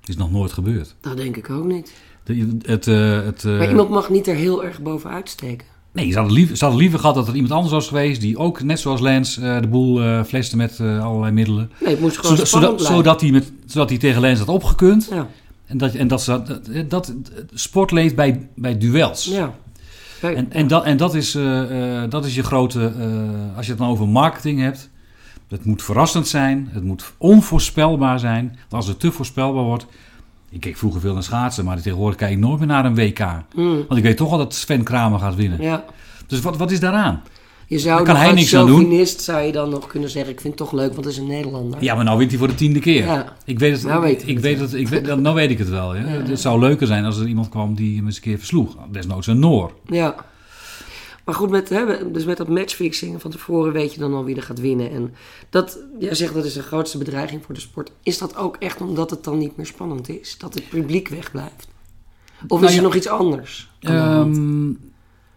Dat 0.00 0.08
is 0.08 0.16
nog 0.16 0.30
nooit 0.30 0.52
gebeurd. 0.52 0.94
Dat 1.00 1.16
denk 1.16 1.36
ik 1.36 1.50
ook 1.50 1.64
niet. 1.64 1.92
De, 2.24 2.56
het, 2.62 2.86
eh, 2.86 3.24
het, 3.24 3.44
Maar 3.44 3.68
iemand 3.68 3.88
mag 3.88 4.10
niet 4.10 4.26
er 4.26 4.34
heel 4.34 4.64
erg 4.64 4.80
bovenuit 4.82 5.28
steken. 5.28 5.66
Nee, 5.92 6.10
ze 6.10 6.16
hadden, 6.18 6.34
liever, 6.36 6.56
ze 6.56 6.62
hadden 6.64 6.82
liever 6.82 6.98
gehad 6.98 7.14
dat 7.14 7.28
er 7.28 7.34
iemand 7.34 7.52
anders 7.52 7.72
was 7.72 7.88
geweest. 7.88 8.20
die 8.20 8.38
ook, 8.38 8.62
net 8.62 8.80
zoals 8.80 9.00
Lens, 9.00 9.38
eh, 9.38 9.60
de 9.60 9.68
boel 9.68 10.02
eh 10.02 10.24
fleste 10.24 10.56
met 10.56 10.78
eh, 10.80 11.04
allerlei 11.04 11.32
middelen. 11.32 11.70
Nee, 11.80 11.90
het 11.90 12.00
moest 12.00 12.16
gewoon 12.18 12.36
Zodat, 12.36 12.48
zodat, 12.48 12.82
zodat, 12.82 13.20
hij 13.20 13.30
met, 13.30 13.52
zodat 13.66 13.88
hij 13.88 13.98
tegen 13.98 14.20
Lens 14.20 14.38
had 14.38 14.48
opgekund. 14.48 15.08
Ja, 15.10 15.26
En, 15.66 15.78
dat, 15.78 15.94
en 15.94 16.08
dat, 16.08 16.22
ze- 16.22 16.42
dat, 16.88 16.90
dat, 16.90 17.14
sport 17.54 17.90
leeft 17.90 18.14
bij, 18.14 18.48
bij 18.54 18.78
duels. 18.78 19.24
ja. 19.24 19.54
Kijk, 20.20 20.36
En, 20.36 20.52
en, 20.52 20.66
dat, 20.66 20.84
en 20.84 20.96
dat, 20.96 21.14
is, 21.14 21.38
dat 22.08 22.24
is 22.26 22.34
je 22.34 22.42
grote. 22.42 22.92
als 23.56 23.64
je 23.66 23.70
het 23.72 23.80
dan 23.80 23.90
over 23.90 24.08
marketing 24.08 24.60
hebt. 24.60 24.90
Het 25.48 25.64
moet 25.64 25.82
verrassend 25.82 26.28
zijn. 26.28 26.68
Het 26.70 26.84
moet 26.84 27.12
onvoorspelbaar 27.18 28.18
zijn. 28.18 28.46
Want 28.46 28.72
als 28.72 28.86
het 28.86 29.00
te 29.00 29.12
voorspelbaar 29.12 29.62
wordt. 29.64 29.86
Ik 30.52 30.60
keek 30.60 30.76
vroeger 30.76 31.00
veel 31.00 31.12
naar 31.14 31.22
schaatsen, 31.22 31.64
maar 31.64 31.82
tegenwoordig 31.82 32.16
kijk 32.18 32.32
ik 32.32 32.38
nooit 32.38 32.58
meer 32.58 32.68
naar 32.68 32.84
een 32.84 32.94
WK. 32.94 33.26
Mm, 33.54 33.76
Want 33.76 33.96
ik 33.96 34.02
weet 34.02 34.16
toch 34.16 34.32
al 34.32 34.38
dat 34.38 34.54
Sven 34.54 34.82
Kramer 34.82 35.18
gaat 35.18 35.34
winnen. 35.34 35.62
ja. 35.62 35.84
Dus 36.26 36.40
wat, 36.40 36.56
wat 36.56 36.70
is 36.70 36.80
daaraan? 36.80 37.22
Je 37.66 37.78
zou 37.78 38.02
kan 38.04 38.16
hij 38.16 38.26
als 38.26 38.34
niks 38.34 38.54
aan 38.56 38.66
doen. 38.66 39.06
zou 39.06 39.42
je 39.42 39.52
dan 39.52 39.68
nog 39.68 39.86
kunnen 39.86 40.10
zeggen... 40.10 40.32
ik 40.32 40.40
vind 40.40 40.58
het 40.58 40.68
toch 40.68 40.80
leuk, 40.80 40.92
want 40.92 41.04
het 41.04 41.14
is 41.14 41.20
een 41.20 41.26
Nederlander. 41.26 41.82
Ja, 41.82 41.94
maar 41.94 42.04
nou 42.04 42.18
wint 42.18 42.30
hij 42.30 42.38
voor 42.38 42.48
de 42.48 42.54
tiende 42.54 42.78
keer. 42.78 43.04
Ja. 43.04 43.32
Ik 43.44 43.58
weet 43.58 43.72
het, 43.72 43.82
Nou 43.84 44.02
weet 44.02 44.28
ik 44.28 44.38
weet 44.38 44.60
het, 44.60 44.74
ik 44.74 44.88
weet, 44.88 45.16
nou 45.16 45.34
weet 45.34 45.50
ik 45.50 45.58
het 45.58 45.68
wel. 45.68 45.96
Ja. 45.96 46.00
Ja. 46.00 46.08
Het 46.08 46.40
zou 46.40 46.60
leuker 46.60 46.86
zijn 46.86 47.04
als 47.04 47.18
er 47.18 47.26
iemand 47.26 47.48
kwam 47.48 47.74
die 47.74 47.96
hem 47.96 48.06
eens 48.06 48.16
een 48.16 48.22
keer 48.22 48.38
versloeg. 48.38 48.76
Desnoods 48.90 49.26
een 49.26 49.38
Noor. 49.38 49.72
Ja. 49.86 50.14
Maar 51.24 51.34
goed, 51.34 51.50
met, 51.50 51.68
hè, 51.68 52.10
dus 52.10 52.24
met 52.24 52.36
dat 52.36 52.48
matchfixing 52.48 53.20
van 53.20 53.30
tevoren 53.30 53.72
weet 53.72 53.92
je 53.94 54.00
dan 54.00 54.14
al 54.14 54.24
wie 54.24 54.36
er 54.36 54.42
gaat 54.42 54.60
winnen. 54.60 54.90
En 54.90 55.14
dat, 55.50 55.78
jij 55.98 56.14
zegt 56.14 56.34
dat 56.34 56.44
is 56.44 56.52
de 56.52 56.62
grootste 56.62 56.98
bedreiging 56.98 57.42
voor 57.44 57.54
de 57.54 57.60
sport. 57.60 57.92
Is 58.02 58.18
dat 58.18 58.36
ook 58.36 58.56
echt 58.56 58.80
omdat 58.80 59.10
het 59.10 59.24
dan 59.24 59.38
niet 59.38 59.56
meer 59.56 59.66
spannend 59.66 60.08
is? 60.08 60.38
Dat 60.38 60.54
het 60.54 60.68
publiek 60.68 61.08
wegblijft? 61.08 61.68
Of 62.48 62.60
Nou 62.60 62.64
is 62.64 62.70
er 62.70 62.76
ja, 62.76 62.82
nog 62.82 62.94
iets 62.94 63.08
anders? 63.08 63.70
Ehm, 63.80 64.70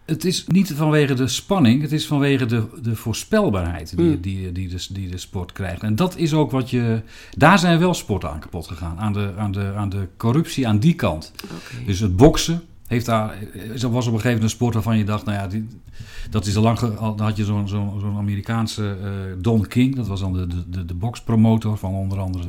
het 0.04 0.24
is 0.24 0.44
niet 0.46 0.72
vanwege 0.72 1.14
de 1.14 1.28
spanning, 1.28 1.82
het 1.82 1.92
is 1.92 2.06
vanwege 2.06 2.46
de, 2.46 2.64
de 2.82 2.96
voorspelbaarheid 2.96 3.96
die, 3.96 4.06
Hmm. 4.06 4.20
die, 4.20 4.52
die, 4.52 4.68
de, 4.68 4.86
die 4.90 5.08
de 5.08 5.18
sport 5.18 5.52
krijgt. 5.52 5.82
En 5.82 5.96
dat 5.96 6.16
is 6.16 6.34
ook 6.34 6.50
wat 6.50 6.70
je. 6.70 7.00
Daar 7.36 7.58
zijn 7.58 7.78
wel 7.78 7.94
sporten 7.94 8.30
aan 8.30 8.38
kapot 8.38 8.66
gegaan. 8.66 8.98
Aan 8.98 9.12
de, 9.12 9.32
aan 9.38 9.52
de, 9.52 9.72
aan 9.76 9.88
de 9.88 10.08
corruptie 10.16 10.68
aan 10.68 10.78
die 10.78 10.94
kant. 10.94 11.32
Dus 11.86 12.00
het 12.00 12.16
boksen, 12.16 12.62
Heeft 12.86 13.06
daar, 13.06 13.34
was 13.72 13.82
op 13.82 13.92
een 13.92 14.02
gegeven 14.02 14.22
moment 14.24 14.42
een 14.42 14.48
sport 14.48 14.74
waarvan 14.74 14.98
je 14.98 15.04
dacht, 15.04 15.24
nou 15.24 15.36
ja, 15.38 15.46
die, 15.46 15.66
dat 16.30 16.46
is 16.46 16.56
al 16.56 16.62
lang. 16.62 16.78
Dan 16.78 17.20
had 17.20 17.36
je 17.36 17.44
zo'n 17.44 17.68
zo'n 17.68 18.00
zo'n 18.00 18.16
Amerikaanse 18.16 18.96
eh, 19.02 19.08
Don 19.38 19.66
King, 19.66 19.96
dat 19.96 20.06
was 20.06 20.20
dan 20.20 20.32
de, 20.32 20.46
de, 20.46 20.68
de, 20.70 20.84
de 20.84 20.94
boxpromotor 20.94 21.76
van 21.78 21.94
onder 21.94 22.18
andere 22.18 22.48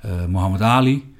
eh 0.00 0.10
Muhammad 0.28 0.60
Ali. 0.60 1.14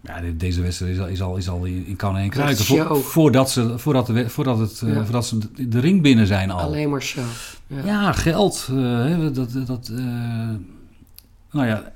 Ja, 0.00 0.20
de- 0.20 0.36
deze 0.36 0.62
wedstrijd 0.62 0.92
is 0.92 1.00
al, 1.00 1.06
is 1.08 1.22
al, 1.22 1.36
is 1.36 1.48
al 1.48 1.64
in 1.64 1.96
kannen 1.96 2.22
en 2.22 2.28
kruiken. 2.30 2.64
voordat, 3.02 3.50
ze, 3.50 3.78
voordat, 3.78 4.06
de, 4.06 4.28
voordat, 4.28 4.58
het, 4.58 4.82
eh, 4.82 4.96
voordat 5.02 5.26
ze 5.26 5.38
de, 5.68 5.80
ring 5.80 6.02
binnen 6.02 6.26
zijn 6.26 6.50
al. 6.50 6.58
Alleen 6.60 6.90
maar 6.90 7.02
show. 7.02 7.24
Ja. 7.66 7.84
Ja, 7.84 8.12
geld. 8.12 8.68
dat, 9.34 9.66
dat, 9.66 9.92
nou 11.50 11.66
ja, 11.66 11.92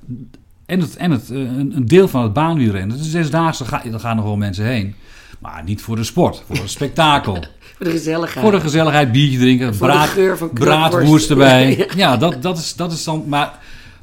en, 0.66 0.80
het, 0.80 0.96
en 0.96 1.10
het, 1.10 1.28
een, 1.28 1.76
een 1.76 1.86
deel 1.86 2.08
van 2.08 2.22
het 2.22 2.32
baanwielrennen. 2.32 2.96
De 2.96 3.04
zesdaagse, 3.04 3.64
ga, 3.64 3.82
daar 3.90 4.00
gaan 4.00 4.16
nog 4.16 4.24
wel 4.24 4.36
mensen 4.36 4.64
heen. 4.64 4.94
Maar 5.38 5.62
niet 5.64 5.82
voor 5.82 5.96
de 5.96 6.04
sport, 6.04 6.42
voor 6.46 6.56
een 6.58 6.68
spektakel. 6.68 7.34
Voor 7.76 7.86
de 7.86 7.92
gezelligheid. 7.92 8.44
voor 8.44 8.54
de 8.54 8.60
gezelligheid, 8.60 9.12
biertje 9.12 9.38
drinken, 9.38 9.74
Voor 9.74 9.86
de 9.86 9.92
braad, 9.92 10.08
geur 10.08 10.38
van 10.38 10.50
braadworst 10.52 11.30
erbij. 11.30 11.76
Ja. 11.76 11.86
Ja, 11.96 12.16
dat, 12.16 12.42
dat, 12.42 12.58
is, 12.58 12.74
dat 12.74 12.92
is 12.92 13.04
dan... 13.04 13.24
Maar 13.26 13.58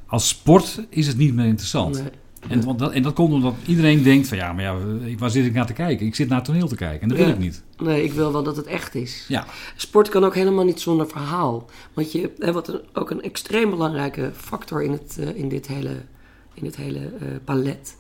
als 0.08 0.28
sport 0.28 0.82
is 0.90 1.08
het 1.08 1.18
niet 1.18 1.34
meer 1.34 1.46
interessant. 1.46 1.96
Nee. 1.96 2.10
En, 2.48 2.64
want 2.66 2.80
dat, 2.80 2.92
en 2.92 3.02
dat 3.02 3.14
komt 3.14 3.34
omdat 3.34 3.54
iedereen 3.66 4.04
denkt 4.04 4.28
van... 4.28 4.38
Ja, 4.38 4.54
maar 4.54 4.64
ja, 4.64 4.76
waar 5.18 5.30
zit 5.30 5.46
ik 5.46 5.54
naar 5.54 5.66
te 5.66 5.74
kijken? 5.74 6.06
Ik 6.06 6.16
zit 6.16 6.30
naar 6.30 6.44
toneel 6.44 6.68
te 6.68 6.76
kijken. 6.76 7.02
En 7.02 7.08
dat 7.08 7.18
wil 7.18 7.28
Ja. 7.28 7.34
ik 7.34 7.40
niet. 7.40 7.64
nee, 7.78 8.04
ik 8.04 8.14
wil 8.14 8.32
wel 8.32 8.44
dat 8.44 8.58
het 8.58 8.66
echt 8.66 8.96
is. 8.96 9.26
Ja, 9.28 9.46
Sport 9.76 10.10
kan 10.10 10.24
ook 10.26 10.36
helemaal 10.36 10.66
niet 10.66 10.82
zonder 10.82 11.08
verhaal. 11.08 11.70
Want 11.94 12.12
je, 12.12 12.32
hè, 12.40 12.52
wat 12.52 12.68
een, 12.68 12.82
ook 12.94 13.10
een 13.10 13.22
extreem 13.22 13.70
belangrijke 13.70 14.32
factor 14.36 14.84
in, 14.84 14.92
het, 14.92 15.18
eh, 15.20 15.36
in 15.36 15.50
dit 15.50 15.68
hele, 15.68 16.02
in 16.54 16.64
dit 16.64 16.76
hele 16.76 17.00
eh, 17.00 17.28
palet... 17.44 17.96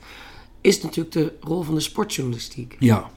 is 0.62 0.82
natuurlijk 0.82 1.16
de 1.16 1.34
rol 1.42 1.62
van 1.62 1.76
de 1.76 1.82
sportjournalistiek. 1.82 2.76
ja. 2.80 3.10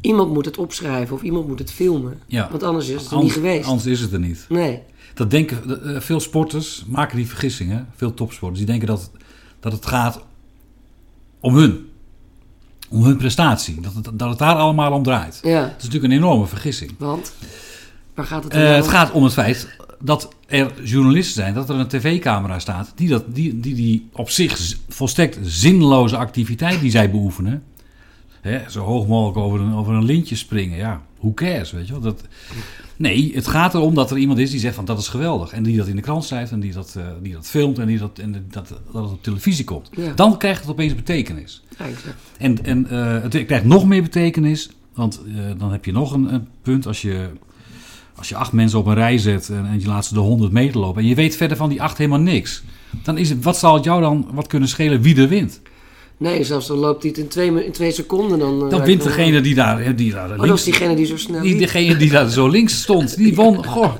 Iemand 0.00 0.32
moet 0.32 0.44
het 0.44 0.58
opschrijven 0.58 1.14
of 1.16 1.22
iemand 1.22 1.48
moet 1.48 1.58
het 1.58 1.70
filmen. 1.72 2.20
Ja. 2.26 2.48
Want 2.50 2.62
anders 2.62 2.88
is 2.88 2.94
het 3.02 3.10
er 3.10 3.16
Anders- 3.16 3.34
niet 3.34 3.44
geweest. 3.44 3.68
Anders 3.68 3.86
is 3.86 4.00
het 4.00 4.12
er 4.12 4.18
niet. 4.20 4.46
Nee. 4.48 4.80
Dat 5.14 5.30
denken 5.30 5.84
eh, 5.94 6.00
veel 6.00 6.20
sporters 6.20 6.84
maken 6.88 7.16
die 7.16 7.26
vergissingen, 7.28 7.88
veel 7.96 8.14
topsporters, 8.14 8.58
die 8.58 8.68
denken 8.68 8.86
dat, 8.86 9.10
dat 9.60 9.72
het 9.72 9.86
gaat 9.86 10.20
om 11.40 11.54
hun. 11.56 11.86
Om 12.88 13.04
hun 13.04 13.16
prestatie. 13.16 13.80
Dat 13.80 13.94
het, 13.94 14.08
dat 14.18 14.28
het 14.28 14.38
daar 14.38 14.54
allemaal 14.54 14.92
om 14.92 15.02
draait. 15.02 15.40
Ja, 15.42 15.60
Dat 15.60 15.70
is 15.78 15.84
natuurlijk 15.84 16.12
een 16.12 16.18
enorme 16.18 16.46
vergissing. 16.46 16.90
want... 16.98 17.32
Waar 18.14 18.26
gaat 18.26 18.44
het 18.44 18.54
om? 18.54 18.60
Eh, 18.60 18.74
het 18.74 18.88
gaat 18.88 19.10
om 19.12 19.24
het 19.24 19.32
feit 19.32 19.68
dat 20.00 20.28
er 20.46 20.82
journalisten 20.82 21.34
zijn, 21.34 21.54
dat 21.54 21.68
er 21.68 21.76
een 21.76 21.88
tv-camera 21.88 22.58
staat, 22.58 22.92
die, 22.94 23.08
dat, 23.08 23.24
die, 23.34 23.60
die, 23.60 23.74
die 23.74 24.08
op 24.12 24.30
zich 24.30 24.76
volstrekt 24.88 25.38
zinloze 25.42 26.16
activiteit 26.16 26.80
die 26.80 26.90
zij 26.90 27.10
beoefenen, 27.10 27.62
hè, 28.42 28.70
zo 28.70 28.84
hoog 28.84 29.06
mogelijk 29.06 29.38
over 29.38 29.60
een, 29.60 29.74
over 29.74 29.94
een 29.94 30.04
lintje 30.04 30.36
springen, 30.36 30.78
ja, 30.78 31.02
who 31.18 31.32
cares, 31.34 31.70
weet 31.70 31.86
je 31.86 31.92
wel. 31.92 32.02
Dat, 32.02 32.22
nee, 32.96 33.32
het 33.34 33.46
gaat 33.46 33.74
erom 33.74 33.94
dat 33.94 34.10
er 34.10 34.16
iemand 34.16 34.38
is 34.38 34.50
die 34.50 34.60
zegt 34.60 34.74
van 34.74 34.84
dat 34.84 34.98
is 34.98 35.08
geweldig. 35.08 35.52
En 35.52 35.62
die 35.62 35.76
dat 35.76 35.86
in 35.86 35.96
de 35.96 36.02
krant 36.02 36.24
schrijft 36.24 36.52
en 36.52 36.60
die 36.60 36.72
dat, 36.72 36.94
eh, 36.98 37.04
die 37.22 37.32
dat 37.32 37.46
filmt 37.46 37.78
en, 37.78 37.86
die 37.86 37.98
dat, 37.98 38.18
en 38.18 38.46
dat, 38.50 38.68
dat 38.68 39.02
het 39.02 39.12
op 39.12 39.22
televisie 39.22 39.64
komt. 39.64 39.90
Ja. 39.96 40.12
Dan 40.12 40.38
krijgt 40.38 40.60
het 40.60 40.70
opeens 40.70 40.94
betekenis. 40.94 41.62
Ja. 41.78 41.86
En, 42.38 42.64
en 42.64 42.90
eh, 42.90 43.22
het 43.22 43.46
krijgt 43.46 43.64
nog 43.64 43.86
meer 43.86 44.02
betekenis, 44.02 44.70
want 44.94 45.20
eh, 45.26 45.58
dan 45.58 45.72
heb 45.72 45.84
je 45.84 45.92
nog 45.92 46.12
een, 46.12 46.34
een 46.34 46.48
punt 46.62 46.86
als 46.86 47.02
je, 47.02 47.28
als 48.14 48.28
je 48.28 48.36
acht 48.36 48.52
mensen 48.52 48.78
op 48.78 48.86
een 48.86 48.94
rij 48.94 49.18
zet 49.18 49.48
en, 49.48 49.66
en 49.66 49.80
je 49.80 49.86
laat 49.86 50.06
ze 50.06 50.14
de 50.14 50.20
100 50.20 50.52
meter 50.52 50.80
lopen 50.80 51.02
en 51.02 51.08
je 51.08 51.14
weet 51.14 51.36
verder 51.36 51.56
van 51.56 51.68
die 51.68 51.82
acht 51.82 51.98
helemaal 51.98 52.20
niks. 52.20 52.62
Dan 53.02 53.18
is 53.18 53.28
het, 53.28 53.44
wat 53.44 53.58
zal 53.58 53.74
het 53.74 53.84
jou 53.84 54.00
dan 54.00 54.28
wat 54.32 54.46
kunnen 54.46 54.68
schelen 54.68 55.02
wie 55.02 55.16
er 55.16 55.28
wint? 55.28 55.60
Nee, 56.16 56.44
zelfs 56.44 56.66
dan 56.66 56.78
loopt 56.78 57.02
hij 57.02 57.10
het 57.10 57.20
in 57.20 57.28
twee, 57.28 57.64
in 57.64 57.72
twee 57.72 57.92
seconden. 57.92 58.38
Dan, 58.38 58.64
eh, 58.64 58.70
Dan 58.70 58.82
wint 58.84 59.02
degene 59.02 59.40
die 59.40 59.54
daar, 59.54 59.84
hè, 59.84 59.94
die 59.94 60.12
daar 60.12 60.22
Oh, 60.24 60.28
dat 60.30 60.40
is 60.40 60.46
links, 60.46 60.64
diegene 60.64 60.94
die 60.96 61.06
zo 61.06 61.16
snel 61.16 61.42
die, 61.42 61.58
degene 61.58 61.96
die 61.96 62.10
daar 62.10 62.28
zo 62.30 62.48
links 62.48 62.80
stond, 62.82 63.16
die 63.16 63.34
won. 63.40 63.64
Goh. 63.66 63.94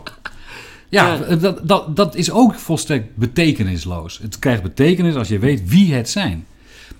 Ja, 0.88 1.18
Ja. 1.28 1.36
Dat, 1.36 1.68
dat, 1.68 1.96
dat 1.96 2.14
is 2.16 2.30
ook 2.30 2.54
volstrekt 2.54 3.16
betekenisloos. 3.16 4.18
Het 4.22 4.38
krijgt 4.38 4.62
betekenis 4.62 5.14
als 5.14 5.28
je 5.28 5.38
weet 5.38 5.62
wie 5.68 5.94
het 5.94 6.08
zijn. 6.10 6.46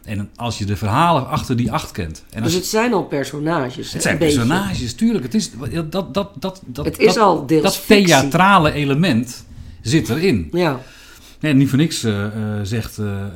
En 0.05 0.31
als 0.37 0.59
je 0.59 0.65
de 0.65 0.77
verhalen 0.77 1.29
achter 1.29 1.57
die 1.57 1.73
acht 1.73 1.91
kent. 1.91 2.25
En 2.31 2.43
Dus 2.43 2.55
het 2.55 2.67
zijn 2.67 2.93
al 2.93 3.03
personages. 3.05 3.85
Het 3.85 3.93
hè, 3.93 4.01
zijn 4.01 4.19
beetje. 4.19 4.37
personages, 4.37 4.95
tuurlijk. 4.95 5.25
Het, 5.25 5.35
is, 5.35 5.51
dat, 5.91 5.93
dat, 5.93 6.15
dat, 6.15 6.63
dat, 6.67 6.85
Het 6.85 6.99
is 6.99 7.07
dat- 7.15 7.17
al 7.25 7.47
deels 7.47 7.63
Dat 7.63 7.77
fictie. 7.77 8.07
theatrale 8.07 8.73
element 8.73 9.45
zit 9.83 10.09
erin. 10.09 10.49
Ja, 10.53 10.81
Nee, 11.41 11.55
niet 11.55 11.69
voor 11.69 11.79
niks 11.79 12.05
eh, 12.05 12.25
eh, 12.25 12.33
zegt 12.63 12.99
eh, 12.99 13.07
eh, 13.07 13.27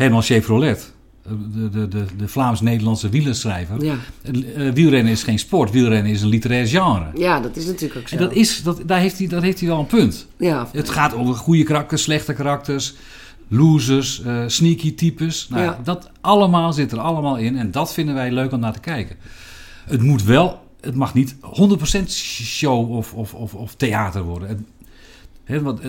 Herman 0.00 0.22
Chevrolet, 0.22 0.92
eh, 1.26 1.32
de, 1.54 1.68
de, 1.68 1.88
de, 1.88 2.04
de 2.16 2.28
Vlaams-Nederlandse 2.28 3.08
wielerschrijver. 3.08 3.84
ja. 3.84 3.94
Eh, 4.22 4.70
wielrennen 4.72 5.12
is 5.12 5.22
geen 5.22 5.38
sport, 5.38 5.70
wielrennen 5.70 6.12
is 6.12 6.22
een 6.22 6.28
literair 6.28 6.66
genre. 6.66 7.10
ja, 7.14 7.40
dat 7.40 7.56
is 7.56 7.66
natuurlijk 7.66 8.00
ook 8.00 8.08
zo. 8.08 8.14
En 8.16 8.22
dat 8.22 8.32
is, 8.34 8.62
dat, 8.62 8.82
daar, 8.86 9.00
heeft 9.00 9.18
hij, 9.18 9.26
dat 9.26 9.42
heeft 9.42 9.58
hij 9.60 9.68
wel 9.68 9.78
een 9.78 9.86
punt. 9.86 10.26
Ja, 10.38 10.68
Het 10.72 10.90
gaat 10.90 11.14
over 11.14 11.34
goede 11.34 11.62
karakters, 11.62 12.02
slechte 12.02 12.32
karakters, 12.32 12.94
losers, 13.48 14.22
eh, 14.22 14.42
sneaky 14.46 14.94
types. 14.94 15.48
Nou, 15.48 15.62
Ja. 15.62 15.78
Dat 15.84 16.10
allemaal 16.20 16.72
zit 16.72 16.92
er 16.92 16.98
allemaal 17.00 17.36
in 17.36 17.56
en 17.58 17.70
dat 17.70 17.92
vinden 17.94 18.14
wij 18.14 18.30
leuk 18.30 18.52
om 18.52 18.60
naar 18.60 18.72
te 18.72 18.80
kijken. 18.80 19.16
Het 19.84 20.02
moet 20.02 20.22
wel, 20.24 20.60
het 20.80 20.94
mag 20.94 21.14
niet 21.14 21.34
100% 21.42 22.10
show 22.42 22.90
of, 22.92 23.12
of, 23.14 23.34
of, 23.34 23.54
of 23.54 23.74
theater 23.74 24.22
worden. 24.22 24.48
Het- 24.48 24.60
hè, 25.44 25.62
want 25.62 25.80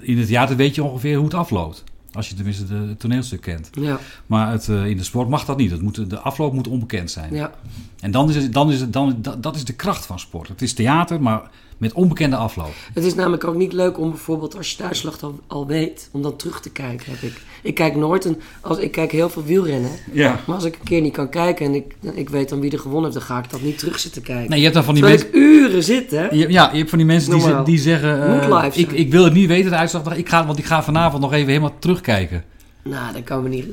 in 0.00 0.18
het 0.18 0.26
theater 0.26 0.56
weet 0.56 0.74
je 0.74 0.82
ongeveer 0.84 1.14
hoe 1.16 1.24
het 1.24 1.34
afloopt. 1.34 1.84
Als 2.14 2.28
je 2.28 2.34
tenminste 2.34 2.66
de- 2.66 2.74
het 2.74 3.00
toneelstuk 3.00 3.40
kent. 3.40 3.70
ja, 3.72 3.98
Maar 4.26 4.50
het, 4.52 4.68
eh, 4.68 4.86
in 4.86 4.96
de 4.96 5.02
sport 5.04 5.28
mag 5.28 5.44
dat 5.44 5.56
niet. 5.56 5.82
Moet, 5.82 6.10
de 6.10 6.18
afloop 6.18 6.52
moet 6.52 6.68
onbekend 6.68 7.10
zijn. 7.10 7.34
ja. 7.34 7.50
En 8.00 8.10
dan 8.10 8.28
is 8.28 8.36
het, 8.36 8.52
dan 8.52 8.72
is 8.72 8.80
het, 8.80 8.92
dan, 8.92 9.16
dat, 9.18 9.42
dat 9.42 9.56
is 9.56 9.64
de 9.64 9.72
kracht 9.72 10.06
van 10.06 10.18
sport. 10.18 10.48
Het 10.48 10.62
is 10.62 10.74
theater, 10.74 11.22
maar 11.22 11.42
met 11.82 11.92
onbekende 11.92 12.36
afloop. 12.36 12.72
Het 12.94 13.04
is 13.04 13.14
namelijk 13.14 13.44
ook 13.44 13.54
niet 13.54 13.72
leuk 13.72 13.98
om 13.98 14.10
bijvoorbeeld 14.10 14.56
als 14.56 14.70
je 14.70 14.76
de 14.76 14.82
uitslag 14.82 15.22
al, 15.22 15.38
al 15.46 15.66
weet, 15.66 16.08
om 16.12 16.22
dan 16.22 16.36
terug 16.36 16.60
te 16.60 16.70
kijken. 16.70 17.12
Heb 17.12 17.20
ik. 17.30 17.40
ik 17.62 17.74
kijk 17.74 17.96
nooit 17.96 18.24
een, 18.24 18.40
als 18.60 18.78
ik 18.78 18.92
kijk 18.92 19.12
heel 19.12 19.28
veel 19.30 19.44
wielrennen. 19.44 19.90
Ja. 20.12 20.40
Maar 20.46 20.54
als 20.56 20.64
ik 20.64 20.74
een 20.74 20.84
keer 20.84 21.00
niet 21.00 21.12
kan 21.12 21.28
kijken 21.28 21.66
en 21.66 21.74
ik, 21.74 21.94
ik 22.14 22.28
weet 22.28 22.48
dan 22.48 22.60
wie 22.60 22.70
er 22.72 22.78
gewonnen 22.78 23.10
heeft, 23.12 23.26
dan 23.26 23.36
ga 23.36 23.42
ik 23.44 23.50
dat 23.50 23.62
niet 23.62 23.78
terug 23.78 23.98
zitten 23.98 24.22
kijken. 24.22 24.48
Nee, 24.50 24.58
je 24.58 24.62
hebt 24.64 24.74
dan 24.76 24.84
van 24.84 24.94
die 24.94 25.02
mensen. 25.02 25.28
ik 25.28 25.34
uren 25.34 25.82
zit, 25.82 26.10
hè? 26.10 26.28
Je- 26.30 26.50
Ja, 26.50 26.68
je 26.72 26.78
hebt 26.78 26.88
van 26.90 26.98
die 26.98 27.06
mensen 27.06 27.30
die, 27.30 27.62
die 27.64 27.78
zeggen... 27.78 28.40
eh, 28.42 28.64
ik, 28.74 28.92
ik 28.92 29.10
wil 29.10 29.24
het 29.24 29.32
niet 29.32 29.48
weten, 29.48 29.70
de 29.70 29.76
uitslag. 29.76 30.16
Ik 30.16 30.28
ga, 30.28 30.46
want 30.46 30.58
ik 30.58 30.64
ga 30.64 30.82
vanavond 30.82 31.22
nog 31.22 31.32
even 31.32 31.48
helemaal 31.48 31.78
terugkijken. 31.78 32.44
Nou, 32.84 33.12
dat 33.12 33.24
kan 33.24 33.42
me 33.42 33.48
niet. 33.48 33.66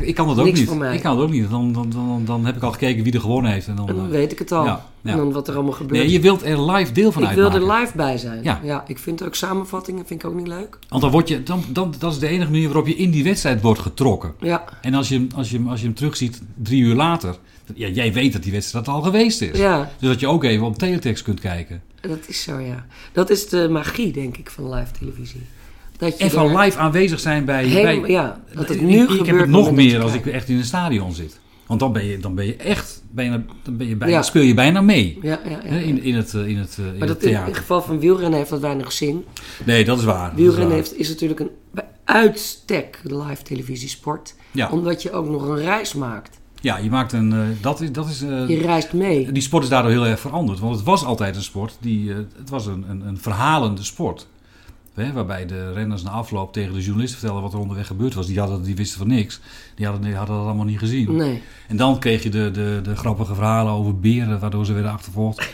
Ik 0.00 0.14
kan 0.14 0.26
dat 0.26 0.38
ook 0.38 0.44
Niks 0.44 0.58
niet. 0.60 0.68
Ik 0.92 1.00
kan 1.00 1.16
dat 1.16 1.24
ook 1.24 1.30
niet. 1.30 1.50
Dan, 1.50 1.72
dan, 1.72 1.90
dan, 1.90 2.22
dan 2.24 2.44
heb 2.46 2.56
ik 2.56 2.62
al 2.62 2.72
gekeken 2.72 3.04
wie 3.04 3.12
er 3.12 3.20
gewonnen 3.20 3.52
heeft. 3.52 3.66
En 3.66 3.76
dan, 3.76 3.88
En 3.88 3.94
dan 3.96 4.04
eh, 4.04 4.10
weet 4.10 4.32
ik 4.32 4.38
het 4.38 4.52
al. 4.52 4.64
Ja, 4.64 4.86
ja. 5.00 5.10
En 5.10 5.16
dan 5.16 5.32
wat 5.32 5.48
er 5.48 5.54
allemaal 5.54 5.72
gebeurt. 5.72 6.00
nee, 6.02 6.10
je 6.12 6.20
wilt 6.20 6.42
er 6.44 6.70
live 6.70 6.92
deel 6.92 7.12
van 7.12 7.22
ik 7.22 7.28
wil 7.30 7.44
uitmaken. 7.44 7.68
er 7.74 7.80
live 7.80 7.96
bij 7.96 8.18
zijn. 8.18 8.42
Ja. 8.62 8.84
ik 8.86 8.98
vind 8.98 9.22
ook 9.24 9.34
samenvattingen 9.34 10.06
vind 10.06 10.22
ik 10.22 10.28
ook 10.30 10.36
niet 10.36 10.46
leuk. 10.48 10.78
Want 10.88 11.02
dan 11.02 11.10
word 11.10 11.28
je, 11.28 11.42
dan, 11.42 11.64
dan, 11.68 11.94
dat 11.98 12.12
is 12.12 12.18
de 12.18 12.26
enige 12.28 12.50
manier 12.50 12.66
waarop 12.66 12.86
je 12.86 12.96
in 12.96 13.10
die 13.10 13.24
wedstrijd 13.24 13.60
wordt 13.60 13.80
getrokken. 13.80 14.34
Ja, 14.40 14.64
En 14.80 14.94
als 14.94 15.08
je, 15.08 15.14
hem- 15.14 15.28
als 15.34 15.50
je, 15.50 15.56
hem- 15.56 15.68
als 15.68 15.80
je 15.80 15.86
hem 15.86 15.94
terugziet 15.94 16.42
drie 16.62 16.82
uur 16.82 16.94
later... 16.94 17.36
Ja, 17.74 17.88
jij 17.88 18.12
weet 18.12 18.32
dat 18.32 18.42
die 18.42 18.52
wedstrijd 18.52 18.88
al 18.88 19.02
geweest 19.02 19.42
is. 19.42 19.58
ja, 19.58 19.90
Dus 19.98 20.08
dat 20.08 20.20
je 20.20 20.26
ook 20.26 20.44
even 20.44 20.66
op 20.66 20.78
teletext 20.78 21.22
kunt 21.24 21.40
kijken. 21.40 21.82
dat 22.00 22.18
is 22.26 22.42
zo, 22.42 22.58
ja. 22.58 22.86
Dat 23.12 23.30
is 23.30 23.48
de 23.48 23.68
magie, 23.70 24.12
denk 24.12 24.36
ik, 24.36 24.50
van 24.50 24.74
live 24.74 24.92
televisie. 24.98 25.40
Dat 26.00 26.18
je 26.18 26.24
En 26.24 26.30
van 26.30 26.56
live 26.58 26.78
aanwezig 26.78 27.20
zijn 27.20 27.44
bij... 27.44 27.64
helemaal- 27.64 28.00
bij 28.00 28.10
ja, 28.10 28.40
dat 28.54 28.68
het 28.68 28.76
Ik- 28.76 28.82
nu 28.82 28.94
ik, 28.94 29.00
gebeurt. 29.00 29.20
Ik 29.20 29.26
heb 29.26 29.38
het 29.38 29.48
nog 29.48 29.72
meer 29.72 30.02
als 30.02 30.14
ik 30.14 30.26
echt 30.26 30.48
in 30.48 30.56
een 30.56 30.64
stadion 30.64 31.12
zit. 31.12 31.38
Want 31.66 31.80
dan 31.80 31.92
ben 31.92 32.04
je, 32.04 32.18
dan 32.18 32.34
ben 32.34 32.46
je 32.46 32.56
echt... 32.56 33.02
Bijna, 33.10 33.42
dan 33.62 33.76
ben 33.76 33.88
je 33.88 33.96
bijna, 33.96 34.14
Ja. 34.14 34.22
speel 34.22 34.42
je 34.42 34.54
bijna 34.54 34.80
mee. 34.80 35.18
Ja, 35.22 35.40
ja, 35.48 35.60
In, 35.62 36.02
in 36.02 36.14
het, 36.14 36.34
eh, 36.34 36.46
in 36.46 36.56
het, 36.58 36.76
eh, 36.78 36.84
in 36.86 36.90
maar 36.98 37.08
het 37.08 37.08
dat 37.08 37.22
in, 37.22 37.28
theater. 37.30 37.54
geval 37.54 37.82
van 37.82 37.98
wielrennen 38.00 38.38
heeft 38.38 38.50
dat 38.50 38.60
weinig 38.60 38.92
zin. 38.92 39.24
Nee, 39.66 39.84
dat 39.84 39.98
is 39.98 40.04
waar. 40.04 40.30
is 40.30 40.36
Wielrennen 40.36 40.68
waar. 40.68 40.76
heeft, 40.76 40.98
is 40.98 41.08
natuurlijk 41.08 41.40
een 41.40 41.50
bij 41.72 41.84
uitstek 42.04 43.00
live 43.04 43.42
televisiesport. 43.42 44.34
Omdat 44.70 45.02
je 45.02 45.12
ook 45.12 45.28
nog 45.28 45.42
een 45.48 45.56
reis 45.58 45.94
maakt. 45.94 46.38
ja, 46.60 46.76
je 46.78 46.90
maakt 46.90 47.12
een... 47.12 47.32
eh, 47.32 47.38
dat 47.60 47.80
is... 47.80 47.92
Dat 47.92 48.08
is 48.08 48.20
Je 48.20 48.60
reist 48.62 48.92
mee. 48.92 49.32
die 49.32 49.42
sport 49.42 49.62
is 49.62 49.68
daardoor 49.68 49.90
heel 49.90 50.06
erg 50.06 50.20
veranderd. 50.20 50.58
Want 50.58 50.76
het 50.76 50.84
was 50.84 51.04
altijd 51.04 51.36
een 51.36 51.42
sport 51.42 51.76
die... 51.80 52.10
het 52.12 52.50
was 52.50 52.66
een, 52.66 52.84
een, 52.88 53.06
een 53.06 53.18
verhalende 53.18 53.82
sport. 53.84 54.26
Hè, 54.94 55.12
waarbij 55.12 55.46
de 55.46 55.72
renners 55.72 56.02
na 56.02 56.10
afloop 56.10 56.52
tegen 56.52 56.72
de 56.74 56.80
journalisten 56.82 57.18
vertelden 57.18 57.44
wat 57.44 57.52
er 57.52 57.58
onderweg 57.58 57.86
gebeurd 57.86 58.14
was. 58.14 58.26
Die, 58.26 58.38
hadden, 58.38 58.62
die 58.62 58.76
wisten 58.76 58.98
van 58.98 59.08
niks. 59.08 59.40
Die 59.74 59.86
hadden, 59.86 60.04
die 60.04 60.14
hadden 60.14 60.36
dat 60.36 60.44
allemaal 60.44 60.64
niet 60.64 60.78
gezien. 60.78 61.16
Nee. 61.16 61.42
En 61.68 61.76
dan 61.76 61.98
kreeg 61.98 62.22
je 62.22 62.28
de, 62.30 62.50
de, 62.50 62.80
de 62.82 62.96
grappige 62.96 63.34
verhalen 63.34 63.72
over 63.72 63.98
beren, 63.98 64.40
waardoor 64.40 64.66
ze 64.66 64.72
werden 64.72 64.92
achtervolgd. 64.92 65.48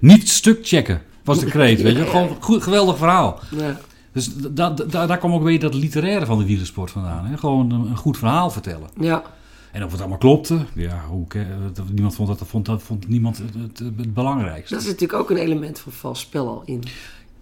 Niet 0.00 0.28
stuk 0.28 0.58
checken, 0.66 1.02
was 1.24 1.38
de 1.38 1.46
kreet, 1.46 1.82
weet 1.82 1.96
je. 1.96 2.06
Gewoon 2.06 2.28
een 2.28 2.36
goed, 2.42 2.62
geweldig 2.62 2.96
verhaal. 2.96 3.40
Ja. 3.50 3.80
Dus 4.12 4.34
da, 4.34 4.70
da- 4.70 5.06
daar 5.06 5.18
kwam 5.18 5.32
ook 5.32 5.42
weer 5.42 5.60
dat 5.60 5.74
literaire 5.74 6.26
van 6.26 6.38
de 6.38 6.44
wielersport 6.44 6.90
vandaan. 6.90 7.26
Hè? 7.26 7.36
Gewoon 7.36 7.70
een, 7.72 7.86
een 7.90 7.96
goed 7.96 8.18
verhaal 8.18 8.50
vertellen. 8.50 8.88
ja. 9.00 9.22
En 9.72 9.84
of 9.84 9.90
het 9.90 10.00
allemaal 10.00 10.18
klopte, 10.18 10.58
ja, 10.74 11.04
hoe, 11.08 11.26
niemand 11.92 12.14
vond 12.14 12.28
dat, 12.28 12.42
vond, 12.48 12.66
dat 12.66 12.82
vond 12.82 13.08
niemand 13.08 13.38
het, 13.38 13.54
het, 13.54 13.78
het 13.78 14.14
belangrijkste. 14.14 14.74
Dat 14.74 14.82
is 14.82 14.88
natuurlijk 14.90 15.18
ook 15.20 15.30
een 15.30 15.36
element 15.36 15.78
van 15.78 15.92
vals 15.92 16.20
spel 16.20 16.48
al 16.48 16.62
in. 16.64 16.82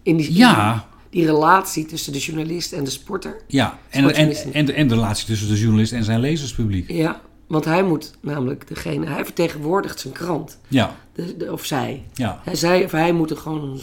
In 0.02 0.16
die, 0.16 0.34
Ja, 0.34 0.86
die 1.10 1.24
relatie 1.26 1.86
tussen 1.86 2.12
de 2.12 2.18
journalist 2.18 2.72
en 2.72 2.84
de 2.84 2.90
sporter. 2.90 3.36
ja. 3.46 3.78
En, 3.88 4.14
en, 4.14 4.34
en, 4.52 4.64
de, 4.66 4.72
en 4.72 4.88
de 4.88 4.94
relatie 4.94 5.26
tussen 5.26 5.48
de 5.48 5.58
journalist 5.60 5.92
en 5.92 6.04
zijn 6.04 6.20
lezerspubliek. 6.20 6.90
Ja, 6.90 7.20
Want 7.46 7.64
hij 7.64 7.82
moet 7.82 8.12
namelijk 8.20 8.68
degene... 8.68 9.06
Hij 9.06 9.24
vertegenwoordigt 9.24 10.00
zijn 10.00 10.12
krant. 10.12 10.58
Ja, 10.68 10.94
De, 11.14 11.36
de- 11.36 11.52
of 11.52 11.64
zij. 11.64 12.02
ja. 12.14 12.40
Hij, 12.44 12.54
zij 12.54 12.84
of 12.84 12.90
hij 12.90 13.12
moet 13.12 13.30
er 13.30 13.36
gewoon 13.36 13.62
een 13.62 13.80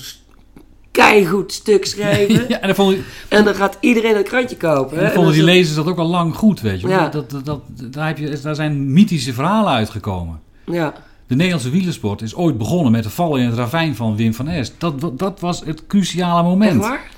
keigoed 0.92 1.52
stuk 1.54 1.86
schrijven. 1.86 2.46
ja 2.50 2.60
en 2.60 2.68
dan 2.68 2.76
vonden, 2.76 3.04
En 3.30 3.44
dan 3.46 3.56
gaat 3.56 3.78
iedereen 3.80 4.14
dat 4.14 4.24
krantje 4.24 4.58
kopen. 4.58 4.98
en 4.98 5.04
dan 5.04 5.12
vonden 5.12 5.32
En 5.32 5.38
die 5.38 5.48
lezers 5.48 5.76
dat 5.76 5.88
ook 5.88 5.98
al 5.98 6.08
lang 6.08 6.36
goed, 6.36 6.62
weet 6.62 6.82
je. 6.82 6.88
Ja. 6.88 7.10
Dat, 7.10 7.30
dat, 7.30 7.46
dat, 7.46 7.62
daar, 7.94 8.08
heb 8.08 8.18
je, 8.18 8.40
daar 8.42 8.56
zijn 8.56 8.94
mythische 8.94 9.34
verhalen 9.34 9.72
uitgekomen. 9.74 10.40
Ja, 10.66 10.94
De 11.28 11.36
Nederlandse 11.36 11.70
wielersport 11.70 12.22
is 12.22 12.36
ooit 12.36 12.58
begonnen 12.58 12.92
met 12.92 13.04
de 13.04 13.10
val 13.10 13.36
in 13.36 13.46
het 13.46 13.56
ravijn 13.56 13.96
van 13.96 14.16
Wim 14.16 14.34
van 14.34 14.48
Est. 14.48 14.74
Dat, 14.78 15.20
dat 15.20 15.40
was 15.40 15.62
het 15.66 15.88
cruciale 15.88 16.44
moment. 16.44 16.82
waar? 16.82 17.12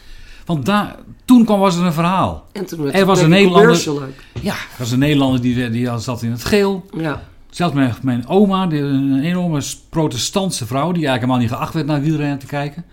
Want 0.46 0.66
daar, 0.66 0.96
toen 1.26 1.46
kwam 1.46 1.60
was 1.60 1.76
er 1.76 1.86
een 1.86 1.94
verhaal. 1.94 2.46
En 2.52 2.66
toen 2.66 2.82
werd 2.84 2.96
Er 2.96 3.06
was 3.06 3.18
het 3.18 3.26
een 3.26 3.32
Nederlander- 3.32 3.90
ook. 3.90 4.02
Ja, 4.42 4.54
er 4.54 4.78
was 4.78 4.92
een 4.92 5.00
Nederlander 5.00 5.42
die, 5.42 5.70
die 5.70 5.90
al 5.90 6.00
zat 6.00 6.22
in 6.22 6.32
het 6.32 6.46
geel. 6.46 6.86
Ja, 6.98 7.24
Zelfs 7.50 7.74
mijn, 7.74 7.94
mijn 8.02 8.28
oma, 8.28 8.68
die, 8.68 8.80
een 8.80 9.20
enorme 9.24 9.62
protestantse 9.90 10.66
vrouw... 10.66 10.92
die 10.92 11.08
eigenlijk 11.08 11.20
helemaal 11.22 11.38
niet 11.42 11.50
geacht 11.50 11.74
werd 11.74 11.86
naar 11.86 12.02
wielrennen 12.02 12.40
te 12.40 12.46
kijken 12.46 12.86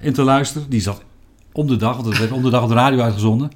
en 0.00 0.12
te 0.12 0.22
luisteren. 0.22 0.70
Die 0.70 0.80
zat 0.80 1.02
om 1.52 1.66
de 1.66 1.76
dag, 1.76 1.94
want 1.94 2.06
het 2.06 2.18
werd 2.18 2.32
om 2.32 2.42
de 2.42 2.50
dag 2.50 2.62
op 2.62 2.68
de 2.68 2.74
radio 2.74 3.00
uitgezonden. 3.00 3.50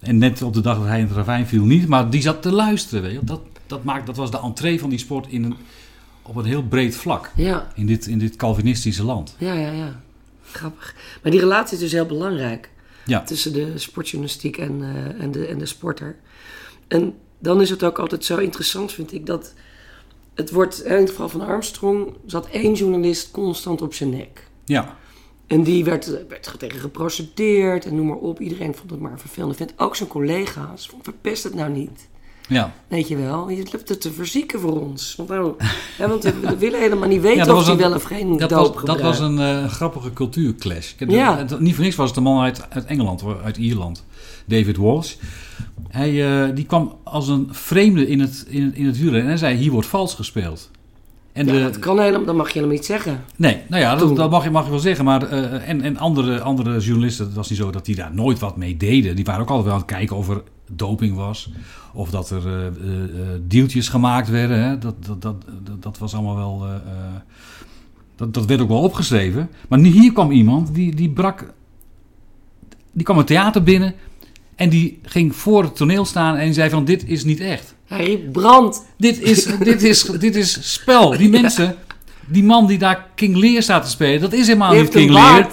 En 0.00 0.18
net 0.18 0.42
op 0.42 0.54
de 0.54 0.60
dag 0.60 0.76
dat 0.78 0.86
hij 0.86 0.98
in 1.00 1.06
het 1.06 1.16
ravijn 1.16 1.46
viel 1.46 1.64
niet. 1.64 1.88
Maar 1.88 2.10
die 2.10 2.22
zat 2.22 2.42
te 2.42 2.52
luisteren, 2.52 3.02
weet 3.02 3.12
je. 3.12 3.24
Dat, 3.24 3.40
dat, 3.66 3.84
maakt, 3.84 4.06
dat 4.06 4.16
was 4.16 4.30
de 4.30 4.40
entree 4.40 4.80
van 4.80 4.90
die 4.90 4.98
sport 4.98 5.26
in 5.28 5.44
een, 5.44 5.54
op 6.28 6.36
een 6.36 6.44
heel 6.44 6.62
breed 6.62 6.96
vlak. 6.96 7.30
ja, 7.34 7.72
In 7.74 7.86
dit, 7.86 8.06
in 8.06 8.18
dit 8.18 8.36
Calvinistische 8.36 9.04
land. 9.04 9.34
ja, 9.38 9.52
ja, 9.54 9.70
ja. 9.70 10.00
Grappig. 10.50 10.94
Maar 11.22 11.30
die 11.32 11.40
relatie 11.40 11.74
is 11.74 11.80
dus 11.82 11.92
heel 11.92 12.06
belangrijk. 12.06 12.70
Ja, 13.04 13.22
tussen 13.24 13.52
de 13.52 13.78
sportjournalistiek 13.78 14.56
en, 14.56 14.82
eh, 14.82 15.22
en, 15.22 15.30
de, 15.30 15.46
en 15.46 15.58
de 15.58 15.66
sporter. 15.66 16.16
En 16.88 17.14
dan 17.38 17.60
is 17.60 17.70
het 17.70 17.82
ook 17.84 17.98
altijd 17.98 18.24
zo 18.24 18.36
interessant, 18.36 18.92
vind 18.92 19.12
ik, 19.12 19.26
dat 19.26 19.54
het 20.34 20.50
wordt, 20.50 20.84
in 20.84 20.92
het 20.92 21.10
geval 21.10 21.28
van 21.28 21.40
Armstrong, 21.40 22.14
zat 22.26 22.48
één 22.48 22.74
journalist 22.74 23.30
constant 23.30 23.82
op 23.82 23.94
zijn 23.94 24.10
nek. 24.10 24.48
ja, 24.64 24.96
En 25.46 25.62
die 25.62 25.84
werd, 25.84 26.26
werd 26.28 26.54
tegen 26.58 26.80
geprocedeerd 26.80 27.84
en 27.84 27.94
noem 27.94 28.06
maar 28.06 28.16
op. 28.16 28.40
Iedereen 28.40 28.74
vond 28.74 28.90
het 28.90 29.00
maar 29.00 29.12
een 29.12 29.18
vervelende 29.18 29.54
vent. 29.54 29.72
Ook 29.76 29.96
zijn 29.96 30.08
collega's. 30.08 30.90
Verpest 31.02 31.44
het 31.44 31.54
nou 31.54 31.70
niet. 31.72 32.08
Ja. 32.48 32.72
Weet 32.88 33.08
je 33.08 33.16
wel, 33.16 33.50
je 33.50 33.66
loopt 33.72 33.88
het 33.88 34.00
te 34.00 34.12
verzieken 34.12 34.60
voor 34.60 34.80
ons. 34.80 35.14
Want, 35.16 35.28
nou, 35.28 35.54
want 35.98 36.22
we, 36.42 36.56
willen 36.58 36.80
helemaal 36.80 37.08
niet 37.08 37.20
weten 37.20 37.38
Ja, 37.38 37.44
dat 37.44 37.56
of 37.56 37.62
hij 37.64 37.72
een- 37.72 37.78
wel 37.80 37.94
of 37.94 38.02
geen 38.02 38.36
Dat 38.38 38.48
doop 38.48 38.74
was, 38.74 38.84
dat 38.84 39.00
was 39.00 39.18
een 39.18 39.38
eh, 39.38 39.64
grappige 39.68 40.12
cultuurclash. 40.12 40.92
Ik 40.92 40.98
heb- 40.98 41.10
Ja. 41.10 41.36
het- 41.38 41.60
niet 41.60 41.74
voor 41.74 41.84
niks 41.84 41.96
was 41.96 42.08
het 42.08 42.16
een 42.16 42.22
man 42.22 42.42
uit, 42.44 42.66
uit 42.70 42.84
Engeland, 42.84 43.22
uit 43.44 43.56
Ierland. 43.56 44.04
David 44.46 44.76
Walsh. 44.76 45.14
Hij 45.88 46.42
eh, 46.48 46.54
die 46.54 46.64
kwam 46.64 46.94
als 47.04 47.28
een 47.28 47.48
vreemde 47.50 48.06
in 48.08 48.20
het, 48.20 48.44
in, 48.48 48.62
het- 48.64 48.74
in 48.74 48.86
het. 48.86 48.98
En 49.14 49.26
hij 49.26 49.36
zei, 49.36 49.56
hier 49.56 49.70
wordt 49.70 49.88
vals 49.88 50.14
gespeeld. 50.14 50.70
En 51.32 51.46
Ja, 51.46 51.52
de, 51.52 51.60
dat 51.60 51.78
kan 51.78 52.00
helemaal, 52.00 52.24
dat 52.26 52.34
mag 52.34 52.46
je 52.46 52.52
helemaal 52.52 52.74
niet 52.76 52.84
zeggen. 52.86 53.24
Nee, 53.36 53.56
nou 53.68 53.82
ja, 53.82 53.96
dat, 53.96 54.16
dat 54.16 54.30
mag, 54.30 54.44
je, 54.44 54.50
mag 54.50 54.64
je 54.64 54.70
wel 54.70 54.78
zeggen. 54.78 55.04
Maar, 55.04 55.22
eh, 55.28 55.68
en 55.68 55.82
en 55.82 55.96
andere, 55.96 56.40
andere 56.40 56.78
journalisten, 56.80 57.26
het 57.26 57.34
was 57.34 57.48
niet 57.50 57.58
zo 57.58 57.70
dat 57.70 57.84
die 57.84 57.94
daar 57.96 58.14
nooit 58.14 58.38
wat 58.38 58.56
mee 58.56 58.76
deden. 58.76 59.16
Die 59.16 59.24
waren 59.24 59.40
ook 59.42 59.48
altijd 59.48 59.66
wel 59.66 59.74
aan 59.74 59.80
het 59.80 59.90
kijken 59.90 60.16
of 60.16 60.28
er 60.28 60.42
doping 60.70 61.16
was. 61.16 61.50
Of 61.92 62.10
dat 62.10 62.30
er 62.30 62.46
eh, 62.46 62.62
deeltjes 63.40 63.88
gemaakt 63.88 64.28
werden. 64.28 64.62
Hè. 64.62 64.78
Dat, 64.78 65.04
dat, 65.06 65.22
dat, 65.22 65.44
dat, 65.62 65.82
dat 65.82 65.98
was 65.98 66.14
allemaal 66.14 66.36
wel... 66.36 66.66
dat, 68.16 68.34
dat 68.34 68.44
werd 68.46 68.60
ook 68.60 68.68
wel 68.68 68.82
opgeschreven. 68.82 69.48
Maar 69.68 69.78
nu- 69.78 69.90
hier 69.90 70.12
kwam 70.12 70.30
iemand 70.30 70.74
die, 70.74 70.94
die 70.94 71.10
brak... 71.10 71.52
Die 72.92 73.04
kwam 73.04 73.18
het 73.18 73.26
theater 73.26 73.62
binnen 73.62 73.94
en 74.58 74.68
die 74.68 74.98
ging 75.02 75.36
voor 75.36 75.62
het 75.62 75.76
toneel 75.76 76.04
staan 76.04 76.36
en 76.36 76.54
zei 76.54 76.70
van 76.70 76.84
dit 76.84 77.08
is 77.08 77.24
niet 77.24 77.40
echt. 77.40 77.74
Hij 77.86 78.04
riep 78.04 78.32
brand. 78.32 78.84
Dit 78.96 79.20
is, 79.20 79.44
dit 79.58 79.82
is, 79.82 80.02
dit 80.02 80.36
is 80.36 80.72
spel. 80.72 81.16
Die 81.16 81.28
mensen, 81.28 81.76
die 82.26 82.44
man 82.44 82.66
die 82.66 82.78
daar 82.78 83.06
King 83.14 83.36
Lear 83.36 83.62
staat 83.62 83.84
te 83.84 83.90
spelen, 83.90 84.20
dat 84.20 84.32
is 84.32 84.46
helemaal 84.46 84.74
niet 84.74 84.88
King 84.88 85.10
Lear. 85.10 85.48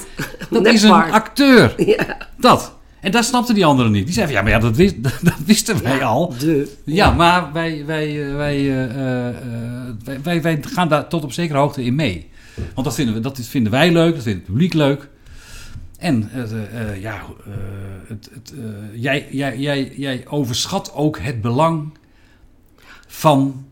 Dat 0.50 0.66
is 0.66 0.84
een 0.84 0.92
acteur. 0.92 1.86
Ja. 1.86 2.18
Dat. 2.38 2.75
En 3.06 3.12
dat 3.12 3.26
snapten 3.26 3.56
die 3.56 3.66
anderen 3.66 3.92
niet. 3.92 4.06
Die 4.06 4.14
zeiden 4.14 4.36
van, 4.36 4.46
ja, 4.46 4.50
maar 4.52 4.62
ja, 4.62 4.68
dat, 4.68 4.78
wist, 4.78 5.04
dat 5.30 5.46
wisten 5.46 5.84
wij 5.84 6.04
al. 6.04 6.34
De. 6.40 6.72
Ja, 6.86 7.12
maar 7.12 7.54
wij, 7.54 7.86
wij, 7.86 8.28
eh, 8.30 8.36
wij, 8.36 8.56
eh, 8.56 8.84
eh, 8.84 9.28
eh, 9.28 9.86
wij, 10.04 10.22
wij, 10.22 10.42
wij 10.42 10.60
gaan 10.62 10.88
daar 10.88 11.08
tot 11.08 11.24
op 11.24 11.32
zekere 11.32 11.60
hoogte 11.60 11.84
in 11.84 11.96
mee. 11.96 12.30
Want 12.74 12.86
dat 12.88 12.96
vinden, 12.96 13.14
we, 13.14 13.20
dat 13.20 13.40
vinden 13.40 13.72
wij 13.72 13.92
leuk, 13.92 14.14
dat 14.14 14.24
vindt 14.24 14.40
het 14.40 14.48
publiek 14.48 14.74
leuk. 14.74 15.10
En 15.98 16.30
ja, 17.00 17.22
het, 18.08 18.30
het, 18.34 18.54
jij, 18.94 19.28
jij, 19.32 19.58
jij, 19.58 19.94
jij 19.96 20.24
overschat 20.28 20.94
ook 20.94 21.20
het 21.20 21.42
belang 21.42 21.98
van 23.08 23.66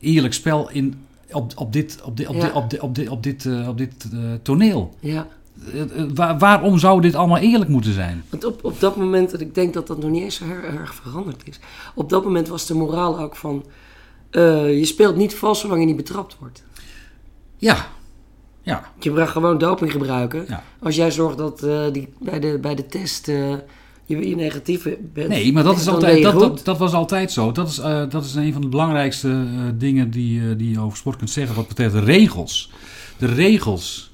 eerlijk 0.00 0.34
spel 0.34 0.70
in, 0.70 1.04
op, 1.30 1.52
op 1.56 1.72
dit, 1.72 2.00
op 2.02 2.16
dit, 2.16 2.28
op 2.28 2.40
dit, 2.40 2.52
op 2.52 2.70
dit, 2.70 2.80
op 2.80 2.94
dit, 2.94 3.08
op 3.08 3.22
dit, 3.22 3.46
op 3.68 3.78
dit 3.78 4.06
toneel. 4.42 4.94
Ja. 5.00 5.26
Waar- 6.14 6.38
waarom 6.38 6.78
zou 6.78 7.00
dit 7.00 7.14
allemaal 7.14 7.38
eerlijk 7.38 7.70
moeten 7.70 7.92
zijn? 7.92 8.24
Want 8.30 8.44
op, 8.44 8.64
op 8.64 8.80
dat 8.80 8.96
moment, 8.96 9.32
en 9.32 9.40
ik 9.40 9.54
denk 9.54 9.74
dat 9.74 9.86
dat 9.86 9.98
nog 10.00 10.10
niet 10.10 10.22
eens 10.22 10.34
zo 10.34 10.44
heel 10.44 10.78
erg 10.78 10.94
veranderd 10.94 11.42
is. 11.48 11.58
Op 11.94 12.08
dat 12.10 12.24
moment 12.24 12.48
was 12.48 12.66
de 12.66 12.74
moraal 12.74 13.18
ook 13.18 13.36
van... 13.36 13.64
eh, 14.30 14.78
je 14.78 14.84
speelt 14.84 15.16
niet 15.16 15.34
vals 15.34 15.60
zolang 15.60 15.80
je 15.80 15.86
niet 15.86 15.96
betrapt 15.96 16.36
wordt. 16.38 16.62
Ja, 17.56 17.86
ja, 18.62 18.90
Je 19.00 19.10
mag 19.10 19.32
gewoon 19.32 19.58
doping 19.58 19.92
gebruiken. 19.92 20.44
ja. 20.48 20.62
Als 20.82 20.96
jij 20.96 21.10
zorgt 21.10 21.38
dat 21.38 21.62
eh, 21.62 21.80
die, 21.92 22.08
bij, 22.20 22.40
de, 22.40 22.58
bij 22.60 22.74
de 22.74 22.86
test 22.86 23.28
eh, 23.28 23.52
je, 24.04 24.28
je 24.28 24.36
negatief 24.36 24.88
bent. 25.12 25.28
Nee, 25.28 25.52
maar 25.52 25.62
dat, 25.64 25.76
is 25.76 25.88
altijd, 25.88 26.22
dat, 26.22 26.38
dat, 26.40 26.64
dat 26.64 26.78
was 26.78 26.92
altijd 26.92 27.32
zo. 27.32 27.52
Dat 27.52 27.68
is, 27.68 27.74
dat 28.10 28.24
is 28.24 28.34
een 28.34 28.52
van 28.52 28.62
de 28.62 28.68
belangrijkste 28.68 29.46
dingen 29.74 30.10
die, 30.10 30.56
die 30.56 30.70
je 30.70 30.80
over 30.80 30.98
sport 30.98 31.16
kunt 31.16 31.30
zeggen 31.30 31.56
wat 31.56 31.68
betreft 31.68 31.92
de 31.94 32.00
regels. 32.00 32.70
De 33.18 33.26
regels 33.26 34.09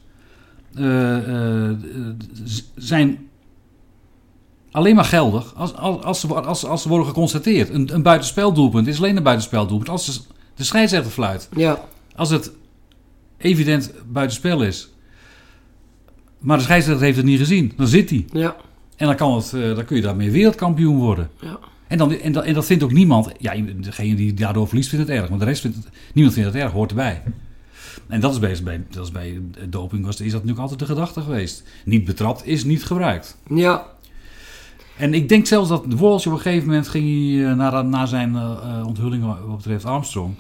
zijn 2.75 3.19
alleen 4.71 4.95
maar 4.95 5.05
geldig 5.05 5.55
als, 5.55 5.75
als, 5.75 6.03
als, 6.05 6.21
ze, 6.21 6.27
als, 6.35 6.65
als 6.65 6.83
ze 6.83 6.89
worden 6.89 7.07
geconstateerd. 7.07 7.71
Een, 7.71 7.95
een 7.95 8.03
buitenspeldoelpunt 8.03 8.87
is 8.87 8.99
alleen 8.99 9.17
een 9.17 9.23
buitenspeldoelpunt 9.23 9.89
als 9.91 10.07
de, 10.07 10.35
de 10.55 10.65
scheidsrechter 10.65 11.11
fluit. 11.13 11.49
Ja, 11.57 11.81
Als 12.17 12.31
het 12.31 12.53
evident 13.39 13.93
buitenspel 14.13 14.63
is, 14.63 14.91
maar 16.39 16.57
de 16.57 16.63
scheidsrechter 16.63 17.05
heeft 17.05 17.17
het 17.17 17.27
niet 17.27 17.39
gezien, 17.39 17.73
dan 17.77 17.87
zit 17.87 18.11
hij. 18.11 18.25
ja, 18.33 18.57
En 18.97 19.07
dan, 19.07 19.17
kan 19.17 19.35
het, 19.37 19.53
eh, 19.53 19.75
dan 19.75 19.85
kun 19.85 19.97
je 19.97 20.03
daarmee 20.03 20.31
wereldkampioen 20.31 20.97
worden. 20.97 21.31
ja. 21.41 21.59
En, 21.89 21.99
dan, 21.99 22.13
en, 22.13 22.33
dat, 22.33 22.45
en 22.45 22.55
dat 22.55 22.67
vindt 22.67 22.83
ook 22.85 22.93
niemand. 22.93 23.33
Ja, 23.39 23.55
degene 23.77 24.15
die 24.15 24.35
daardoor 24.35 24.67
verliest 24.67 24.89
vindt 24.89 25.09
het 25.09 25.17
erg. 25.19 25.29
Maar 25.29 25.39
de 25.39 25.45
rest 25.45 25.61
vindt 25.61 25.77
het. 25.77 25.89
Niemand 26.13 26.35
vindt 26.35 26.53
het 26.53 26.63
erg, 26.63 26.73
hoort 26.73 26.91
erbij. 26.91 27.23
En 28.09 28.21
dat 28.21 28.33
is 28.33 28.39
bij, 28.39 28.57
bij, 28.65 28.85
dat 28.91 29.05
is 29.05 29.11
bij 29.13 29.41
doping 29.69 30.05
was, 30.05 30.15
is 30.15 30.21
dat 30.21 30.33
natuurlijk 30.33 30.61
altijd 30.61 30.79
de 30.79 30.87
gedachte 30.87 31.21
geweest. 31.21 31.63
Niet 31.85 32.05
betrapt 32.05 32.47
is 32.47 32.65
niet 32.65 32.85
gebruikt. 32.85 33.37
Ja, 33.55 33.87
En 34.97 35.15
ik 35.15 35.29
denk 35.29 35.47
zelfs 35.47 35.69
dat 35.69 35.85
Walsh 35.89 36.27
op 36.27 36.33
een 36.33 36.39
gegeven 36.41 36.67
moment 36.67 36.89
ging 36.89 37.05
hij, 37.05 37.51
eh, 37.51 37.57
na, 37.57 37.83
na 37.83 38.07
zijn 38.07 38.35
eh, 38.37 38.83
onthulling 38.87 39.25
wat 39.25 39.57
betreft 39.57 39.85
Armstrong. 39.85 40.35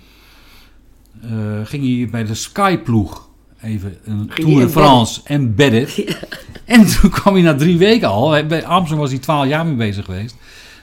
ging 1.64 1.96
hij 1.98 2.08
bij 2.10 2.24
de 2.24 2.34
Sky-ploeg 2.34 3.28
even 3.62 3.96
een 4.04 4.30
Ging 4.32 4.48
Tour 4.48 4.60
de 4.64 4.70
France 4.70 5.20
embedded. 5.24 5.94
En 6.64 6.86
toen 6.86 7.10
kwam 7.10 7.34
hij 7.34 7.42
na 7.42 7.54
drie 7.54 7.78
weken 7.78 8.08
al. 8.08 8.46
Bij 8.46 8.64
Armstrong 8.64 9.00
was 9.00 9.10
hij 9.10 9.18
twaalf 9.20 9.48
jaar 9.48 9.66
mee 9.66 9.74
bezig 9.74 10.04
geweest. 10.04 10.36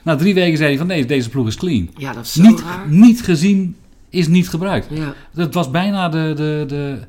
Na 0.03 0.15
drie 0.15 0.33
weken 0.33 0.57
zei 0.57 0.69
hij 0.69 0.77
van 0.77 0.87
nee, 0.87 1.05
deze 1.05 1.29
ploeg 1.29 1.47
is 1.47 1.55
clean. 1.55 1.89
ja, 1.97 2.13
dat 2.13 2.23
is 2.25 2.33
zo 2.33 2.41
Niet, 2.41 2.59
raar. 2.61 2.89
niet 2.89 3.23
gezien 3.23 3.75
is 4.13 4.27
niet 4.27 4.49
gebruikt. 4.49 4.87
Ja, 4.89 5.13
Dat 5.33 5.53
was 5.53 5.71
bijna 5.71 6.09
de, 6.09 6.33
de, 6.35 6.63
de, 6.67 6.99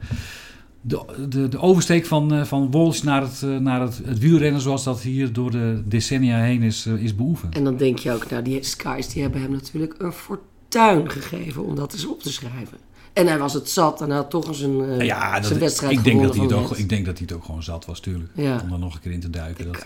de, 0.80 1.28
de, 1.28 1.48
de 1.48 1.58
oversteek 1.58 2.06
van, 2.06 2.34
eh, 2.34 2.44
van 2.44 2.70
Walsh 2.70 3.00
naar, 3.00 3.22
het, 3.22 3.42
eh, 3.42 3.56
naar 3.56 3.80
het, 3.80 4.00
het 4.04 4.18
wielrennen 4.18 4.60
zoals 4.60 4.84
dat 4.84 5.00
hier 5.00 5.32
door 5.32 5.50
de 5.50 5.82
decennia 5.84 6.38
heen 6.38 6.62
is, 6.62 6.86
eh, 6.86 6.94
is 6.94 7.14
beoefend. 7.14 7.54
en 7.54 7.64
dan 7.64 7.76
denk 7.76 7.98
je 7.98 8.12
ook, 8.12 8.30
nou, 8.30 8.42
die 8.42 8.62
Skies 8.62 9.08
die 9.08 9.22
hebben 9.22 9.40
hem 9.40 9.50
natuurlijk 9.50 9.94
een 9.98 10.12
fortuin 10.12 11.10
gegeven 11.10 11.64
om 11.64 11.74
dat 11.74 11.92
eens 11.92 12.06
op 12.06 12.22
te 12.22 12.32
schrijven. 12.32 12.78
En 13.14 13.26
hij 13.26 13.38
was 13.38 13.54
het 13.54 13.70
zat 13.70 14.00
en 14.00 14.08
hij 14.08 14.16
had 14.16 14.30
toch 14.30 14.48
eens 14.48 14.60
een, 14.60 14.80
eh, 14.84 15.06
ja, 15.06 15.34
dat, 15.34 15.46
zijn 15.46 15.58
wedstrijd 15.58 15.92
ik, 15.92 16.04
denk 16.04 16.22
dat 16.22 16.34
hij 16.34 16.44
het 16.44 16.52
ook, 16.52 16.76
ik 16.76 16.88
denk 16.88 17.04
dat 17.06 17.18
hij 17.18 17.26
het 17.28 17.36
ook 17.36 17.44
gewoon 17.44 17.62
zat 17.62 17.84
was, 17.84 18.00
tuurlijk. 18.00 18.30
Ja. 18.34 18.60
Om 18.62 18.72
er 18.72 18.78
nog 18.78 18.94
een 18.94 19.00
keer 19.00 19.12
in 19.12 19.20
te 19.20 19.30
duiken. 19.30 19.64
Dat 19.64 19.84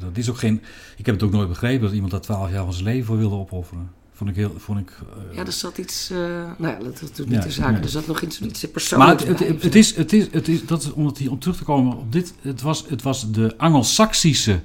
dat 0.00 0.16
is 0.16 0.30
ook 0.30 0.38
geen, 0.38 0.62
ik 0.96 1.06
heb 1.06 1.14
het 1.14 1.24
ook 1.24 1.32
nooit 1.32 1.48
begrepen 1.48 1.80
dat 1.80 1.92
iemand 1.92 2.10
daar 2.10 2.20
twaalf 2.20 2.50
jaar 2.50 2.64
van 2.64 2.72
zijn 2.72 2.84
leven 2.84 3.06
voor 3.06 3.18
wilde 3.18 3.34
opofferen. 3.34 3.90
Vond 4.20 4.32
ik 4.32 4.38
heel. 4.38 4.54
Vond 4.58 4.78
ik, 4.78 4.90
eh, 5.30 5.36
Ja, 5.36 5.46
er 5.46 5.52
zat 5.52 5.78
iets, 5.78 6.10
eh, 6.10 6.18
nou 6.58 6.74
ja, 6.74 6.78
dat 6.78 6.98
doet 6.98 7.16
Ja, 7.16 7.24
niet 7.34 7.42
de 7.42 7.50
zaken. 7.50 7.72
nee. 7.72 7.82
Er 7.82 7.88
zat 7.88 8.06
nog 8.06 8.20
iets, 8.22 8.40
iets 8.40 8.62
Maar 8.62 8.70
persoonlijks 8.72 9.22
het, 9.22 9.28
het, 9.28 9.38
bij. 9.38 9.48
het, 9.48 9.62
het 9.62 9.74
is, 9.74 9.96
het 9.96 10.12
is, 10.12 10.26
het 10.32 10.48
is, 10.48 10.66
dat 10.66 10.82
is 10.82 10.92
omdat 10.92 11.18
hij, 11.18 11.26
om 11.26 11.38
terug 11.38 11.56
te 11.56 11.64
komen 11.64 11.96
op 11.96 12.12
dit, 12.12 12.34
het 12.40 12.60
was, 12.60 12.84
het 12.88 13.02
was 13.02 13.30
de 13.30 13.54
Angelsaksische 13.58 14.60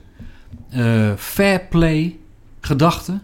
eh 0.69 1.13
fair 1.17 1.61
play 1.69 2.17
gedachte 2.61 3.19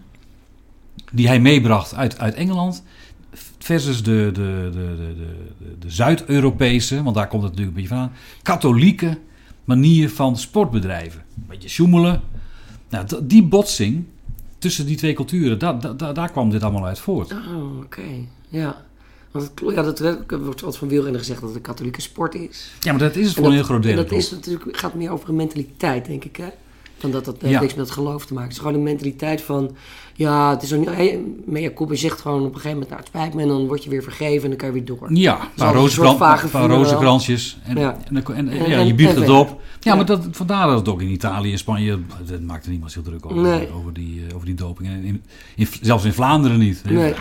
die 1.12 1.26
hij 1.26 1.40
meebracht 1.40 1.94
uit, 1.94 2.18
uit 2.18 2.34
Engeland 2.34 2.82
versus 3.58 4.02
de, 4.02 4.30
de, 4.32 4.32
de, 4.32 4.70
de, 4.72 4.96
de, 4.96 5.14
de, 5.58 5.78
de 5.78 5.90
Zuid-Europese, 5.90 7.02
want 7.02 7.16
daar 7.16 7.28
komt 7.28 7.42
het 7.42 7.50
natuurlijk 7.50 7.76
een 7.76 7.82
beetje 7.82 7.96
vandaan, 7.98 8.16
katholieke 8.42 9.18
manier 9.64 10.10
van 10.10 10.36
sportbedrijven. 10.38 11.22
Een 11.36 11.44
beetje 11.48 11.68
sjoemelen. 11.68 12.20
Nou, 12.90 13.06
die 13.22 13.42
botsing 13.42 14.04
tussen 14.62 14.86
die 14.86 14.96
twee 14.96 15.14
culturen, 15.14 15.58
daar, 16.14 16.30
kwam 16.30 16.50
dit 16.50 16.62
allemaal 16.62 16.86
uit 16.86 16.98
voort. 16.98 17.32
Oh, 17.32 17.78
oké. 17.78 18.02
Ja. 18.48 18.84
Want 19.30 19.50
het, 19.54 19.74
ja, 19.74 19.82
dat 19.82 19.98
er 19.98 20.44
wordt 20.44 20.60
wat 20.60 20.76
van 20.76 20.88
wielrennen 20.88 21.20
gezegd 21.20 21.40
dat 21.40 21.48
het 21.48 21.58
een 21.58 21.64
katholieke 21.64 22.00
sport 22.00 22.34
is. 22.34 22.70
Ja, 22.80 22.90
maar 22.90 23.00
dat 23.00 23.16
is 23.16 23.26
het 23.26 23.36
En 23.36 23.42
voor 23.42 23.52
een 23.52 23.58
dat, 23.58 23.58
heel 23.58 23.68
groot 23.68 23.82
deel. 23.82 23.90
en 23.90 23.96
dat 23.96 24.12
is 24.12 24.30
natuurlijk, 24.30 24.76
gaat 24.76 24.94
meer 24.94 25.10
over 25.10 25.28
een 25.28 25.36
mentaliteit, 25.36 26.06
denk 26.06 26.24
ik, 26.24 26.36
hè? 26.36 26.48
Dan 27.02 27.10
dat 27.10 27.24
dat 27.24 27.36
Ja. 27.40 27.60
niks 27.60 27.74
met 27.74 27.84
het 27.84 27.94
geloof 27.94 28.26
te 28.26 28.32
maken. 28.32 28.48
Het 28.48 28.56
is 28.58 28.62
gewoon 28.62 28.76
een 28.78 28.82
mentaliteit 28.82 29.40
van... 29.42 29.76
Ja, 30.14 30.50
het 30.50 30.62
is 30.62 30.70
niet... 30.70 30.88
Hey, 30.88 31.20
Mea 31.44 31.70
culpa 31.74 31.94
zegt 31.94 32.20
gewoon 32.20 32.38
op 32.40 32.46
een 32.46 32.60
gegeven 32.60 32.70
moment... 32.70 32.88
Nou, 32.88 33.00
het 33.00 33.08
spijt 33.08 33.34
me 33.34 33.42
en 33.42 33.48
dan 33.48 33.66
word 33.66 33.84
je 33.84 33.90
weer 33.90 34.02
vergeven 34.02 34.42
en 34.42 34.48
dan 34.48 34.56
kan 34.58 34.68
je 34.68 34.74
weer 34.74 34.84
door. 34.84 35.12
Ja, 35.14 35.40
een 35.40 35.48
paar, 35.56 35.74
een 35.74 36.16
vage 36.16 36.44
een 36.44 36.50
paar 36.50 36.68
rozenkransjes. 36.68 37.58
En, 37.64 37.76
Ja. 37.78 37.96
en, 38.08 38.16
en, 38.16 38.34
en- 38.36 38.48
En- 38.48 38.70
ja, 38.70 38.78
je 38.80 38.94
biecht 38.94 39.14
en 39.14 39.20
het 39.20 39.30
op. 39.30 39.48
Ja, 39.48 39.90
Ja. 39.90 39.94
maar 39.94 40.06
dat, 40.06 40.26
vandaar 40.30 40.66
dat 40.66 40.78
het 40.78 40.88
ook 40.88 41.00
in 41.00 41.08
Italië 41.10 41.52
en 41.52 41.58
Spanje... 41.58 41.98
Dat 42.26 42.40
maakt 42.40 42.64
er 42.64 42.70
niemand 42.70 42.92
zich 42.92 43.02
druk 43.02 43.26
over, 43.26 43.36
Nee. 43.42 43.68
over, 43.72 43.92
die, 43.92 44.22
eh, 44.28 44.34
over 44.34 44.46
die 44.46 44.54
doping. 44.54 44.88
En 44.88 45.04
in, 45.04 45.22
in, 45.56 45.66
zelfs 45.80 46.04
in 46.04 46.12
Vlaanderen 46.12 46.58
niet. 46.58 46.82
Nee. 46.84 47.14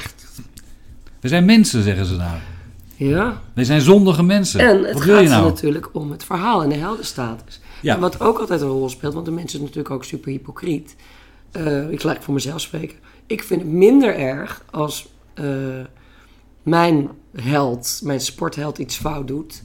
We 1.20 1.28
zijn 1.28 1.46
mensen, 1.46 1.84
zeggen 1.84 2.06
ze 2.06 2.18
daar. 2.18 2.42
Ja. 2.96 3.42
Wij 3.54 3.64
zijn 3.64 3.82
zondige 3.82 4.24
mensen. 4.24 4.60
En 4.60 4.84
het 4.84 4.94
Wat 4.94 5.04
wil 5.04 5.14
gaat 5.16 5.24
je 5.24 5.30
nou? 5.30 5.44
natuurlijk 5.46 5.90
om 5.94 6.12
het 6.12 6.24
verhaal 6.24 6.64
en 6.64 6.70
de 6.70 6.76
heldenstatus. 6.76 7.60
Ja. 7.82 7.96
En 7.96 8.02
wat 8.02 8.20
ook 8.20 8.40
altijd 8.40 8.62
een 8.62 8.68
rol 8.68 8.90
speelt, 8.90 9.14
want 9.14 9.26
de 9.26 9.32
mensen 9.32 9.50
zijn 9.50 9.62
natuurlijk 9.64 9.94
ook 9.94 10.04
super 10.04 10.32
hypocriet. 10.32 10.96
Eh, 11.52 11.92
ik 11.92 12.04
laat 12.04 12.24
voor 12.24 12.34
mezelf 12.34 12.62
spreken. 12.62 12.98
Ik 13.28 13.44
vind 13.44 13.62
het 13.62 13.72
minder 13.72 14.16
erg 14.16 14.64
als 14.72 15.08
eh, 15.34 15.46
mijn 16.64 17.10
held, 17.36 18.00
mijn 18.04 18.22
sportheld 18.22 18.78
iets 18.78 18.96
fout 18.96 19.28
doet, 19.28 19.62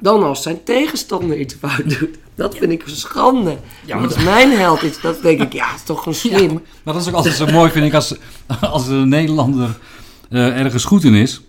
dan 0.00 0.22
als 0.22 0.42
zijn 0.42 0.64
tegenstander 0.64 1.38
iets 1.38 1.54
fout 1.54 1.98
doet. 1.98 2.18
Dat 2.34 2.56
vind 2.56 2.72
ik 2.72 2.86
een 2.86 2.96
schande. 2.96 3.56
Ja, 3.86 3.96
maar 3.96 4.04
als 4.04 4.24
mijn 4.24 4.50
held 4.50 4.82
iets, 4.82 5.00
dat 5.00 5.22
denk 5.22 5.40
ik, 5.40 5.52
ja, 5.52 5.74
is 5.74 5.82
toch 5.82 5.98
gewoon 5.98 6.14
slim. 6.24 6.50
Ja, 6.50 6.60
maar 6.82 6.94
dat 6.94 7.02
is 7.02 7.08
ook 7.08 7.14
altijd 7.14 7.34
zo 7.34 7.46
mooi, 7.46 7.70
vind 7.70 7.86
ik, 7.86 7.94
als, 7.94 8.14
als 8.60 8.88
een 8.88 9.08
Nederlander 9.08 9.78
eh, 10.30 10.60
ergens 10.60 10.84
goed 10.84 11.04
in 11.04 11.14
is. 11.14 11.42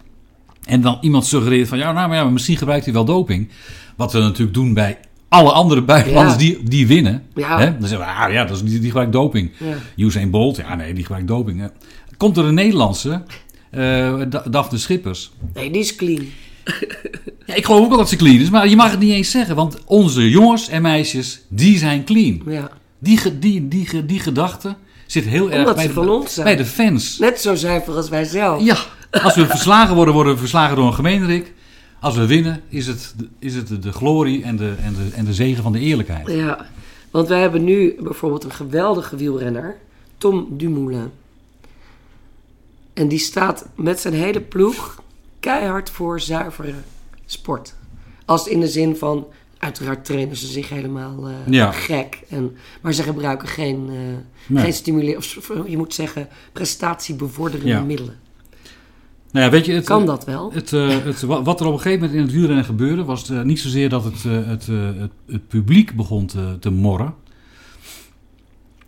En 0.64 0.82
dan 0.82 0.98
iemand 1.02 1.26
suggereert 1.26 1.68
van, 1.68 1.78
ja, 1.78 1.92
nou, 1.92 2.08
maar 2.08 2.18
ja, 2.18 2.24
maar 2.24 2.34
misschien 2.34 2.58
gebruikt 2.58 2.86
hij 2.86 2.94
wel 2.94 3.06
doping. 3.06 3.50
Wat 3.96 4.14
we 4.14 4.20
natuurlijk 4.20 4.54
doen 4.54 4.74
bij 4.74 5.00
alle 5.32 5.52
andere 5.52 5.82
buitenlanders 5.82 6.34
Ja. 6.34 6.40
die, 6.40 6.64
die 6.64 6.88
winnen. 6.88 7.24
Ja. 7.36 7.60
Hè? 7.60 7.78
Dan 7.80 7.88
zeggen 7.88 8.08
we, 8.08 8.14
ah 8.14 8.32
ja, 8.34 8.46
dat 8.46 8.56
is, 8.56 8.64
die, 8.64 8.80
die 8.80 8.88
gebruikt 8.88 9.12
doping. 9.12 9.52
Ja. 9.58 9.76
Usain 10.06 10.30
Bolt, 10.30 10.56
ja 10.58 10.76
nee, 10.76 10.94
die 10.94 11.04
gebruikt 11.04 11.28
doping. 11.28 11.60
hè. 11.60 11.68
Komt 12.18 12.38
er 12.38 12.46
een 12.46 12.54
Nederlandse, 12.54 13.24
eh 13.72 14.14
Da- 14.30 14.44
Daphne 14.50 14.78
Schippers. 14.78 15.32
Nee, 15.54 15.72
die 15.72 15.82
is 15.82 15.96
clean. 15.96 16.26
Ja, 17.46 17.54
ik 17.58 17.66
geloof 17.66 17.82
ook 17.84 17.90
wel 17.90 17.98
dat 17.98 18.10
ze 18.10 18.16
clean 18.16 18.40
is, 18.40 18.50
maar 18.50 18.68
je 18.68 18.76
mag 18.76 18.92
het 18.92 19.00
niet 19.00 19.12
eens 19.12 19.32
zeggen. 19.32 19.56
Want 19.56 19.78
onze 19.86 20.30
jongens 20.30 20.68
en 20.70 20.82
meisjes, 20.82 21.42
die 21.50 21.78
zijn 21.78 22.04
clean. 22.04 22.42
Ja. 22.48 22.70
Die, 23.00 23.20
die, 23.40 23.68
die, 23.68 24.06
die 24.06 24.20
gedachte 24.20 24.76
zit 25.06 25.26
heel 25.26 25.52
erg 25.52 25.76
bij 25.76 25.88
de, 25.88 25.94
van 25.94 26.10
ons 26.10 26.34
zijn. 26.34 26.46
bij 26.46 26.56
de 26.56 26.66
fans. 26.66 27.18
Net 27.20 27.40
zo 27.42 27.56
zuiver 27.56 27.96
als 27.96 28.10
wij 28.10 28.24
zelf. 28.24 28.64
Ja, 28.64 28.78
als 29.24 29.36
we 29.36 29.46
verslagen 29.46 29.96
worden, 29.96 30.14
worden 30.14 30.34
we 30.34 30.40
verslagen 30.40 30.76
door 30.76 30.88
een 30.88 30.94
gemeenrik. 30.94 31.54
Als 32.02 32.16
we 32.16 32.26
winnen, 32.26 32.62
is 32.70 32.88
het, 32.88 33.14
de- 33.18 33.28
is 33.40 33.56
het 33.56 33.68
de, 33.68 33.80
de 33.80 33.92
glorie 33.92 34.44
en 34.44 34.56
de, 34.56 34.76
en, 34.82 34.94
de, 34.94 35.10
en 35.16 35.26
de 35.26 35.34
zegen 35.34 35.64
van 35.64 35.72
de 35.72 35.80
eerlijkheid. 35.80 36.28
Ja, 36.32 36.66
want 37.12 37.28
wij 37.28 37.42
hebben 37.42 37.64
nu 37.64 37.96
bijvoorbeeld 38.00 38.44
een 38.44 38.52
geweldige 38.52 39.16
wielrenner, 39.16 39.78
Tom 40.18 40.48
Dumoulin. 40.58 41.10
En 42.94 43.08
die 43.08 43.20
staat 43.20 43.68
met 43.76 44.00
zijn 44.00 44.14
hele 44.14 44.42
ploeg 44.42 45.02
keihard 45.40 45.90
voor 45.90 46.20
zuivere 46.20 46.74
sport. 47.26 47.74
Als 48.26 48.48
in 48.48 48.60
de 48.60 48.68
zin 48.68 48.96
van, 48.96 49.28
uiteraard 49.58 50.06
trainen 50.06 50.36
ze 50.36 50.48
zich 50.48 50.70
helemaal 50.70 51.28
eh, 51.28 51.34
Ja. 51.50 51.72
gek. 51.72 52.20
En, 52.30 52.56
maar 52.82 52.94
ze 52.94 53.04
gebruiken 53.04 53.48
geen, 53.48 53.86
Nee. 54.48 54.64
geen 54.64 54.74
stimuleer, 54.74 55.18
of 55.18 55.52
je 55.68 55.78
moet 55.78 55.94
zeggen, 55.94 56.28
prestatiebevorderende 56.52 57.68
Ja. 57.72 57.82
middelen. 57.82 58.20
Nou 59.32 59.46
ja, 59.46 59.52
weet 59.52 59.66
je, 59.66 59.74
het, 59.74 59.86
Kan 59.86 60.06
dat 60.06 60.26
wel? 60.26 60.52
Het, 60.54 60.74
eh, 60.74 61.04
het, 61.04 61.22
wa- 61.22 61.42
wat 61.42 61.60
er 61.60 61.66
op 61.66 61.74
een 61.74 61.80
gegeven 61.80 62.00
moment 62.00 62.20
in 62.20 62.26
het 62.26 62.36
wielrennen 62.36 62.66
gebeurde, 62.66 63.04
was 63.04 63.30
eh, 63.30 63.42
niet 63.42 63.60
zozeer 63.60 63.90
dat 63.90 64.04
het, 64.04 64.26
eh, 64.26 64.46
het, 64.48 64.68
het, 65.26 65.48
publiek 65.48 65.96
begon 65.96 66.26
te, 66.26 66.58
te 66.60 66.70
morren. 66.70 67.14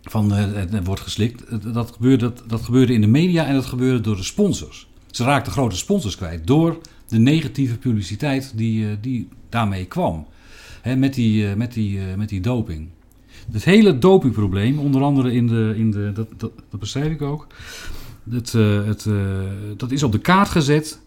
Van 0.02 0.32
het, 0.32 0.84
wordt 0.84 1.00
geslikt. 1.00 1.44
Dat, 1.74 1.92
gebeurde, 1.92 2.24
dat, 2.24 2.42
dat 2.46 2.62
gebeurde 2.62 2.92
in 2.92 3.00
de 3.00 3.06
media 3.06 3.46
en 3.46 3.54
dat 3.54 3.64
gebeurde 3.64 4.00
door 4.00 4.16
de 4.16 4.22
sponsors. 4.22 4.88
Ze 5.10 5.24
raakten 5.24 5.52
grote 5.52 5.76
sponsors 5.76 6.16
kwijt 6.16 6.46
door 6.46 6.78
de 7.08 7.18
negatieve 7.18 7.78
publiciteit 7.78 8.52
die, 8.56 9.00
die 9.00 9.28
daarmee 9.48 9.84
kwam. 9.84 10.26
Hè, 10.80 10.96
met, 10.96 11.14
die, 11.14 11.56
met, 11.56 11.72
die, 11.72 12.00
met 12.16 12.28
die 12.28 12.40
doping. 12.40 12.88
Het 13.52 13.64
hele 13.64 13.98
dopingprobleem, 13.98 14.78
onder 14.78 15.02
andere 15.02 15.32
in 15.32 15.46
de, 15.46 15.74
in 15.76 15.90
de 15.90 16.12
dat, 16.14 16.28
dat, 16.36 16.52
dat 16.70 16.80
beschrijf 16.80 17.10
ik 17.12 17.22
ook. 17.22 17.46
Het, 18.30 18.54
eh, 18.54 18.84
het, 18.84 19.06
eh, 19.06 19.14
dat 19.76 19.90
is 19.90 20.02
op 20.02 20.12
de 20.12 20.18
kaart 20.18 20.48
gezet 20.48 20.98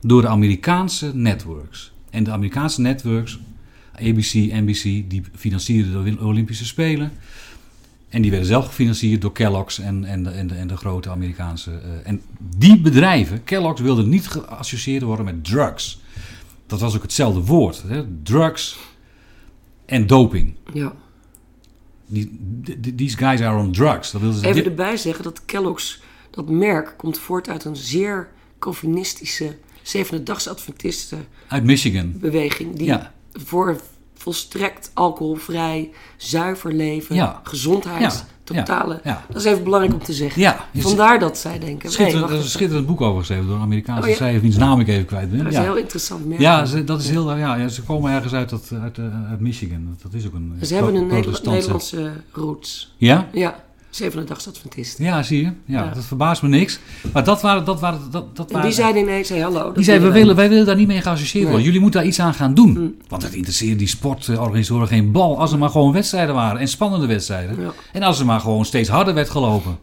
door 0.00 0.20
de 0.22 0.28
Amerikaanse 0.28 1.10
networks. 1.14 1.92
En 2.10 2.24
de 2.24 2.30
Amerikaanse 2.30 2.80
networks, 2.80 3.38
ABC, 3.94 4.32
NBC, 4.34 4.82
die 4.82 5.22
financierden 5.34 6.04
de 6.04 6.24
Olympische 6.24 6.64
Spelen. 6.64 7.12
En 8.08 8.22
die 8.22 8.30
werden 8.30 8.48
zelf 8.48 8.66
gefinancierd 8.66 9.20
door 9.20 9.32
Kellogg's 9.32 9.78
en, 9.78 10.04
en, 10.04 10.22
de, 10.22 10.30
en, 10.30 10.46
de, 10.46 10.54
en 10.54 10.66
de 10.66 10.76
grote 10.76 11.10
Amerikaanse. 11.10 11.70
eh, 11.70 11.78
en 12.04 12.20
die 12.56 12.80
bedrijven, 12.80 13.44
Kellogg's 13.44 13.80
wilde 13.80 14.06
niet 14.06 14.28
geassocieerd 14.28 15.02
worden 15.02 15.24
met 15.24 15.44
drugs. 15.44 16.00
Dat 16.66 16.80
was 16.80 16.96
ook 16.96 17.02
hetzelfde 17.02 17.40
woord. 17.40 17.82
Hè? 17.86 18.04
Drugs 18.22 18.76
en 19.86 20.06
doping. 20.06 20.54
Ja. 20.72 20.92
Die, 22.06 22.94
these 22.94 23.16
guys 23.16 23.40
are 23.40 23.58
on 23.58 23.72
drugs. 23.72 24.10
Dat 24.10 24.20
wilden 24.20 24.40
ze 24.40 24.46
Even 24.46 24.64
erbij 24.64 24.96
zeggen 24.96 25.24
dat 25.24 25.44
Kellogg's, 25.44 26.00
dat 26.36 26.48
merk, 26.48 26.94
komt 26.96 27.18
voort 27.18 27.48
uit 27.48 27.64
een 27.64 27.76
zeer 27.76 28.28
Calvinistische, 28.58 29.56
zevende-dags 29.82 30.48
Adventisten 30.48 31.26
uit 31.48 31.64
Michigan. 31.64 32.12
beweging. 32.18 32.76
Die 32.76 32.86
Ja. 32.86 33.12
voor 33.32 33.80
volstrekt 34.14 34.90
alcoholvrij, 34.94 35.90
zuiver 36.16 36.72
leven, 36.72 37.14
Ja. 37.16 37.40
gezondheid, 37.44 38.00
Ja. 38.00 38.12
totale. 38.44 39.00
Ja. 39.04 39.24
Dat 39.28 39.36
is 39.36 39.44
even 39.44 39.64
belangrijk 39.64 39.94
om 39.94 40.02
te 40.02 40.12
zeggen. 40.12 40.40
Ja, 40.42 40.64
is- 40.72 40.82
Vandaar 40.82 41.18
dat 41.18 41.38
zij 41.38 41.58
denken. 41.58 41.90
Schitterend, 41.92 42.30
er 42.30 42.36
is 42.36 42.44
een 42.44 42.50
schitterend 42.50 42.86
boek 42.86 43.00
over 43.00 43.18
geschreven 43.18 43.46
door 43.46 43.56
een 43.56 43.62
Amerikaanse 43.62 44.02
Oh, 44.02 44.08
ja? 44.08 44.14
schrijver, 44.14 44.40
wiens 44.40 44.56
naam 44.56 44.80
ik 44.80 44.88
even 44.88 45.04
kwijt 45.04 45.30
ben. 45.30 45.44
Dat 45.44 45.52
is 45.52 45.58
heel 45.58 45.76
interessant 45.76 46.26
merk. 46.26 46.40
ja 46.40 46.64
ze, 46.64 46.84
dat 46.84 47.00
is 47.00 47.08
heel, 47.10 47.36
ja, 47.36 47.54
ja, 47.56 47.68
ze 47.68 47.82
komen 47.82 48.12
ergens 48.12 48.32
uit, 48.32 48.48
dat, 48.48 48.70
uit, 48.82 48.98
eh, 48.98 49.30
uit 49.30 49.40
Michigan. 49.40 49.86
Dat, 49.90 50.02
dat 50.02 50.14
is 50.20 50.26
ook 50.26 50.34
een 50.34 50.58
Ze 50.62 50.74
hebben 50.74 50.94
een 50.94 51.06
Nederlandse 51.44 52.12
roots. 52.32 52.94
Ja? 52.96 53.28
Ja, 53.32 53.64
zevende-dags 53.96 54.48
Adventisten. 54.48 55.04
Ja, 55.04 55.22
zie 55.22 55.38
je. 55.40 55.44
Ja, 55.44 55.52
Ja. 55.84 55.90
dat 55.94 56.04
verbaast 56.04 56.42
me 56.42 56.48
niks. 56.48 56.78
Maar 57.12 57.24
dat 57.24 57.40
waren... 57.42 57.64
Dat 57.64 57.80
waren, 57.80 58.00
dat, 58.10 58.36
dat 58.36 58.46
En 58.46 58.52
waren 58.52 58.68
die 58.68 58.76
zeiden 58.78 59.02
ineens, 59.02 59.28
hey, 59.28 59.38
hallo. 59.38 59.72
die 59.72 59.84
zei, 59.84 59.98
we 59.98 60.04
wij 60.04 60.12
willen, 60.12 60.36
wij 60.36 60.48
willen 60.48 60.66
daar 60.66 60.76
niet 60.76 60.86
mee 60.86 61.00
geassocieerd 61.00 61.34
Nee. 61.34 61.44
worden. 61.44 61.64
Jullie 61.64 61.80
moeten 61.80 62.00
daar 62.00 62.08
iets 62.08 62.20
aan 62.20 62.34
gaan 62.34 62.54
doen. 62.54 62.70
Mm. 62.70 62.94
Want 63.08 63.22
het 63.22 63.34
interesseert 63.34 63.78
die 63.78 63.88
sportorganisatoren 63.88 64.88
geen 64.88 65.12
bal. 65.12 65.38
Als 65.40 65.52
er 65.52 65.58
maar 65.58 65.70
gewoon 65.70 65.92
wedstrijden 65.92 66.34
waren. 66.34 66.60
En 66.60 66.68
spannende 66.68 67.06
wedstrijden. 67.06 67.60
Ja. 67.60 67.72
En 67.92 68.02
als 68.02 68.18
er 68.20 68.26
maar 68.26 68.40
gewoon 68.40 68.64
steeds 68.64 68.88
harder 68.88 69.14
werd 69.14 69.30
gelopen. 69.30 69.78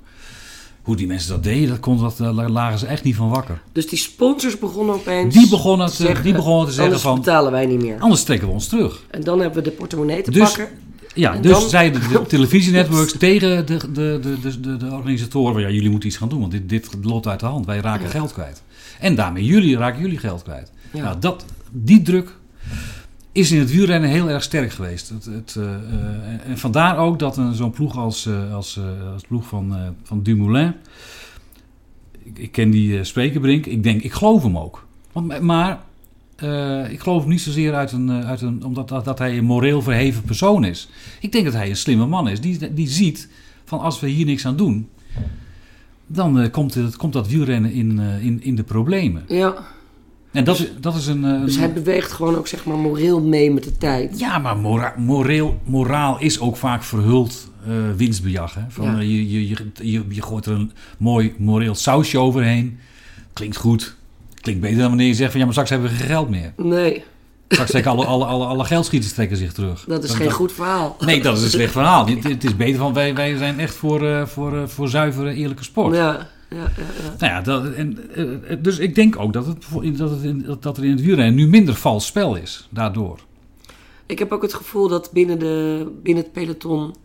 Hoe 0.81 0.95
die 0.95 1.07
mensen 1.07 1.29
dat 1.29 1.43
deden, 1.43 1.69
dat, 1.69 1.79
kon, 1.79 1.97
dat 1.99 2.19
eh, 2.19 2.47
lagen 2.49 2.79
ze 2.79 2.85
echt 2.85 3.03
niet 3.03 3.15
van 3.15 3.29
wakker. 3.29 3.61
Dus 3.71 3.87
die 3.87 3.97
sponsors 3.99 4.59
begonnen 4.59 4.95
opeens 4.95 5.33
Die 5.33 5.49
begonnen 5.49 5.87
te, 5.87 5.93
zeggen, 5.95 6.23
die 6.23 6.33
begonnen 6.33 6.65
te 6.65 6.71
zeggen 6.71 6.83
anders 6.83 7.01
van... 7.01 7.15
betalen 7.19 7.51
wij 7.51 7.65
niet 7.65 7.81
meer. 7.81 7.99
Anders 7.99 8.23
trekken 8.23 8.47
we 8.47 8.53
ons 8.53 8.67
terug. 8.67 9.03
En 9.11 9.23
dan 9.23 9.39
hebben 9.39 9.63
we 9.63 9.69
de 9.69 9.75
portemonnee 9.75 10.21
te 10.21 10.31
Dus- 10.31 10.41
pakken. 10.53 10.67
Ja, 11.13 11.33
En 11.33 11.41
dus 11.41 11.51
dan- 11.51 11.69
zeiden 11.69 12.01
de, 12.09 12.21
televisienetworks 12.27 13.17
tegen 13.17 13.65
de, 13.65 13.77
de, 13.93 14.19
de, 14.41 14.59
de, 14.61 14.77
de, 14.77 14.91
organisatoren... 14.91 15.61
Ja, 15.61 15.69
jullie 15.69 15.89
moeten 15.89 16.09
iets 16.09 16.17
gaan 16.17 16.29
doen, 16.29 16.39
want 16.39 16.51
dit, 16.51 16.69
dit 16.69 16.89
loopt 17.01 17.27
uit 17.27 17.39
de 17.39 17.45
hand. 17.45 17.65
Wij 17.65 17.79
raken 17.79 18.05
Ja. 18.05 18.09
geld 18.11 18.33
kwijt. 18.33 18.63
En 18.99 19.15
daarmee 19.15 19.45
jullie 19.45 19.77
raken 19.77 20.01
jullie 20.01 20.17
geld 20.17 20.43
kwijt. 20.43 20.71
Ja. 20.93 21.03
Nou, 21.03 21.19
dat, 21.19 21.45
die 21.71 22.01
druk 22.01 22.35
is 23.31 23.51
in 23.51 23.59
het 23.59 23.71
wielrennen 23.71 24.09
heel 24.09 24.29
erg 24.29 24.43
sterk 24.43 24.71
geweest. 24.71 25.09
Het, 25.09 25.25
het, 25.25 25.55
eh, 25.57 25.73
eh, 25.73 26.49
en 26.49 26.57
vandaar 26.57 26.97
ook 26.97 27.19
dat 27.19 27.37
een, 27.37 27.53
zo'n 27.53 27.71
ploeg 27.71 27.97
als, 27.97 28.25
eh, 28.25 28.53
als, 28.53 28.79
als 29.13 29.23
ploeg 29.27 29.47
van, 29.47 29.95
van 30.03 30.23
Dumoulin... 30.23 30.73
Ik, 32.23 32.37
ik 32.39 32.51
ken 32.51 32.69
die 32.69 33.03
Sprekerbrink. 33.03 33.65
Ik 33.65 33.83
denk, 33.83 34.01
ik 34.01 34.13
geloof 34.13 34.43
hem 34.43 34.57
ook. 34.57 34.85
Want, 35.11 35.41
maar 35.41 35.79
uh, 36.43 36.91
ik 36.91 36.99
geloof 36.99 37.25
niet 37.25 37.41
zozeer 37.41 37.73
uit 37.73 37.91
een, 37.91 38.07
uh, 38.07 38.29
uit 38.29 38.41
een, 38.41 38.63
omdat 38.63 38.89
dat, 38.89 39.05
dat 39.05 39.19
hij 39.19 39.37
een 39.37 39.43
moreel 39.43 39.81
verheven 39.81 40.23
persoon 40.23 40.63
is. 40.63 40.89
Ik 41.19 41.31
denk 41.31 41.45
dat 41.45 41.53
hij 41.53 41.69
een 41.69 41.75
slimme 41.75 42.05
man 42.05 42.29
is. 42.29 42.41
Die, 42.41 42.73
die 42.73 42.87
ziet 42.87 43.29
van 43.65 43.79
als 43.79 43.99
we 43.99 44.07
hier 44.07 44.25
niks 44.25 44.45
aan 44.45 44.55
doen, 44.55 44.89
dan 46.07 46.41
uh, 46.41 46.51
komt, 46.51 46.73
het, 46.73 46.95
komt 46.95 47.13
dat 47.13 47.27
wielrennen 47.27 47.71
in, 47.71 47.99
in, 47.99 48.43
in 48.43 48.55
de 48.55 48.63
problemen. 48.63 49.23
Ja. 49.27 49.55
En 50.31 50.43
dat, 50.43 50.67
dat 50.79 50.95
is 50.95 51.07
een, 51.07 51.23
een, 51.23 51.45
Dus 51.45 51.57
hij 51.57 51.73
beweegt 51.73 52.11
gewoon 52.11 52.35
ook 52.35 52.47
zeg 52.47 52.65
maar 52.65 52.77
moreel 52.77 53.21
mee 53.21 53.51
met 53.51 53.63
de 53.63 53.77
tijd. 53.77 54.19
Ja, 54.19 54.37
maar 54.37 54.57
mora 54.57 54.93
moreel, 54.97 55.59
moraal 55.63 56.19
is 56.19 56.39
ook 56.39 56.57
vaak 56.57 56.83
verhuld 56.83 57.51
winstbejag. 57.95 58.53
Hè? 58.53 58.61
Van, 58.67 58.85
ja. 58.85 58.99
je, 58.99 59.31
je, 59.31 59.47
je, 59.81 60.03
je 60.09 60.21
gooit 60.21 60.45
er 60.45 60.53
een 60.53 60.71
mooi 60.97 61.33
moreel 61.37 61.75
sausje 61.75 62.19
overheen. 62.19 62.79
Klinkt 63.33 63.57
goed. 63.57 63.95
Klinkt 64.43 64.61
beter 64.61 64.77
dan 64.77 64.87
wanneer 64.87 65.07
je 65.07 65.13
zegt 65.13 65.29
van 65.31 65.39
ja, 65.39 65.45
maar 65.45 65.53
straks 65.53 65.69
hebben 65.71 65.89
we 65.89 65.95
geen 65.95 66.07
geld 66.07 66.29
meer. 66.29 66.53
Nee. 66.57 67.03
Straks 67.47 67.69
trekken 67.71 67.91
alle, 67.91 68.05
alle, 68.05 68.25
alle, 68.25 68.45
alle 68.45 68.65
geldschieters 68.65 69.13
trekken 69.13 69.37
zich 69.37 69.53
terug. 69.53 69.85
Dat 69.87 70.03
is 70.03 70.09
Dan- 70.09 70.17
geen 70.17 70.31
goed 70.31 70.51
verhaal. 70.51 70.95
Nee, 70.99 71.21
dat 71.21 71.37
is 71.37 71.43
een 71.43 71.49
slecht 71.49 71.71
verhaal. 71.71 72.05
Het, 72.07 72.23
het 72.23 72.43
is 72.43 72.55
beter 72.55 72.79
van, 72.79 72.93
wij, 72.93 73.15
wij 73.15 73.37
zijn 73.37 73.59
echt 73.59 73.75
voor, 73.75 74.07
eh, 74.07 74.25
voor, 74.25 74.57
eh, 74.57 74.67
voor 74.67 74.89
zuivere, 74.89 75.33
eerlijke 75.33 75.63
sport. 75.63 75.95
Ja, 75.95 76.27
ja, 76.49 76.57
ja, 76.57 76.63
ja. 76.77 77.15
Nou 77.19 77.33
ja, 77.33 77.41
dat, 77.41 77.73
en, 77.73 77.99
eh, 78.15 78.57
dus 78.59 78.77
ik 78.77 78.95
denk 78.95 79.19
ook 79.19 79.33
dat, 79.33 79.45
het, 79.45 79.65
dat, 79.97 80.09
het 80.09 80.23
in, 80.23 80.57
dat 80.59 80.77
er 80.77 80.83
in 80.83 80.91
het 80.91 81.01
wielrennen 81.01 81.35
nu 81.35 81.47
minder 81.47 81.75
vals 81.75 82.05
spel 82.05 82.35
is, 82.35 82.67
daardoor. 82.69 83.19
Ik 84.05 84.19
heb 84.19 84.31
ook 84.31 84.41
het 84.41 84.53
gevoel 84.53 84.87
dat 84.87 85.09
binnen, 85.13 85.39
de, 85.39 85.87
binnen 86.03 86.23
het 86.23 86.33
peloton 86.33 86.95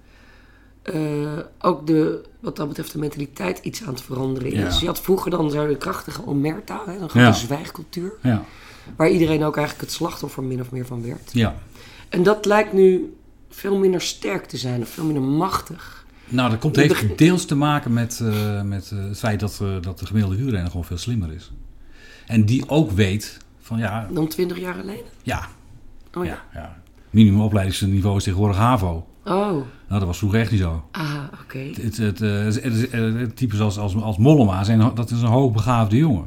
eh, 0.93 1.39
ook 1.61 1.87
de, 1.87 2.23
wat 2.41 2.57
dat 2.57 2.69
betreft 2.69 2.93
de 2.93 2.99
mentaliteit 2.99 3.59
iets 3.59 3.83
aan 3.83 3.93
het 3.95 4.03
veranderen 4.03 4.51
Ja. 4.55 4.67
is. 4.67 4.81
Je 4.81 4.87
had 4.87 5.01
vroeger 5.01 5.31
dan 5.31 5.51
zo'n 5.51 5.77
krachtige 5.79 6.27
omerta, 6.27 6.83
hè, 6.87 6.93
een 6.93 6.99
grote 7.11 7.19
Ja. 7.27 7.33
zwijgcultuur, 7.33 8.13
Ja, 8.23 8.45
waar 8.97 9.11
iedereen 9.11 9.45
ook 9.45 9.57
eigenlijk 9.57 9.87
het 9.89 9.97
slachtoffer 9.97 10.43
min 10.43 10.61
of 10.61 10.71
meer 10.71 10.87
van 10.87 11.03
werd. 11.03 11.31
ja. 11.33 11.55
En 12.09 12.23
dat 12.23 12.45
lijkt 12.45 12.73
nu 12.73 13.17
veel 13.51 13.77
minder 13.79 14.01
sterk 14.01 14.45
te 14.45 14.57
zijn 14.57 14.81
of 14.83 14.89
veel 14.89 15.05
minder 15.05 15.23
machtig. 15.23 16.07
Nou, 16.29 16.51
dat 16.51 16.59
komt, 16.59 16.77
heeft 16.77 17.19
deels 17.19 17.45
te 17.45 17.55
maken 17.55 17.93
met, 17.93 18.21
eh, 18.23 18.63
met 18.63 18.91
eh, 18.91 18.99
het 19.05 19.19
feit 19.19 19.41
dat, 19.41 19.63
dat 19.81 19.99
de 19.99 20.07
gemiddelde 20.07 20.37
huurrenner 20.37 20.71
gewoon 20.71 20.85
veel 20.87 20.97
slimmer 20.99 21.33
is. 21.33 21.51
En 22.27 22.45
die 22.45 22.69
ook 22.69 22.91
weet 22.91 23.39
van 23.61 23.79
ja, 23.79 24.09
Dan 24.13 24.29
twintig 24.29 24.59
jaar 24.59 24.75
geleden. 24.75 25.05
ja, 25.23 25.49
Oh 26.15 26.25
ja. 26.25 26.31
ja, 26.55 26.61
ja. 26.61 26.83
minimumopleidingsniveau 27.11 28.17
is 28.17 28.23
tegenwoordig 28.25 28.57
HAVO. 28.57 29.07
Oh, 29.29 29.47
Nou, 29.51 29.63
dat 29.89 30.05
was 30.05 30.19
vroeger 30.19 30.41
echt 30.41 30.51
niet 30.51 30.61
zo. 30.61 30.83
ah, 30.93 31.15
oké. 31.43 31.59
Het, 31.83 31.97
het, 31.97 32.21
eh, 32.21 32.31
het, 32.45 32.63
het, 32.63 32.93
het, 32.93 33.15
het 33.19 33.37
types 33.37 33.61
als, 33.61 33.79
als, 33.79 33.97
als 34.03 34.17
Mollema, 34.19 34.65
zijn, 34.65 34.91
dat 34.95 35.11
is 35.11 35.21
een 35.23 35.29
hoogbegaafde 35.29 35.97
jongen. 35.97 36.27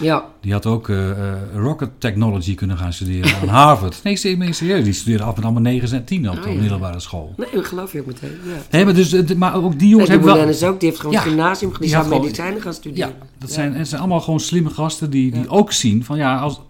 Ja, 0.00 0.24
Die 0.40 0.52
had 0.52 0.66
ook 0.66 0.88
eh, 0.88 1.10
eh, 1.10 1.34
rocket 1.54 1.90
technology 1.98 2.54
kunnen 2.54 2.76
gaan 2.78 2.92
studeren 2.92 3.36
aan 3.42 3.48
Harvard. 3.58 4.00
Nee, 4.02 4.16
se- 4.16 4.28
nee, 4.28 4.52
serieus. 4.52 4.84
Die 4.84 4.92
studeerde 4.92 5.22
af 5.22 5.28
en 5.28 5.34
toe 5.34 5.44
allemaal 5.44 5.62
9 5.62 5.92
en 5.96 6.04
10 6.04 6.30
op 6.30 6.36
Oh, 6.36 6.42
de 6.42 6.50
ja. 6.52 6.60
middelbare 6.60 7.00
school. 7.00 7.34
nee, 7.36 7.48
dat 7.52 7.64
geloof 7.64 7.92
je 7.92 8.00
ook 8.00 8.06
meteen. 8.06 8.30
Ja. 8.44 8.52
Nee, 8.70 8.84
maar, 8.84 8.94
dus, 8.94 9.34
maar 9.34 9.54
ook 9.54 9.78
die 9.78 9.88
jongens 9.88 10.08
hebben 10.10 10.34
wel... 10.34 10.48
Is 10.48 10.62
ook, 10.64 10.80
die 10.80 10.88
heeft 10.88 11.00
gewoon 11.00 11.14
Ja, 11.16 11.20
gymnasium, 11.20 11.70
die, 11.70 11.78
die 11.80 11.96
gewoon- 11.96 12.20
medicijnen 12.20 12.62
gaan 12.62 12.72
studeren. 12.74 13.08
Ja, 13.08 13.14
dat 13.38 13.50
zijn, 13.52 13.74
het 13.74 13.88
zijn 13.88 14.00
allemaal 14.00 14.20
gewoon 14.20 14.40
slimme 14.40 14.70
gasten 14.70 15.10
die, 15.10 15.30
die 15.30 15.48
ook 15.48 15.72
zien 15.72 16.04
van 16.04 16.16
ja, 16.16 16.38
als 16.38 16.60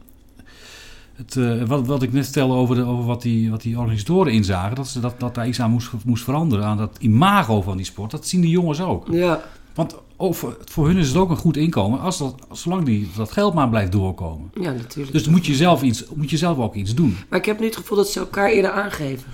het, 1.19 1.37
eh, 1.37 1.62
wat, 1.62 1.87
wat 1.87 2.03
ik 2.03 2.12
net 2.12 2.25
vertelde 2.25 2.55
over, 2.55 2.75
de, 2.75 2.85
over 2.85 3.05
wat, 3.05 3.23
die, 3.23 3.51
wat 3.51 3.62
die 3.62 3.79
organisatoren 3.79 4.33
inzagen, 4.33 4.77
dat, 4.77 4.89
ze, 4.89 5.01
dat, 5.01 5.21
dat 5.21 5.35
daar 5.35 5.49
iets 5.49 5.61
aan 5.61 5.71
moest, 5.71 5.91
moest 6.05 6.25
veranderen, 6.25 6.64
aan 6.64 6.77
dat 6.77 6.97
imago 7.01 7.62
van 7.62 7.77
die 7.77 7.87
sport, 7.87 8.11
dat 8.11 8.27
zien 8.27 8.41
die 8.41 8.51
jongens 8.51 8.81
ook. 8.81 9.07
Ja, 9.11 9.43
Want 9.75 9.97
over, 10.16 10.57
voor 10.64 10.87
hun 10.87 10.97
is 10.97 11.09
het 11.09 11.16
ook 11.16 11.31
een 11.31 11.37
goed 11.37 11.57
inkomen, 11.57 12.01
als 12.01 12.19
dat, 12.19 12.35
zolang 12.53 12.85
die, 12.85 13.09
dat 13.16 13.33
geld 13.33 13.55
maar 13.55 13.69
blijft 13.69 13.93
doorkomen. 13.93 14.51
ja, 14.61 14.73
natuurlijk. 14.73 15.12
Dus 15.12 15.29
moet 15.29 15.47
je, 15.47 15.55
zelf 15.55 15.83
iets, 15.83 16.05
moet 16.14 16.31
je 16.31 16.37
zelf 16.37 16.59
ook 16.59 16.75
iets 16.75 16.95
doen. 16.95 17.16
Maar 17.29 17.39
ik 17.39 17.45
heb 17.45 17.59
nu 17.59 17.66
het 17.66 17.77
gevoel 17.77 17.97
dat 17.97 18.09
ze 18.09 18.19
elkaar 18.19 18.51
eerder 18.51 18.71
aangeven. 18.71 19.27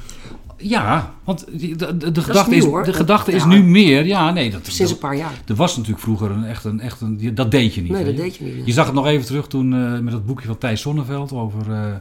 Ja, 0.56 1.14
want 1.24 1.46
de, 1.46 1.76
de, 1.76 1.96
de 2.12 2.20
is 2.20 2.24
gedachte, 2.24 2.50
nieuw, 2.50 2.78
is, 2.78 2.86
de 2.86 2.92
gedachte 2.92 3.32
is 3.32 3.44
nu 3.44 3.62
meer, 3.62 4.06
ja 4.06 4.30
nee, 4.30 4.50
dat, 4.50 4.66
Sinds 4.66 4.92
een 4.92 4.98
paar 4.98 5.16
jaar. 5.16 5.32
er 5.46 5.54
was 5.54 5.76
natuurlijk 5.76 6.02
vroeger 6.02 6.30
een, 6.30 6.44
echt 6.44 6.64
een, 6.64 6.80
echt 6.80 7.00
een, 7.00 7.34
dat 7.34 7.50
deed 7.50 7.74
je 7.74 7.82
niet. 7.82 7.90
Nee, 7.90 8.04
dat 8.04 8.14
je. 8.14 8.20
deed 8.20 8.36
je 8.36 8.44
niet. 8.44 8.66
Je 8.66 8.72
zag 8.72 8.86
het 8.86 8.94
nog 8.94 9.06
even 9.06 9.26
terug 9.26 9.46
toen 9.46 9.74
eh, 9.74 9.98
met 9.98 10.12
dat 10.12 10.26
boekje 10.26 10.46
van 10.46 10.58
Thijs 10.58 10.80
Sonneveld 10.80 11.32
over, 11.32 11.72
eh, 11.72 11.94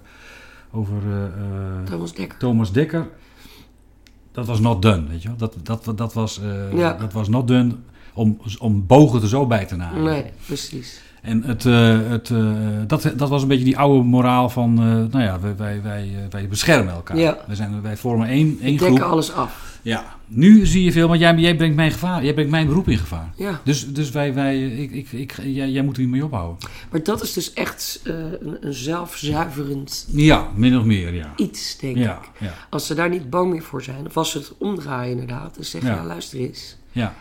over 0.71 0.95
eh, 0.95 1.83
Thomas 1.89 2.13
Dekker. 2.13 2.37
Thomas 2.37 2.71
Dekker. 2.71 3.09
Dat 4.31 4.45
was 4.45 4.59
not 4.59 4.81
done, 4.81 5.07
weet 5.07 5.21
je 5.21 5.27
wel. 5.27 5.37
Dat, 5.37 5.55
dat, 5.63 5.97
dat, 5.97 6.13
was, 6.13 6.39
Ja. 6.73 6.93
dat 6.93 7.13
was 7.13 7.29
not 7.29 7.47
done 7.47 7.71
om, 8.13 8.37
om 8.59 8.85
bogen 8.87 9.21
er 9.21 9.27
zo 9.27 9.47
bij 9.47 9.65
te 9.65 9.75
naaien. 9.75 10.03
Nee, 10.03 10.25
precies. 10.45 11.01
En 11.23 11.43
het, 11.43 11.65
eh, 11.65 11.97
het, 12.09 12.29
eh, 12.29 12.51
dat, 12.87 13.11
dat 13.15 13.29
was 13.29 13.41
een 13.41 13.47
beetje 13.47 13.63
die 13.65 13.77
oude 13.77 14.03
moraal 14.03 14.49
van, 14.49 14.77
eh, 14.77 14.83
nou 14.85 15.19
ja, 15.23 15.39
wij, 15.39 15.55
wij, 15.57 15.81
wij, 15.81 16.11
wij 16.29 16.47
beschermen 16.47 16.93
elkaar. 16.93 17.17
Ja. 17.17 17.37
Wij, 17.47 17.55
zijn, 17.55 17.81
wij 17.81 17.97
vormen 17.97 18.27
één, 18.27 18.57
één 18.61 18.77
Dekken 18.77 18.97
groep. 18.97 19.11
alles 19.11 19.31
af. 19.31 19.79
Ja, 19.81 20.15
nu 20.27 20.65
zie 20.65 20.83
je 20.83 20.91
veel, 20.91 21.07
want 21.07 21.19
jij, 21.19 21.35
jij 21.35 21.55
brengt 21.55 21.75
mijn 21.75 21.91
gevaar, 21.91 22.23
jij 22.23 22.33
brengt 22.33 22.51
mijn 22.51 22.67
beroep 22.67 22.87
in 22.89 22.97
gevaar. 22.97 23.33
Ja, 23.35 23.61
Dus, 23.63 23.93
dus 23.93 24.09
wij, 24.11 24.33
wij, 24.33 24.63
ik, 24.69 24.91
ik, 24.91 25.11
ik, 25.11 25.35
jij, 25.43 25.69
jij 25.69 25.81
moet 25.83 25.97
er 25.97 26.07
mee 26.07 26.25
ophouden. 26.25 26.57
maar 26.91 27.03
dat 27.03 27.23
is 27.23 27.33
dus 27.33 27.53
echt 27.53 27.99
een, 28.03 28.57
een 28.61 28.73
zelfzuiverend 28.73 30.07
Ja, 30.11 30.47
min 30.55 30.77
of 30.77 30.83
meer, 30.83 31.13
ja. 31.13 31.33
iets, 31.35 31.77
denk 31.77 31.97
Ja, 31.97 32.19
ik. 32.21 32.29
ja, 32.47 32.53
Als 32.69 32.85
ze 32.87 32.93
daar 32.93 33.09
niet 33.09 33.29
bang 33.29 33.51
meer 33.51 33.61
voor 33.63 33.83
zijn, 33.83 34.05
of 34.05 34.17
als 34.17 34.31
ze 34.31 34.37
het 34.37 34.53
omdraaien 34.57 35.11
inderdaad, 35.11 35.55
dan 35.55 35.63
zeggen 35.63 35.89
Ja. 35.89 35.95
ja. 35.95 36.03
luister 36.03 36.39
eens, 36.39 36.77
ja, 36.91 37.13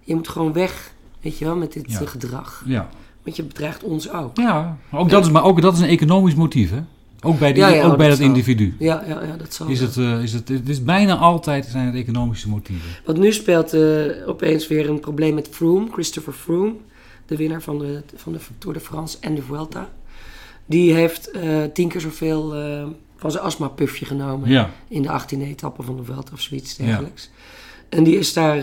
je 0.00 0.14
moet 0.14 0.28
gewoon 0.28 0.52
weg, 0.52 0.92
weet 1.20 1.38
je 1.38 1.44
wel, 1.44 1.56
met 1.56 1.72
dit 1.72 1.92
Ja. 1.92 2.00
gedrag. 2.06 2.62
ja. 2.66 2.88
Want 3.24 3.36
je 3.36 3.42
bedreigt 3.42 3.82
ons 3.82 4.10
ook. 4.10 4.36
Ja, 4.36 4.78
maar 4.88 5.00
ook, 5.00 5.10
dat 5.10 5.24
is, 5.24 5.30
maar 5.30 5.44
ook 5.44 5.62
dat 5.62 5.74
is 5.74 5.80
een 5.80 5.88
economisch 5.88 6.34
motief, 6.34 6.70
hè? 6.70 6.80
Ook 7.20 7.38
bij, 7.38 7.52
die, 7.52 7.62
Ja, 7.62 7.68
ja, 7.68 7.84
ook 7.84 7.96
bij 7.96 8.08
dat 8.08 8.08
dat 8.08 8.18
wel. 8.18 8.28
individu. 8.28 8.74
Ja, 8.78 9.04
ja, 9.08 9.22
ja 9.22 9.36
dat 9.36 9.54
zal 9.54 9.68
Is 9.68 9.80
het, 9.80 9.96
eh, 9.96 10.22
is 10.22 10.32
het, 10.32 10.48
het 10.48 10.68
is 10.68 10.82
bijna 10.82 11.16
altijd 11.16 11.66
zijn 11.66 11.86
het 11.86 11.94
economische 11.94 12.48
motieven. 12.48 12.88
Want 13.04 13.18
nu 13.18 13.32
speelt 13.32 13.72
eh, 13.72 13.82
opeens 14.26 14.68
weer 14.68 14.88
een 14.88 15.00
probleem 15.00 15.34
met 15.34 15.48
Froome, 15.50 15.88
Christopher 15.92 16.32
Froome, 16.32 16.72
de 17.26 17.36
winnaar 17.36 17.62
van 17.62 17.78
de, 17.78 18.02
van 18.14 18.32
de 18.32 18.38
Tour 18.58 18.76
de 18.76 18.82
France 18.82 19.16
en 19.20 19.34
de 19.34 19.42
Vuelta. 19.42 19.88
Die 20.66 20.92
heeft 20.92 21.30
eh, 21.30 21.62
tien 21.72 21.88
keer 21.88 22.00
zoveel 22.00 22.54
van 23.16 23.30
zijn 23.30 23.44
astma-pufje 23.44 24.04
genomen 24.04 24.48
Ja, 24.48 24.70
in 24.88 25.02
de 25.02 25.20
18e 25.20 25.40
etappe 25.40 25.82
van 25.82 25.96
de 25.96 26.04
Vuelta 26.04 26.30
of 26.32 26.40
zoiets 26.40 26.76
dergelijks. 26.76 27.30
En 27.88 28.04
die 28.04 28.18
is 28.18 28.32
daar 28.32 28.62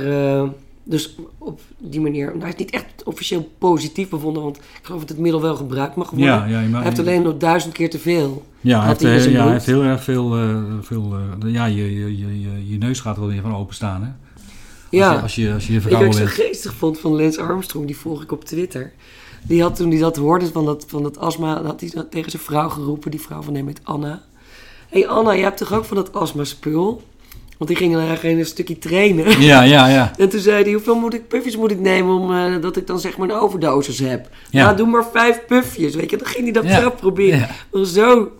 dus 0.84 1.16
op 1.38 1.62
die 1.78 2.02
manier, 2.02 2.26
nou, 2.26 2.40
hij 2.40 2.50
is 2.50 2.56
niet 2.56 2.70
echt 2.72 3.04
officieel 3.04 3.50
positief 3.58 4.10
bevonden, 4.10 4.44
want 4.44 4.58
ik 4.58 4.64
geloof 4.82 5.00
dat 5.00 5.10
het 5.10 5.18
middel 5.18 5.42
wel 5.42 5.56
gebruikt 5.56 5.96
mag 5.96 6.10
worden. 6.10 6.28
ja, 6.28 6.46
ja, 6.46 6.62
je 6.62 6.68
mag- 6.68 6.80
Hij 6.80 6.90
heeft 6.90 7.00
alleen 7.00 7.22
nog 7.22 7.38
duizend 7.38 7.74
keer 7.74 7.90
te 7.90 8.00
veel. 8.00 8.46
ja, 8.62 8.86
heeft, 8.86 9.02
hij 9.02 9.16
in 9.18 9.26
eh, 9.26 9.32
ja, 9.32 9.44
hij 9.44 9.52
heeft 9.52 9.66
heel 9.66 9.84
erg 9.84 10.04
veel, 10.04 10.36
eh, 10.38 10.58
veel 10.82 11.18
eh, 11.44 11.54
ja, 11.54 11.66
je, 11.66 11.94
je, 12.00 12.18
je, 12.18 12.40
je, 12.42 12.70
je 12.70 12.78
neus 12.78 13.00
gaat 13.00 13.18
wel 13.18 13.28
weer 13.28 13.42
van 13.42 13.56
openstaan, 13.56 14.04
hè? 14.04 14.10
Ja. 14.90 15.16
Als 15.16 15.16
je, 15.16 15.22
als 15.22 15.36
je, 15.36 15.54
als 15.54 15.68
je 15.68 15.74
je 15.74 16.06
ik 16.06 16.14
zo 16.14 16.20
bent. 16.20 16.30
geestig 16.30 16.74
vond 16.74 17.00
van 17.00 17.16
Lance 17.16 17.42
Armstrong? 17.42 17.86
Die 17.86 17.98
volg 17.98 18.22
ik 18.22 18.32
op 18.32 18.46
Twitter. 18.46 18.94
Die 19.44 19.62
had 19.62 19.76
toen 19.76 19.90
hij 19.90 20.00
dat 20.00 20.16
hoorde 20.16 20.52
van 20.52 20.66
dat, 20.66 20.86
van 20.88 21.04
dat 21.04 21.18
astma, 21.18 21.64
had 21.64 21.80
hij 21.82 22.06
tegen 22.10 22.32
zijn 22.32 22.44
vrouw 22.44 22.70
geroepen. 22.70 23.12
Die 23.12 23.22
vrouw 23.22 23.42
van 23.42 23.56
hem 23.56 23.68
heet 23.68 23.80
Anna. 23.84 24.22
Hé 24.90 25.00
hey 25.00 25.08
Anna, 25.10 25.34
jij 25.34 25.44
hebt 25.44 25.58
toch 25.58 25.74
ook 25.74 25.86
van 25.86 25.98
dat 25.98 26.14
astma-spul? 26.14 27.02
Want 27.62 27.74
die 27.74 27.82
ging 27.82 27.98
eigenlijk 27.98 28.38
een 28.40 28.46
stukje 28.46 28.78
trainen. 28.78 29.42
Ja, 29.42 29.62
ja, 29.64 29.88
ja. 29.88 30.12
En 30.18 30.30
toen 30.30 30.40
zei 30.40 30.64
hij, 30.64 30.72
hoeveel 30.74 30.96
moet 30.96 31.14
ik, 31.14 31.28
puffjes 31.28 31.58
moet 31.58 31.72
ik 31.72 31.80
nemen 31.80 32.16
om 32.20 32.34
eh, 32.36 32.62
dat 32.62 32.78
ik 32.78 32.88
dan 32.88 33.00
zeg 33.00 33.18
maar 33.18 33.30
een 33.30 33.36
overdosis 33.36 34.00
heb? 34.00 34.30
Ja. 34.50 34.60
Ja, 34.60 34.74
doe 34.74 34.88
maar 34.88 35.06
vijf 35.14 35.46
puffjes, 35.48 35.96
weet 35.96 36.10
je. 36.10 36.18
Dan 36.18 36.28
ging 36.28 36.44
hij 36.44 36.52
dat 36.52 36.64
Ja. 36.64 36.90
proberen. 36.90 37.40
Ja. 37.40 37.50
Maar 37.72 37.86
zo, 37.86 38.32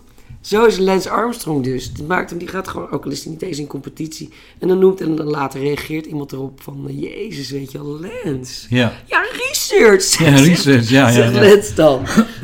zo 0.42 0.64
is 0.64 0.78
Lance 0.78 1.10
Armstrong 1.10 1.64
dus. 1.64 1.92
Dat 1.92 2.06
maakt 2.06 2.30
hem, 2.30 2.38
die 2.38 2.48
gaat 2.48 2.68
gewoon, 2.68 2.90
ook 2.90 3.04
al 3.04 3.10
is 3.10 3.22
hij 3.24 3.32
niet 3.32 3.42
eens 3.42 3.58
in 3.58 3.66
competitie. 3.66 4.28
En 4.58 4.68
dan 4.68 4.78
noemt 4.78 5.00
en 5.00 5.14
dan 5.16 5.26
later 5.26 5.60
reageert 5.60 6.06
iemand 6.06 6.32
erop 6.32 6.60
van, 6.62 6.84
eh, 6.88 7.00
jezus, 7.00 7.50
weet 7.50 7.72
je 7.72 7.78
wel, 7.78 8.00
Lance. 8.24 8.66
Ja, 8.68 8.92
Ja, 9.06 9.20
research. 9.48 10.18
ja 10.18 10.28
research, 10.36 10.88
ja, 10.88 11.08
ja. 11.08 11.30
Lance 11.30 11.74
dan. 11.74 12.00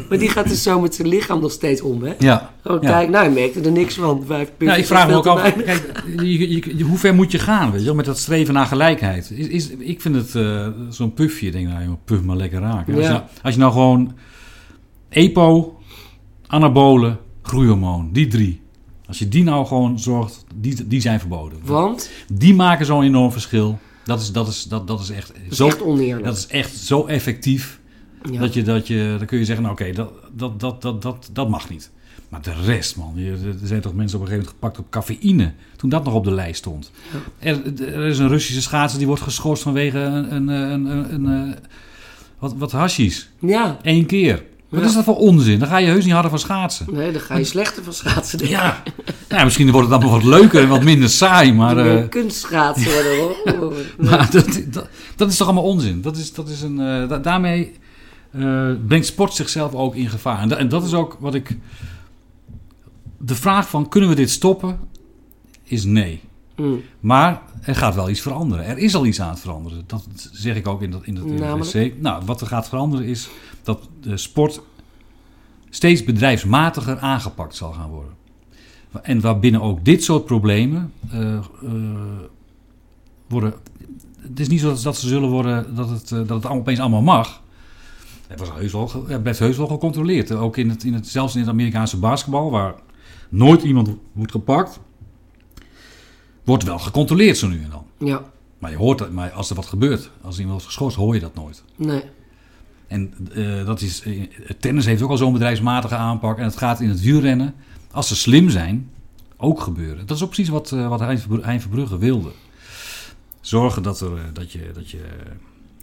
Maar 0.09 0.19
die 0.19 0.29
gaat 0.29 0.49
dus 0.49 0.63
zo 0.63 0.81
met 0.81 0.95
zijn 0.95 1.09
lichaam 1.09 1.41
nog 1.41 1.53
steeds 1.53 1.81
om, 1.81 2.03
hè. 2.03 2.15
Ja, 2.19 2.53
Oh, 2.65 2.83
Ja. 2.83 2.91
kijk, 2.91 3.09
nou, 3.09 3.25
hij 3.25 3.35
merkte 3.35 3.61
er 3.61 3.73
niks 3.73 3.95
van. 3.95 4.25
Vijf 4.27 4.49
puffjes 4.57 4.69
Ja, 4.71 4.77
ik 4.83 4.87
vraag 4.87 5.09
me 5.09 5.15
ook 5.15 5.27
af, 5.27 5.43
weinig. 5.43 5.65
kijk, 5.65 6.03
je, 6.21 6.39
je, 6.49 6.77
je- 6.77 6.85
hoe 6.85 6.99
ver 6.99 7.15
moet 7.15 7.33
je 7.33 7.39
gaan, 7.39 7.71
weet 7.71 7.81
je 7.81 7.87
wel, 7.87 7.95
met 7.95 8.05
dat 8.05 8.19
streven 8.19 8.55
naar 8.55 8.67
gelijkheid? 8.67 9.31
Is, 9.31 9.47
is, 9.47 9.69
ik 9.79 10.01
vind 10.01 10.15
het 10.15 10.35
eh, 10.35 10.69
zo'n 10.89 11.15
puffje, 11.15 11.47
ik 11.47 11.53
denk 11.53 11.69
nou, 11.69 11.85
joh, 11.85 11.93
puff 12.05 12.23
maar 12.23 12.37
lekker 12.37 12.61
raken. 12.61 12.95
Als, 12.95 13.03
je, 13.05 13.11
nou- 13.11 13.23
als 13.43 13.55
je 13.55 13.61
nou 13.61 13.73
gewoon 13.73 14.15
EPO, 15.09 15.77
anabolen, 16.47 17.19
groeihormoon, 17.49 18.09
die 18.13 18.27
drie. 18.27 18.61
Als 19.07 19.19
je 19.19 19.29
die 19.29 19.43
nou 19.43 19.67
gewoon 19.67 19.99
zorgt, 19.99 20.45
die, 20.55 20.87
die 20.87 21.01
zijn 21.01 21.21
verboden. 21.21 21.59
Want, 21.65 22.11
Die 22.33 22.55
maken 22.55 22.87
zo'n 22.87 23.03
enorm 23.03 23.33
verschil. 23.33 23.79
Dat 24.05 24.21
is, 24.21 24.33
dat 24.33 24.49
is, 24.49 24.63
dat, 24.65 24.87
dat 24.87 25.01
is 25.01 25.11
echt 25.11 25.29
dat 25.29 25.37
is 25.51 25.57
zo, 25.57 25.67
echt 25.67 25.83
oneerlijk. 25.83 26.25
dat 26.25 26.37
is 26.37 26.47
echt 26.47 26.77
zo 26.77 27.07
effectief. 27.07 27.81
Ja. 28.31 28.41
Dat 28.41 28.55
je, 28.55 28.63
dat 28.63 28.87
je, 28.87 29.15
dan 29.19 29.27
kun 29.27 29.39
je 29.39 29.45
zeggen, 29.45 29.65
nou, 29.65 29.77
oké, 29.81 29.93
dat, 29.93 30.11
dat, 30.33 30.61
dat, 30.61 30.83
dat, 30.83 31.03
dat, 31.03 31.31
dat 31.33 31.49
mag 31.49 31.69
niet. 31.71 31.91
Maar 32.29 32.43
de 32.43 32.53
rest, 32.65 32.97
man. 32.97 33.17
Er 33.17 33.39
zijn 33.63 33.81
toch 33.81 33.95
mensen 33.95 34.19
op 34.19 34.25
een 34.25 34.31
gegeven 34.31 34.31
moment 34.31 34.49
gepakt 34.49 34.79
op 34.79 34.91
cafeïne. 34.91 35.53
Toen 35.77 35.91
dat 35.91 36.05
nog 36.05 36.15
op 36.15 36.25
de 36.25 36.31
lijst 36.31 36.59
stond. 36.59 36.91
Er, 37.39 37.63
er 37.95 38.07
is 38.07 38.19
een 38.19 38.29
Russische 38.29 38.63
schaatser 38.63 38.99
die 38.99 39.07
wordt 39.07 39.23
geschorst 39.23 39.63
vanwege 39.63 39.99
een, 39.99 40.49
een, 40.49 40.85
een, 40.85 41.25
een, 41.25 41.55
wat, 42.39 42.55
wat 42.57 42.73
hashies. 42.73 43.29
ja, 43.41 43.79
Eén 43.83 44.07
keer. 44.07 44.45
Wat 44.69 44.81
Ja. 44.81 44.87
is 44.87 44.95
dat 44.95 45.05
voor 45.05 45.17
onzin? 45.17 45.59
Dan 45.59 45.69
ga 45.69 45.77
je 45.77 45.87
heus 45.87 46.05
niet 46.05 46.13
harder 46.13 46.31
van 46.31 46.39
schaatsen. 46.41 46.87
nee, 46.91 47.13
dan 47.13 47.21
ga 47.21 47.37
je 47.37 47.45
slechter 47.45 47.85
van 47.85 47.93
schaatsen. 47.93 48.39
denk 48.39 48.51
ik. 48.51 48.57
Ja. 48.57 48.83
Nou, 49.29 49.45
misschien 49.45 49.71
wordt 49.71 49.91
het 49.91 50.01
dan 50.01 50.11
wat 50.11 50.23
leuker 50.25 50.63
en 50.63 50.69
wat 50.69 50.83
minder 50.83 51.09
saai. 51.09 51.53
Maar, 51.53 51.77
eh, 51.79 52.09
kunstschaatsen 52.09 52.93
worden, 52.95 53.59
hoor. 53.59 53.73
maar 53.99 54.31
dat, 54.31 54.63
dat, 54.71 54.89
dat 55.17 55.31
is 55.31 55.37
toch 55.37 55.47
allemaal 55.47 55.65
onzin. 55.65 56.01
Dat 56.03 56.17
is, 56.17 56.33
dat 56.33 56.49
is 56.49 56.63
een, 56.63 56.81
eh, 56.81 57.09
da- 57.09 57.19
daarmee 57.19 57.73
eh, 58.31 58.71
brengt 58.87 59.07
sport 59.07 59.35
zichzelf 59.35 59.75
ook 59.75 59.95
in 59.95 60.09
gevaar. 60.09 60.41
En, 60.41 60.49
da- 60.49 60.57
en 60.57 60.69
dat 60.69 60.85
is 60.85 60.95
ook 60.95 61.17
wat 61.21 61.35
ik... 61.35 61.57
De 63.19 63.35
vraag 63.35 63.69
van, 63.69 63.89
kunnen 63.89 64.09
we 64.11 64.15
dit 64.17 64.31
stoppen? 64.31 64.79
Is 65.65 65.85
nee. 65.85 66.21
Hmm. 66.55 66.83
Maar 67.01 67.41
er 67.63 67.75
gaat 67.77 67.95
wel 67.95 68.09
iets 68.11 68.21
veranderen. 68.21 68.65
Er 68.67 68.79
is 68.79 68.95
al 68.95 69.07
iets 69.07 69.21
aan 69.21 69.31
het 69.31 69.41
veranderen. 69.41 69.85
Dat 69.87 70.07
zeg 70.33 70.57
ik 70.57 70.69
ook 70.69 70.83
in, 70.83 70.91
dat, 70.91 71.01
in, 71.05 71.15
dat. 71.15 71.77
Nou, 72.01 72.23
wat 72.25 72.41
er 72.41 72.47
gaat 72.47 72.69
veranderen 72.69 73.07
is 73.07 73.29
dat 73.63 73.89
de 74.01 74.17
sport 74.17 74.61
steeds 75.71 76.05
bedrijfsmatiger 76.05 76.99
aangepakt 76.99 77.55
zal 77.55 77.73
gaan 77.73 77.91
worden. 77.91 78.17
En 79.03 79.21
waarbinnen 79.21 79.61
ook 79.61 79.85
dit 79.85 80.05
soort 80.05 80.25
problemen 80.25 80.93
eh, 81.11 81.35
eh, 81.35 81.43
worden. 83.27 83.55
Het 84.21 84.41
is 84.41 84.49
niet 84.49 84.61
zo 84.61 84.75
dat, 84.83 84.97
ze 84.97 85.09
zullen 85.09 85.29
worden 85.29 85.75
dat 85.75 85.89
het, 85.89 86.13
eh, 86.13 86.19
dat 86.19 86.29
het 86.29 86.45
allemaal, 86.45 86.61
opeens 86.61 86.79
allemaal 86.79 87.03
mag. 87.03 87.43
Het 88.27 88.39
was 88.39 88.49
heus 88.53 88.73
wel, 88.73 89.07
werd 89.23 89.39
heus 89.39 89.57
wel 89.57 89.67
gecontroleerd. 89.67 90.33
Ook 90.33 90.57
in 90.57 90.71
het, 90.71 90.85
in 90.85 90.95
het, 90.95 91.07
zelfs 91.07 91.35
in 91.35 91.41
het 91.41 91.49
Amerikaanse 91.49 91.99
basketbal, 91.99 92.51
waar 92.51 92.75
nooit 93.29 93.63
iemand 93.63 93.91
wordt 94.13 94.33
gepakt, 94.33 94.81
wordt 96.45 96.65
wel 96.65 96.79
gecontroleerd 96.79 97.37
zo 97.37 97.49
nu 97.49 97.63
en 97.63 97.71
dan. 97.71 98.09
Ja, 98.09 98.23
Maar 98.59 98.71
je 98.71 98.77
hoort 98.77 98.99
dat, 98.99 99.11
maar 99.11 99.31
als 99.31 99.51
er 99.51 99.57
wat 99.57 99.67
gebeurt, 99.67 100.11
als 100.21 100.37
iemand 100.37 100.51
wordt 100.53 100.67
geschorst, 100.67 100.97
hoor 100.97 101.15
je 101.15 101.21
dat 101.21 101.35
nooit. 101.35 101.63
nee. 101.77 102.03
En 102.89 103.15
eh, 103.35 103.67
dat 103.67 103.81
is, 103.81 104.03
eh, 104.03 104.21
tennis 104.61 104.87
heeft 104.87 105.03
ook 105.03 105.11
al 105.11 105.17
zo'n 105.17 105.33
bedrijfsmatige 105.33 105.95
aanpak. 105.97 106.39
En 106.39 106.45
het 106.45 106.57
gaat 106.57 106.81
in 106.81 106.89
het 106.89 107.01
wielrennen, 107.01 107.55
als 107.91 108.09
ze 108.09 108.17
slim 108.17 108.51
zijn, 108.51 108.91
ook 109.37 109.61
gebeuren. 109.61 110.07
Dat 110.07 110.17
is 110.17 110.23
ook 110.23 110.31
precies 110.31 110.49
wat, 110.53 110.73
eh, 110.73 110.89
wat 110.89 111.01
Hein 111.01 111.19
Verbru- 111.19 111.43
Hein 111.43 111.61
Verbrugge 111.61 111.99
wilde. 111.99 112.31
Zorgen 113.41 113.83
dat, 113.83 114.01
er, 114.01 114.11
dat 114.33 114.53
je, 114.53 114.71
dat 114.75 114.91
je 114.91 115.01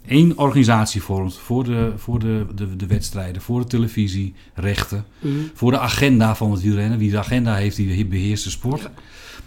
één 0.06 0.38
organisatie 0.38 1.02
vormt 1.02 1.34
voor, 1.38 1.64
de, 1.64 1.92
voor 1.96 2.18
de, 2.18 2.46
de, 2.54 2.76
de 2.76 2.86
wedstrijden, 2.86 3.42
voor 3.42 3.60
de 3.60 3.66
televisierechten, 3.66 5.04
Mhm. 5.20 5.32
voor 5.54 5.70
de 5.70 5.78
agenda 5.78 6.34
van 6.36 6.50
het 6.50 6.62
wielrennen. 6.62 6.98
Wie 6.98 7.10
de 7.10 7.18
agenda 7.18 7.54
heeft, 7.54 7.76
die 7.76 8.06
beheerst 8.06 8.44
de 8.44 8.50
sport. 8.50 8.88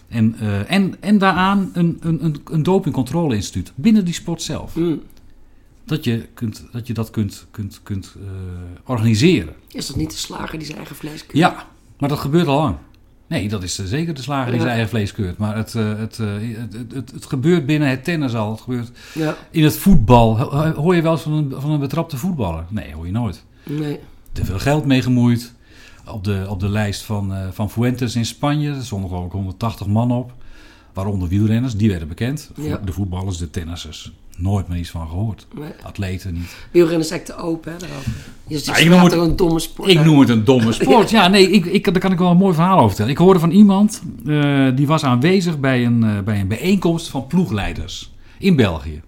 En, 0.07 0.35
en, 0.67 0.95
en 1.01 1.17
daaraan 1.17 1.69
een, 1.73 1.97
een, 1.99 2.25
een, 2.25 2.35
een 2.51 2.63
dopingcontrole-instituut 2.63 3.71
binnen 3.75 4.05
die 4.05 4.13
sport 4.13 4.41
zelf. 4.41 4.75
Mm. 4.75 5.01
Dat 5.89 6.03
je, 6.03 6.27
kunt, 6.33 6.65
dat, 6.71 6.87
je 6.87 6.93
dat 6.93 7.09
kunt, 7.09 7.45
kunt, 7.51 7.79
kunt 7.83 8.15
eh, 8.21 8.29
organiseren. 8.85 9.53
Is 9.71 9.87
dat 9.87 9.95
niet 9.95 10.11
de 10.11 10.17
slager 10.17 10.57
die 10.57 10.65
zijn 10.65 10.77
eigen 10.77 10.95
vlees 10.95 11.19
keurt? 11.25 11.37
Ja, 11.37 11.65
maar 11.99 12.09
dat 12.09 12.19
gebeurt 12.19 12.47
al 12.47 12.57
lang. 12.57 12.75
Nee, 13.27 13.49
dat 13.49 13.63
is 13.63 13.79
eh, 13.79 13.85
zeker 13.85 14.13
de 14.13 14.21
slager 14.21 14.51
die 14.51 14.59
zijn 14.59 14.71
eigen 14.71 14.89
vlees 14.89 15.11
keurt. 15.11 15.37
Maar 15.37 15.55
het, 15.55 15.75
eh, 15.75 15.97
het, 15.97 16.17
het, 16.17 16.73
het, 16.93 17.11
het, 17.11 17.25
gebeurt 17.25 17.65
binnen 17.65 17.89
het 17.89 18.03
tennis 18.03 18.35
al. 18.35 18.51
Het 18.51 18.61
gebeurt 18.61 18.91
Ja, 19.13 19.37
in 19.51 19.63
het 19.63 19.77
voetbal. 19.77 20.39
Ho- 20.39 20.73
Hoor 20.73 20.95
je 20.95 21.01
wel 21.01 21.11
eens 21.11 21.21
van 21.21 21.33
een, 21.33 21.53
van 21.57 21.71
een 21.71 21.79
betrapte 21.79 22.17
voetballer? 22.17 22.65
Nee, 22.69 22.93
hoor 22.93 23.05
je 23.05 23.11
nooit. 23.11 23.43
nee. 23.63 23.99
Te 24.31 24.45
veel 24.45 24.59
geld 24.59 24.85
mee 24.85 25.01
gemoeid. 25.01 25.53
Op 26.07 26.23
de, 26.23 26.45
op 26.49 26.59
de 26.59 26.69
lijst 26.69 27.01
van, 27.01 27.33
van 27.51 27.69
Fuentes 27.69 28.15
in 28.15 28.25
Spanje. 28.25 28.69
Er 28.73 28.83
stonden 28.83 29.09
geloof 29.09 29.25
ik 29.25 29.31
180 29.31 29.87
man 29.87 30.11
op. 30.11 30.33
Waaronder 30.93 31.27
wielrenners, 31.29 31.75
die 31.75 31.89
werden 31.89 32.07
bekend. 32.07 32.51
De 32.85 32.91
voetballers, 32.93 33.37
de 33.37 33.49
tennissers. 33.49 34.11
Nooit 34.41 34.67
meer 34.67 34.77
iets 34.77 34.89
van 34.89 35.07
gehoord. 35.07 35.47
nee. 35.59 35.69
Atleten 35.83 36.33
niet. 36.33 36.55
Wielrennen 36.71 37.05
is 37.05 37.11
echt 37.11 37.25
te 37.25 37.35
open, 37.35 37.71
hè, 37.71 37.77
daarover. 37.77 38.11
Je 38.47 38.61
Nou, 38.65 38.79
ik 38.79 38.89
noem 38.89 39.03
het 39.03 39.13
een 39.13 39.35
domme 39.35 39.59
sport. 39.59 39.89
Ik 39.89 39.97
hè? 39.97 40.03
noem 40.05 40.19
het 40.19 40.29
een 40.29 40.43
domme 40.43 40.71
sport. 40.81 41.09
Ja, 41.09 41.27
nee, 41.27 41.49
ik, 41.51 41.65
ik, 41.65 41.83
daar 41.83 41.99
kan 41.99 42.11
ik 42.11 42.17
wel 42.17 42.31
een 42.31 42.37
mooi 42.37 42.53
verhaal 42.53 42.75
over 42.77 42.87
vertellen. 42.87 43.11
Ik 43.11 43.17
hoorde 43.17 43.39
van 43.39 43.51
iemand, 43.51 44.01
eh, 44.25 44.67
die 44.75 44.87
was 44.87 45.03
aanwezig 45.03 45.59
bij 45.59 45.85
een, 45.85 46.03
eh, 46.03 46.19
bij 46.19 46.39
een 46.39 46.47
bijeenkomst 46.47 47.09
van 47.09 47.27
ploegleiders 47.27 48.11
in 48.39 48.55
België. 48.55 49.01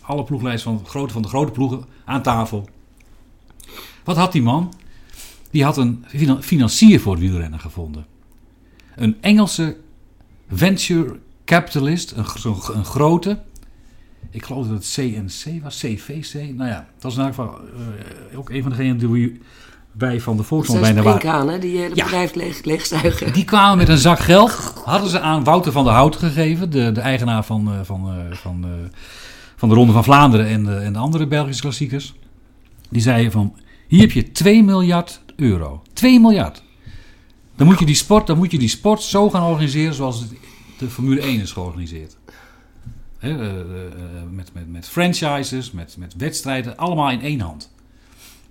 Alle 0.00 0.24
ploegleiders 0.24 0.64
van, 0.64 0.82
grote, 0.86 1.12
van 1.12 1.22
de 1.22 1.28
grote 1.28 1.52
ploegen 1.52 1.84
aan 2.04 2.22
tafel. 2.22 2.68
Wat 4.04 4.16
had 4.16 4.32
die 4.32 4.42
man? 4.42 4.72
Die 5.50 5.64
had 5.64 5.76
een 5.76 6.04
finan- 6.08 6.42
financier 6.42 7.00
voor 7.00 7.12
het 7.12 7.20
wielrennen 7.22 7.60
gevonden. 7.60 8.06
Een 8.96 9.16
Engelse 9.20 9.76
venture 10.52 11.18
capitalist, 11.44 12.10
een, 12.16 12.24
een 12.74 12.84
grote. 12.84 13.38
Ik 14.30 14.44
geloof 14.44 14.66
dat 14.66 14.76
het 14.76 14.92
CNC 14.94 15.62
was, 15.62 15.78
CVC. 15.78 16.34
Nou 16.34 16.70
ja, 16.70 16.86
dat 16.94 17.02
was 17.02 17.14
in 17.16 17.20
elk 17.20 17.28
geval 17.34 17.60
eh, 18.30 18.38
ook 18.38 18.50
een 18.50 18.62
van 18.62 18.70
degenen 18.70 18.98
die 18.98 19.40
wij 19.92 20.20
van 20.20 20.36
de 20.36 20.62
zijn 20.62 20.80
bijna 20.80 21.02
waren. 21.02 21.60
die 21.60 21.78
hele 21.78 21.94
Ja. 21.94 22.04
bedrijf 22.04 22.34
leeg, 22.34 22.64
leegzuigen. 22.64 23.32
Die 23.32 23.44
kwamen 23.44 23.78
met 23.78 23.88
een 23.88 23.98
zak 23.98 24.18
geld, 24.18 24.50
hadden 24.84 25.10
ze 25.10 25.20
aan 25.20 25.44
Wouter 25.44 25.72
van 25.72 25.84
der 25.84 25.92
Hout 25.92 26.16
gegeven, 26.16 26.70
de, 26.70 26.92
de 26.92 27.00
eigenaar 27.00 27.44
van, 27.44 27.72
eh, 27.72 27.80
van, 27.82 28.08
eh, 28.08 28.36
van, 28.36 28.66
van 29.56 29.68
de 29.68 29.74
Ronde 29.74 29.92
van 29.92 30.04
Vlaanderen 30.04 30.46
en 30.46 30.64
de, 30.64 30.74
en 30.76 30.92
de 30.92 30.98
andere 30.98 31.26
Belgische 31.26 31.62
klassiekers. 31.62 32.14
Die 32.90 33.02
zeiden 33.02 33.32
van, 33.32 33.56
hier 33.88 34.00
heb 34.00 34.10
je 34.12 34.32
2 34.32 34.62
miljard 34.64 35.20
euro. 35.36 35.82
2 35.92 36.20
miljard. 36.20 36.62
Dan 37.56 37.66
moet 37.66 37.78
je 37.78 37.86
die 37.86 37.94
sport, 37.94 38.26
dan 38.26 38.36
moet 38.36 38.50
je 38.50 38.58
die 38.58 38.68
sport 38.68 39.02
zo 39.02 39.30
gaan 39.30 39.42
organiseren 39.42 39.94
zoals 39.94 40.24
de 40.78 40.88
Formule 40.88 41.20
1 41.20 41.40
is 41.40 41.52
georganiseerd. 41.52 42.16
Eh, 43.30 43.44
eh, 43.44 43.60
eh, 43.60 43.90
met, 44.30 44.50
met, 44.52 44.68
met 44.72 44.88
franchises, 44.88 45.70
met, 45.70 45.96
met 45.98 46.14
wedstrijden, 46.16 46.76
allemaal 46.76 47.10
in 47.10 47.20
één 47.20 47.40
hand. 47.40 47.70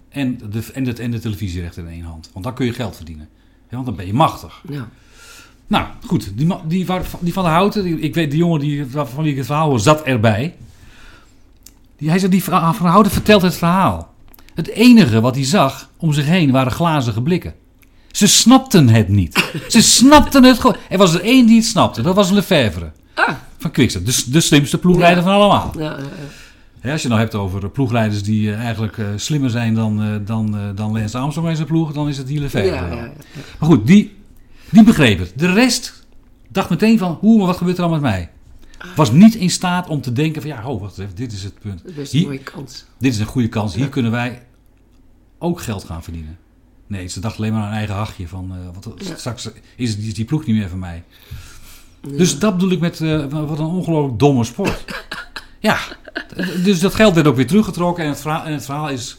En 0.10 0.38
de, 0.50 0.64
en, 0.74 0.84
de, 0.84 0.94
en 0.94 1.12
de 1.12 1.20
televisierechten 1.20 1.84
in 1.84 1.92
één 1.92 2.04
hand. 2.04 2.30
Want 2.34 2.46
dan 2.46 2.54
kun 2.54 2.66
je 2.66 2.74
geld 2.74 2.96
verdienen. 2.96 3.30
Want 3.70 3.86
dan 3.86 3.96
ben 3.96 4.06
je 4.06 4.14
machtig. 4.14 4.62
Ja. 4.70 4.90
Nou, 5.68 5.86
goed. 6.06 6.38
Die, 6.38 6.48
die, 6.68 6.86
die 7.20 7.34
van 7.34 7.44
de 7.44 7.50
Houten, 7.50 7.84
die, 7.84 8.00
ik 8.00 8.14
weet, 8.14 8.32
die 8.32 8.40
jongen 8.40 8.60
die, 8.60 8.86
van 8.86 9.24
wie 9.24 9.32
ik 9.32 9.38
het 9.38 9.46
verhaal 9.46 9.70
hoor, 9.70 9.80
zat 9.80 10.04
erbij. 10.04 10.56
Die, 11.98 12.10
hij 12.10 12.20
zei, 12.20 12.32
die 12.32 12.44
Van 12.44 12.88
Houten 12.88 13.12
vertelt 13.12 13.42
het 13.42 13.56
verhaal. 13.56 14.14
Het 14.54 14.68
enige 14.68 15.22
wat 15.22 15.36
hij 15.36 15.46
zag 15.46 15.90
om 15.98 16.14
zich 16.14 16.26
heen 16.26 16.52
waren 16.52 16.72
glazige 16.72 17.22
blikken. 17.22 17.54
Ze 18.12 18.28
snapten 18.28 18.90
het 18.90 19.08
niet. 19.08 19.52
Ze 19.70 19.82
snapten 19.82 20.44
het 20.44 20.60
gewoon. 20.60 20.76
Er 20.90 20.98
was 20.98 21.14
er 21.14 21.22
één 21.22 21.46
die 21.46 21.56
het 21.56 21.66
snapte. 21.66 22.02
Dat 22.02 22.16
was 22.16 22.32
Lefevre. 22.32 22.92
Ah, 23.16 23.36
Van 23.58 23.72
Quickstep. 23.72 24.06
Dus 24.06 24.24
de 24.26 24.42
slimste 24.42 24.78
ploegleider 24.78 25.24
van 25.24 25.34
allemaal. 25.34 25.72
ja, 25.78 25.84
ja, 25.84 25.98
ja. 25.98 26.04
Hè, 26.80 26.92
als 26.92 27.02
je 27.02 27.08
nou 27.08 27.20
hebt 27.20 27.36
over 27.36 27.70
ploegleiders 27.70 28.24
die 28.24 28.52
eh, 28.52 28.60
eigenlijk 28.60 28.98
eh, 28.98 29.06
slimmer 29.16 29.50
zijn 29.50 29.74
dan, 29.74 30.02
eh, 30.02 30.16
dan, 30.26 30.58
dan 30.76 30.92
Lance 30.92 31.18
Armstrong 31.18 31.50
en 31.50 31.56
zijn 31.56 31.68
ploeg, 31.68 31.94
dan 31.94 32.08
is 32.08 32.18
het 32.18 32.28
die 32.28 32.40
Lefevre. 32.40 32.76
Ja, 32.76 32.88
ja, 32.88 32.96
ja. 32.96 33.12
Maar 33.60 33.70
goed, 33.70 33.88
die, 33.88 34.16
die 34.70 34.84
begreep 34.84 35.20
het. 35.20 35.34
De 35.36 35.54
rest 35.54 36.06
dacht 36.48 36.70
meteen 36.70 36.98
van, 36.98 37.18
hoe, 37.20 37.46
wat 37.46 37.58
gebeurt 37.58 37.78
er 37.78 37.84
dan 37.84 37.92
met 37.92 38.02
mij? 38.02 38.30
Was 38.96 39.12
niet 39.12 39.36
in 39.36 39.50
staat 39.50 39.88
om 39.88 40.02
te 40.02 40.12
denken 40.14 40.42
van, 40.42 40.52
ja, 40.52 40.68
oh, 40.68 40.82
wacht 40.82 40.98
even, 40.98 41.16
dit 41.16 41.32
is 41.32 41.44
het 41.44 41.60
punt. 41.60 41.84
Dat 41.84 41.92
is 41.98 42.12
een 42.14 42.18
Hier, 42.20 42.28
mooie 42.28 42.40
kans. 42.40 42.86
dit 42.98 43.14
is 43.14 43.20
een 43.20 43.26
goede 43.26 43.50
kans, 43.50 43.76
hier 43.76 43.90
kunnen 43.90 44.12
wij 44.12 44.44
ook 45.38 45.62
geld 45.62 45.84
gaan 45.84 46.04
verdienen. 46.04 46.38
Nee, 46.88 47.08
ze 47.08 47.20
dacht 47.20 47.38
alleen 47.38 47.54
maar 47.54 47.64
aan 47.64 47.72
eigen 47.74 47.96
hachje 47.96 48.28
van, 48.28 48.54
wat, 48.74 48.94
straks 49.16 49.50
is 49.76 49.98
die, 50.00 50.14
die 50.14 50.26
ploeg 50.26 50.46
niet 50.46 50.56
meer 50.56 50.70
van 50.70 50.80
mij. 50.80 51.04
Ja. 52.12 52.18
Dus 52.18 52.40
dat 52.40 52.54
bedoel 52.54 52.72
ik 52.72 52.80
met, 52.80 53.02
eh, 53.02 53.26
wat 53.30 53.60
een 53.60 53.66
ongelooflijk 53.66 54.20
domme 54.20 54.44
sport. 54.44 55.04
ja, 55.60 55.78
dus 56.64 56.80
dat 56.80 56.94
geld 56.94 57.16
werd 57.16 57.28
ook 57.28 57.36
weer 57.36 57.48
teruggetrokken 57.48 58.04
en 58.04 58.10
het 58.10 58.22
verhaal, 58.22 58.46
en 58.46 58.54
het 58.54 58.66
verhaal 58.66 58.90
is 58.90 59.18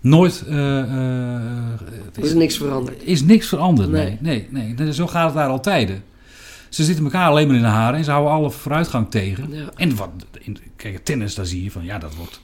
nooit... 0.00 0.44
eh, 0.48 0.78
eh, 0.80 1.38
is 2.14 2.34
niks 2.34 2.56
veranderd. 2.56 3.02
is 3.02 3.22
niks 3.22 3.48
veranderd. 3.48 3.90
Nee, 3.90 4.16
Nee. 4.20 4.46
nee, 4.50 4.74
nee. 4.76 4.92
Zo 4.94 5.06
gaat 5.06 5.24
het 5.24 5.34
daar 5.34 5.48
altijd. 5.48 6.00
Ze 6.68 6.84
zitten 6.84 7.04
elkaar 7.04 7.28
alleen 7.28 7.46
maar 7.46 7.56
in 7.56 7.62
de 7.62 7.68
haren 7.68 7.98
en 7.98 8.04
ze 8.04 8.10
houden 8.10 8.32
alle 8.32 8.50
vooruitgang 8.50 9.10
tegen. 9.10 9.48
Ja. 9.50 9.64
En 9.76 9.96
wat, 9.96 10.10
in, 10.40 10.58
kijk, 10.76 11.04
tennis, 11.04 11.34
daar 11.34 11.46
zie 11.46 11.62
je 11.62 11.70
van, 11.70 11.84
ja, 11.84 11.98
dat 11.98 12.14
wordt 12.14 12.40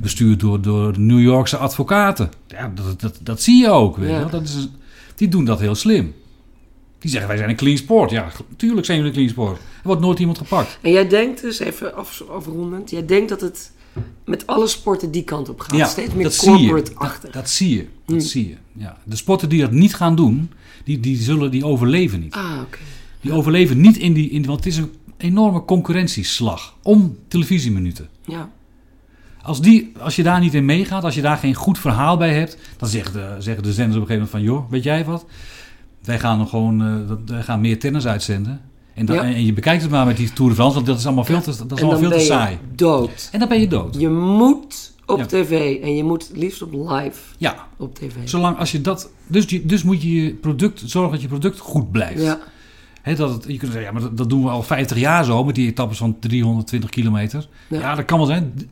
bestuurd 0.00 0.40
door, 0.40 0.60
door 0.60 0.98
New 0.98 1.20
Yorkse 1.20 1.56
advocaten. 1.56 2.30
Ja, 2.48 2.72
dat, 2.74 3.00
dat, 3.00 3.18
dat 3.22 3.42
zie 3.42 3.62
je 3.62 3.68
ook. 3.70 3.96
Weet 3.96 4.10
Ja. 4.10 4.24
Dat 4.24 4.42
is, 4.42 4.68
die 5.14 5.28
doen 5.28 5.44
dat 5.44 5.60
heel 5.60 5.74
slim. 5.74 6.14
Die 7.00 7.10
zeggen, 7.10 7.28
wij 7.28 7.36
zijn 7.38 7.50
een 7.50 7.56
clean 7.56 7.76
sport. 7.76 8.10
Ja, 8.10 8.28
tuurlijk 8.56 8.86
zijn 8.86 9.00
we 9.00 9.06
een 9.06 9.12
clean 9.12 9.28
sport. 9.28 9.56
Er 9.56 9.62
wordt 9.82 10.00
nooit 10.00 10.18
iemand 10.18 10.38
gepakt. 10.38 10.78
En 10.82 10.90
jij 10.92 11.08
denkt 11.08 11.40
dus, 11.40 11.58
even 11.58 11.94
af, 11.96 12.22
afrondend, 12.30 12.90
jij 12.90 13.06
denkt 13.06 13.28
dat 13.28 13.40
het 13.40 13.72
met 14.24 14.46
alle 14.46 14.66
sporten 14.66 15.10
die 15.10 15.22
kant 15.24 15.48
op 15.48 15.60
gaat. 15.60 15.76
Ja, 15.76 15.86
Steeds 15.86 16.14
meer 16.14 16.24
dat 16.24 16.34
zie 16.34 16.50
je. 16.50 16.56
corporate-achtig. 16.68 17.30
Dat 17.30 17.50
zie 17.50 17.76
je. 17.76 17.82
Dat 17.82 17.88
Hmm. 18.06 18.20
zie 18.20 18.48
je. 18.48 18.56
Ja. 18.72 18.98
De 19.04 19.16
sporten 19.16 19.48
die 19.48 19.60
dat 19.60 19.70
niet 19.70 19.94
gaan 19.94 20.16
doen, 20.16 20.50
die, 20.84 21.00
die, 21.00 21.16
zullen, 21.16 21.50
die 21.50 21.64
overleven 21.66 22.20
niet. 22.20 22.34
Ah, 22.34 22.58
oké. 22.62 22.78
Die 23.20 23.32
overleven 23.32 23.80
niet 23.80 23.96
in 23.96 24.12
die... 24.12 24.30
In, 24.30 24.44
want 24.44 24.64
het 24.64 24.72
is 24.72 24.76
een 24.78 24.92
enorme 25.16 25.64
concurrentieslag 25.64 26.74
om 26.82 27.18
televisieminuten. 27.28 28.08
Ja. 28.24 28.50
Als, 29.42 29.60
die, 29.60 29.92
als 29.98 30.16
je 30.16 30.22
daar 30.22 30.40
niet 30.40 30.54
in 30.54 30.64
meegaat, 30.64 31.04
als 31.04 31.14
je 31.14 31.20
daar 31.22 31.36
geen 31.36 31.54
goed 31.54 31.78
verhaal 31.78 32.16
bij 32.16 32.34
hebt... 32.34 32.56
dan 32.76 32.90
de, 32.90 33.36
zeggen 33.38 33.62
de 33.62 33.72
zenders 33.72 33.96
op 33.96 34.02
een 34.02 34.06
gegeven 34.08 34.14
moment 34.14 34.30
van... 34.30 34.42
joh, 34.42 34.70
weet 34.70 34.82
jij 34.82 35.04
wat? 35.04 35.26
Wij 36.04 36.18
gaan 36.18 36.38
nog 36.38 36.50
gewoon 36.50 36.82
eh, 36.82 37.16
wij 37.26 37.42
gaan 37.42 37.60
meer 37.60 37.78
tennis 37.78 38.06
uitzenden. 38.06 38.60
En, 38.94 39.06
dan, 39.06 39.16
Ja. 39.16 39.22
en 39.22 39.44
je 39.44 39.52
bekijkt 39.52 39.82
het 39.82 39.90
maar 39.90 40.06
met 40.06 40.16
die 40.16 40.32
Tour 40.32 40.50
de 40.50 40.56
France... 40.56 40.74
want 40.74 40.86
dat 40.86 40.98
is 40.98 41.06
allemaal 41.06 41.24
veel 41.24 41.40
te, 41.40 41.56
dat 41.66 41.78
is 41.78 41.82
allemaal 41.84 42.00
veel 42.00 42.10
te 42.10 42.18
saai. 42.24 42.58
dood. 42.74 43.28
En 43.32 43.38
dan 43.38 43.48
ben 43.48 43.60
je 43.60 43.68
dood. 43.68 43.96
Je 43.98 44.08
moet 44.08 44.92
op 45.06 45.18
Ja. 45.18 45.26
tv 45.26 45.82
en 45.82 45.96
je 45.96 46.04
moet 46.04 46.28
het 46.28 46.36
liefst 46.36 46.62
op 46.62 46.72
live 46.72 47.18
Ja, 47.38 47.66
op 47.76 47.94
tv. 47.94 48.12
zolang 48.24 48.58
als 48.58 48.72
je 48.72 48.80
dat... 48.80 49.10
Dus, 49.26 49.44
je, 49.48 49.66
dus 49.66 49.82
moet 49.82 50.02
je 50.02 50.22
je 50.22 50.30
product, 50.34 50.82
zorgen 50.86 51.12
dat 51.12 51.20
je 51.22 51.28
product 51.28 51.58
goed 51.58 51.90
blijft. 51.90 52.22
Ja, 52.22 52.38
dat 53.14 53.30
het, 53.34 53.44
je 53.46 53.56
kunt 53.58 53.72
zeggen, 53.72 53.82
ja, 53.82 53.92
maar 53.92 54.02
dat, 54.02 54.16
dat 54.16 54.28
doen 54.30 54.42
we 54.44 54.48
al 54.50 54.62
50 54.62 54.98
jaar 54.98 55.24
zo... 55.24 55.44
met 55.44 55.54
die 55.54 55.68
etappes 55.68 55.98
van 55.98 56.16
320 56.18 56.90
kilometer. 56.90 57.48
Ja. 57.68 57.78
Ja, 57.80 57.94
dat 57.94 58.04
kan 58.04 58.18
wel 58.18 58.26
zijn. 58.26 58.70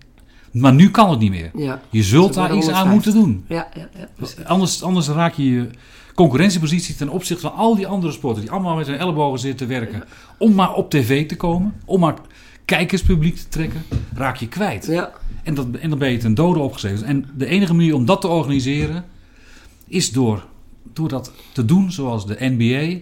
Maar 0.52 0.74
nu 0.74 0.90
kan 0.90 1.10
het 1.10 1.18
niet 1.18 1.30
meer. 1.30 1.50
ja, 1.54 1.80
Je 1.90 2.02
zult 2.02 2.34
daar 2.34 2.56
iets 2.56 2.68
aan 2.68 2.88
150. 2.88 2.92
moeten 2.92 3.12
doen. 3.12 3.44
ja, 3.56 3.68
ja. 3.74 3.88
ja 3.98 4.08
precies. 4.16 4.44
Anders, 4.44 4.82
anders 4.82 5.08
raak 5.08 5.34
je 5.34 5.50
je 5.50 5.68
concurrentiepositie 6.18 6.94
ten 6.94 7.08
opzichte 7.08 7.42
van 7.42 7.54
al 7.54 7.76
die 7.76 7.86
andere 7.86 8.12
sporten... 8.12 8.42
die 8.42 8.50
allemaal 8.50 8.76
met 8.76 8.86
hun 8.86 8.98
ellebogen 8.98 9.38
zitten 9.38 9.66
te 9.66 9.74
werken... 9.74 10.04
om 10.38 10.54
maar 10.54 10.74
op 10.74 10.90
tv 10.90 11.26
te 11.28 11.36
komen, 11.36 11.74
om 11.84 12.00
maar 12.00 12.14
kijkerspubliek 12.64 13.36
te 13.36 13.48
trekken... 13.48 13.82
raak 14.14 14.36
je 14.36 14.48
kwijt. 14.48 14.86
Ja, 14.86 15.12
En, 15.42 15.54
dat, 15.54 15.66
en 15.80 15.90
dan 15.90 15.98
ben 15.98 16.10
je 16.10 16.18
ten 16.18 16.34
dode 16.34 16.58
opgeschreven. 16.58 17.06
En 17.06 17.30
de 17.36 17.46
enige 17.46 17.74
manier 17.74 17.94
om 17.94 18.04
dat 18.04 18.20
te 18.20 18.28
organiseren... 18.28 19.04
is 19.86 20.12
door 20.12 20.46
door 20.92 21.08
dat 21.08 21.32
te 21.52 21.64
doen 21.64 21.92
zoals 21.92 22.26
de 22.26 22.36
NBA, 22.40 22.98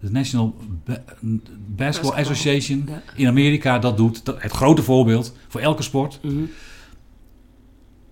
de 0.00 0.10
National 0.10 0.54
Ba- 0.84 1.04
Basketball 1.66 2.20
Association 2.20 2.84
ja. 2.88 3.02
in 3.16 3.26
Amerika 3.26 3.78
dat 3.78 3.96
doet, 3.96 4.24
dat, 4.24 4.42
het 4.42 4.52
grote 4.52 4.82
voorbeeld 4.82 5.36
voor 5.48 5.60
elke 5.60 5.82
sport, 5.82 6.18
Mhm. 6.22 6.42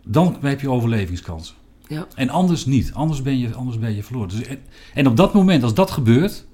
dan 0.05 0.37
heb 0.41 0.61
je 0.61 0.71
overlevingskansen. 0.71 1.55
Ja. 1.93 2.07
En 2.15 2.29
anders 2.31 2.65
niet. 2.67 2.91
Anders 2.95 3.23
ben 3.23 3.39
je, 3.39 3.55
anders 3.55 3.79
ben 3.79 3.95
je 3.95 4.03
verloren. 4.03 4.29
Dus, 4.29 4.43
en, 4.43 4.59
en 4.95 5.07
op 5.07 5.17
dat 5.17 5.33
moment, 5.33 5.63
als 5.63 5.75
dat 5.75 5.91
gebeurt, 5.91 6.45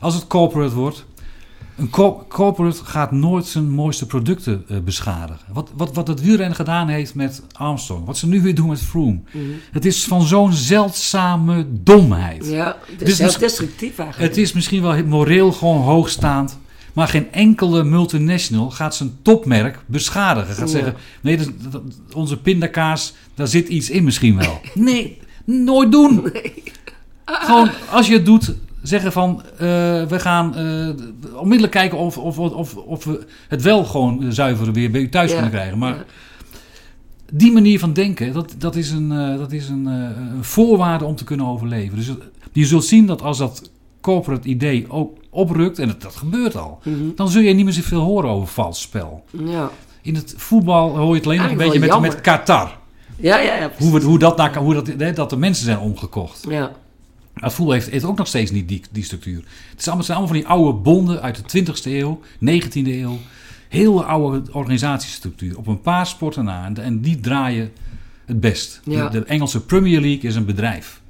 als 0.00 0.14
het 0.14 0.26
corporate 0.26 0.74
wordt, 0.74 1.04
een 1.76 1.90
co- 1.90 2.24
corporate 2.28 2.84
gaat 2.84 3.10
nooit 3.12 3.46
zijn 3.46 3.70
mooiste 3.70 4.06
producten 4.06 4.64
eh, 4.68 4.78
beschadigen. 4.78 5.46
Wat, 5.52 5.70
wat, 5.76 5.94
wat 5.94 6.08
het 6.08 6.20
wielrennen 6.20 6.56
gedaan 6.56 6.88
heeft 6.88 7.14
met 7.14 7.42
Armstrong, 7.52 8.04
wat 8.06 8.16
ze 8.18 8.28
nu 8.28 8.42
weer 8.42 8.54
doen 8.54 8.68
met 8.68 8.80
Froome. 8.82 9.20
Mhm. 9.32 9.44
Het 9.72 9.84
is 9.84 10.04
van 10.04 10.22
zo'n 10.22 10.52
zeldzame 10.52 11.66
domheid. 11.70 12.46
Ja, 12.46 12.76
het 12.86 13.00
is 13.02 13.06
Dus 13.08 13.16
zelf 13.16 13.30
mis- 13.30 13.40
destructief 13.40 13.98
eigenlijk. 13.98 14.34
Het 14.34 14.42
is 14.42 14.52
misschien 14.52 14.82
wel 14.82 15.04
moreel 15.04 15.52
gewoon 15.52 15.80
hoogstaand. 15.80 16.58
Maar 16.92 17.08
geen 17.08 17.32
enkele 17.32 17.84
multinational 17.84 18.70
gaat 18.70 18.94
zijn 18.94 19.10
topmerk 19.22 19.78
beschadigen. 19.86 20.54
Gaat 20.54 20.70
zeggen, 20.70 20.94
nee, 21.20 21.36
dat, 21.36 21.50
dat- 21.70 21.82
onze 22.14 22.40
pindakaas, 22.40 23.14
daar 23.34 23.46
zit 23.48 23.68
iets 23.68 23.90
in 23.90 24.04
misschien 24.04 24.36
wel. 24.36 24.60
Nee, 24.74 25.18
nooit 25.44 25.92
doen. 25.92 26.32
Gewoon, 27.24 27.70
als 27.90 28.06
je 28.06 28.12
het 28.12 28.24
doet, 28.26 28.54
zeggen 28.82 29.12
van... 29.12 29.42
eh, 29.52 29.58
we 30.06 30.18
gaan 30.18 30.56
eh, 30.56 30.88
onmiddellijk 31.36 31.72
kijken 31.72 31.98
of, 31.98 32.18
of, 32.18 32.38
of, 32.38 32.76
of 32.76 33.04
we 33.04 33.26
het 33.48 33.62
wel 33.62 33.84
gewoon 33.84 34.32
zuiver 34.32 34.72
weer 34.72 34.90
bij 34.90 35.00
u 35.00 35.08
thuis 35.08 35.28
Ja, 35.28 35.34
kunnen 35.34 35.52
krijgen. 35.52 35.78
Maar 35.78 35.94
ja. 35.94 36.04
die 37.32 37.52
manier 37.52 37.78
van 37.78 37.92
denken, 37.92 38.32
dat, 38.32 38.54
dat 38.58 38.76
is, 38.76 38.90
een, 38.90 39.12
eh, 39.12 39.38
dat 39.38 39.52
is 39.52 39.68
een, 39.68 39.86
een 39.86 40.44
voorwaarde 40.44 41.04
om 41.04 41.16
te 41.16 41.24
kunnen 41.24 41.46
overleven. 41.46 41.96
Dus 41.96 42.10
je 42.52 42.66
zult 42.66 42.84
zien 42.84 43.06
dat 43.06 43.22
als 43.22 43.38
dat 43.38 43.70
corporate 44.00 44.48
idee 44.48 44.90
ook 44.90 45.18
oprukt, 45.34 45.78
en 45.78 45.86
dat, 45.88 46.00
dat 46.02 46.16
gebeurt 46.16 46.56
al, 46.56 46.78
Mhm. 46.84 46.96
dan 47.14 47.28
zul 47.28 47.42
je 47.42 47.52
niet 47.54 47.64
meer 47.64 47.74
zoveel 47.74 48.00
horen 48.00 48.30
over 48.30 48.46
vals 48.48 48.80
spel. 48.80 49.24
Ja. 49.44 49.70
In 50.02 50.14
het 50.14 50.34
voetbal 50.36 50.96
hoor 50.98 51.08
je 51.08 51.14
het 51.14 51.24
alleen 51.26 51.40
nog 51.40 51.50
een 51.50 51.56
beetje 51.56 51.78
met, 51.78 52.00
met 52.00 52.20
Qatar. 52.20 52.78
Ja, 53.16 53.38
ja, 53.38 53.54
ja. 53.54 53.70
Hoe, 53.78 54.02
hoe, 54.02 54.18
dat, 54.18 54.36
daar- 54.36 54.56
hoe 54.56 54.74
dat, 54.74 54.86
hè, 54.86 55.12
dat 55.12 55.30
de 55.30 55.36
mensen 55.36 55.64
zijn 55.64 55.78
omgekocht. 55.78 56.46
Ja. 56.48 56.72
Het 57.34 57.52
voetbal 57.52 57.74
heeft, 57.74 57.90
heeft 57.90 58.04
ook 58.04 58.18
nog 58.18 58.26
steeds 58.26 58.50
niet 58.50 58.68
die, 58.68 58.82
die 58.90 59.04
structuur. 59.04 59.36
Het, 59.70 59.80
is 59.80 59.86
allemaal, 59.88 59.96
het 59.96 60.06
zijn 60.06 60.18
allemaal 60.18 60.34
van 60.34 60.42
die 60.44 60.46
oude 60.48 60.78
bonden 60.78 61.22
uit 61.22 61.36
de 61.36 61.42
20e 61.64 61.90
eeuw, 61.92 62.20
19e 62.40 62.92
eeuw. 62.92 63.18
Heel 63.68 64.04
oude 64.04 64.42
organisatiestructuur. 64.52 65.58
Op 65.58 65.66
een 65.66 65.80
paar 65.80 66.06
sporten 66.06 66.44
na. 66.44 66.64
En, 66.64 66.76
en 66.78 67.00
die 67.00 67.20
draaien 67.20 67.72
het 68.26 68.40
best. 68.40 68.80
Ja. 68.84 69.08
De, 69.08 69.18
de 69.18 69.24
Engelse 69.24 69.60
Premier 69.64 70.00
League 70.00 70.22
is 70.22 70.34
een 70.34 70.44
bedrijf. 70.44 71.00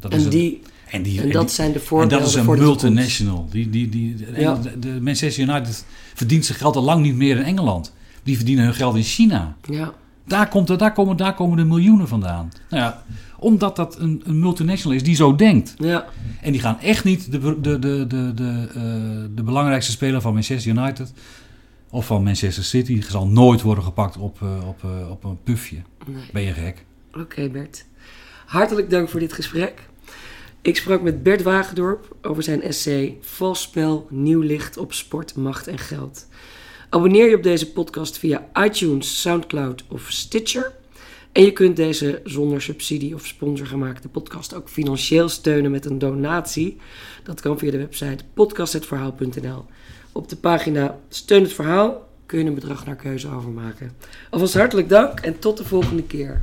Dat 0.00 0.12
is 0.12 0.18
En, 0.18 0.24
een- 0.24 0.30
die, 0.30 0.62
en, 0.90 1.02
die, 1.02 1.18
en 1.18 1.24
en 1.26 1.30
dat 1.32 1.46
die- 1.46 1.54
zijn 1.54 1.72
de 1.72 1.78
en 1.78 1.84
voorbeelden 1.84 2.18
dat 2.18 2.28
is 2.28 2.34
een 2.34 2.44
voor 2.44 2.58
multinational. 2.58 3.46
Die, 3.50 3.70
die, 3.70 3.88
die, 3.88 4.16
Ja. 4.36 4.54
de, 4.54 4.78
de 4.78 4.98
Manchester 5.00 5.48
United 5.48 5.84
verdient 6.14 6.44
zijn 6.44 6.58
geld 6.58 6.76
al 6.76 6.82
lang 6.82 7.02
niet 7.02 7.14
meer 7.14 7.36
in 7.36 7.42
Engeland. 7.42 7.92
Die 8.22 8.36
verdienen 8.36 8.64
hun 8.64 8.74
geld 8.74 8.96
in 8.96 9.02
China. 9.02 9.56
Ja. 9.70 9.92
Daar, 10.26 10.48
komt, 10.48 10.68
er- 10.68 10.78
daar, 10.78 10.92
komen, 10.92 11.16
daar 11.16 11.34
komen 11.34 11.56
de 11.56 11.64
miljoenen 11.64 12.08
vandaan. 12.08 12.52
Nou 12.70 12.82
ja, 12.82 13.02
omdat 13.38 13.76
dat 13.76 13.98
een, 13.98 14.22
een 14.24 14.38
multinational 14.38 14.96
is 14.96 15.02
die 15.02 15.14
zo 15.14 15.34
denkt. 15.36 15.74
Ja. 15.78 16.04
En 16.40 16.52
die 16.52 16.60
gaan 16.60 16.80
echt 16.80 17.04
niet 17.04 17.32
de, 17.32 17.38
de, 17.60 17.78
de, 17.78 18.04
de, 18.06 18.32
de, 18.34 18.66
eh, 18.74 18.82
de 19.34 19.42
belangrijkste 19.42 19.92
speler 19.92 20.20
van 20.20 20.32
Manchester 20.32 20.76
United 20.76 21.12
of 21.90 22.06
van 22.06 22.22
Manchester 22.22 22.64
City 22.64 22.92
die 22.92 23.04
zal 23.08 23.26
nooit 23.26 23.62
worden 23.62 23.84
gepakt 23.84 24.16
op, 24.16 24.42
eh, 24.42 24.68
op, 24.68 24.84
eh, 24.84 25.10
op 25.10 25.24
een 25.24 25.38
pufje. 25.42 25.76
Nee. 26.06 26.24
Ben 26.32 26.42
je 26.42 26.52
gek? 26.52 26.84
Oké, 27.20 27.48
Bert. 27.48 27.84
Hartelijk 28.46 28.90
dank 28.90 29.08
voor 29.08 29.20
dit 29.20 29.32
gesprek. 29.32 29.85
Ik 30.66 30.76
sprak 30.76 31.02
met 31.02 31.22
Bert 31.22 31.42
Wagendorp 31.42 32.16
over 32.22 32.42
zijn 32.42 32.62
essay 32.62 33.18
Vals 33.20 33.62
spel, 33.62 34.06
nieuw 34.10 34.40
licht 34.40 34.76
op 34.76 34.92
sport, 34.92 35.36
macht 35.36 35.66
en 35.66 35.78
geld. 35.78 36.26
Abonneer 36.88 37.28
je 37.28 37.36
op 37.36 37.42
deze 37.42 37.72
podcast 37.72 38.18
via 38.18 38.48
iTunes, 38.54 39.20
Soundcloud 39.20 39.84
of 39.88 40.06
Stitcher. 40.08 40.72
En 41.32 41.42
je 41.42 41.52
kunt 41.52 41.76
deze 41.76 42.20
zonder 42.24 42.62
subsidie 42.62 43.14
of 43.14 43.26
sponsor 43.26 43.66
gemaakte 43.66 44.08
podcast 44.08 44.54
ook 44.54 44.68
financieel 44.68 45.28
steunen 45.28 45.70
met 45.70 45.84
een 45.84 45.98
donatie. 45.98 46.76
Dat 47.22 47.40
kan 47.40 47.58
via 47.58 47.70
de 47.70 47.78
website 47.78 48.24
podcasthetverhaal.nl. 48.34 49.64
Op 50.12 50.28
de 50.28 50.36
pagina 50.36 50.98
Steun 51.08 51.42
het 51.42 51.52
verhaal 51.52 52.08
kun 52.26 52.38
je 52.38 52.44
een 52.44 52.54
bedrag 52.54 52.86
naar 52.86 52.96
keuze 52.96 53.30
overmaken. 53.30 53.92
Alvast 54.30 54.54
hartelijk 54.54 54.88
dank 54.88 55.20
en 55.20 55.38
tot 55.38 55.56
de 55.56 55.64
volgende 55.64 56.02
keer. 56.02 56.42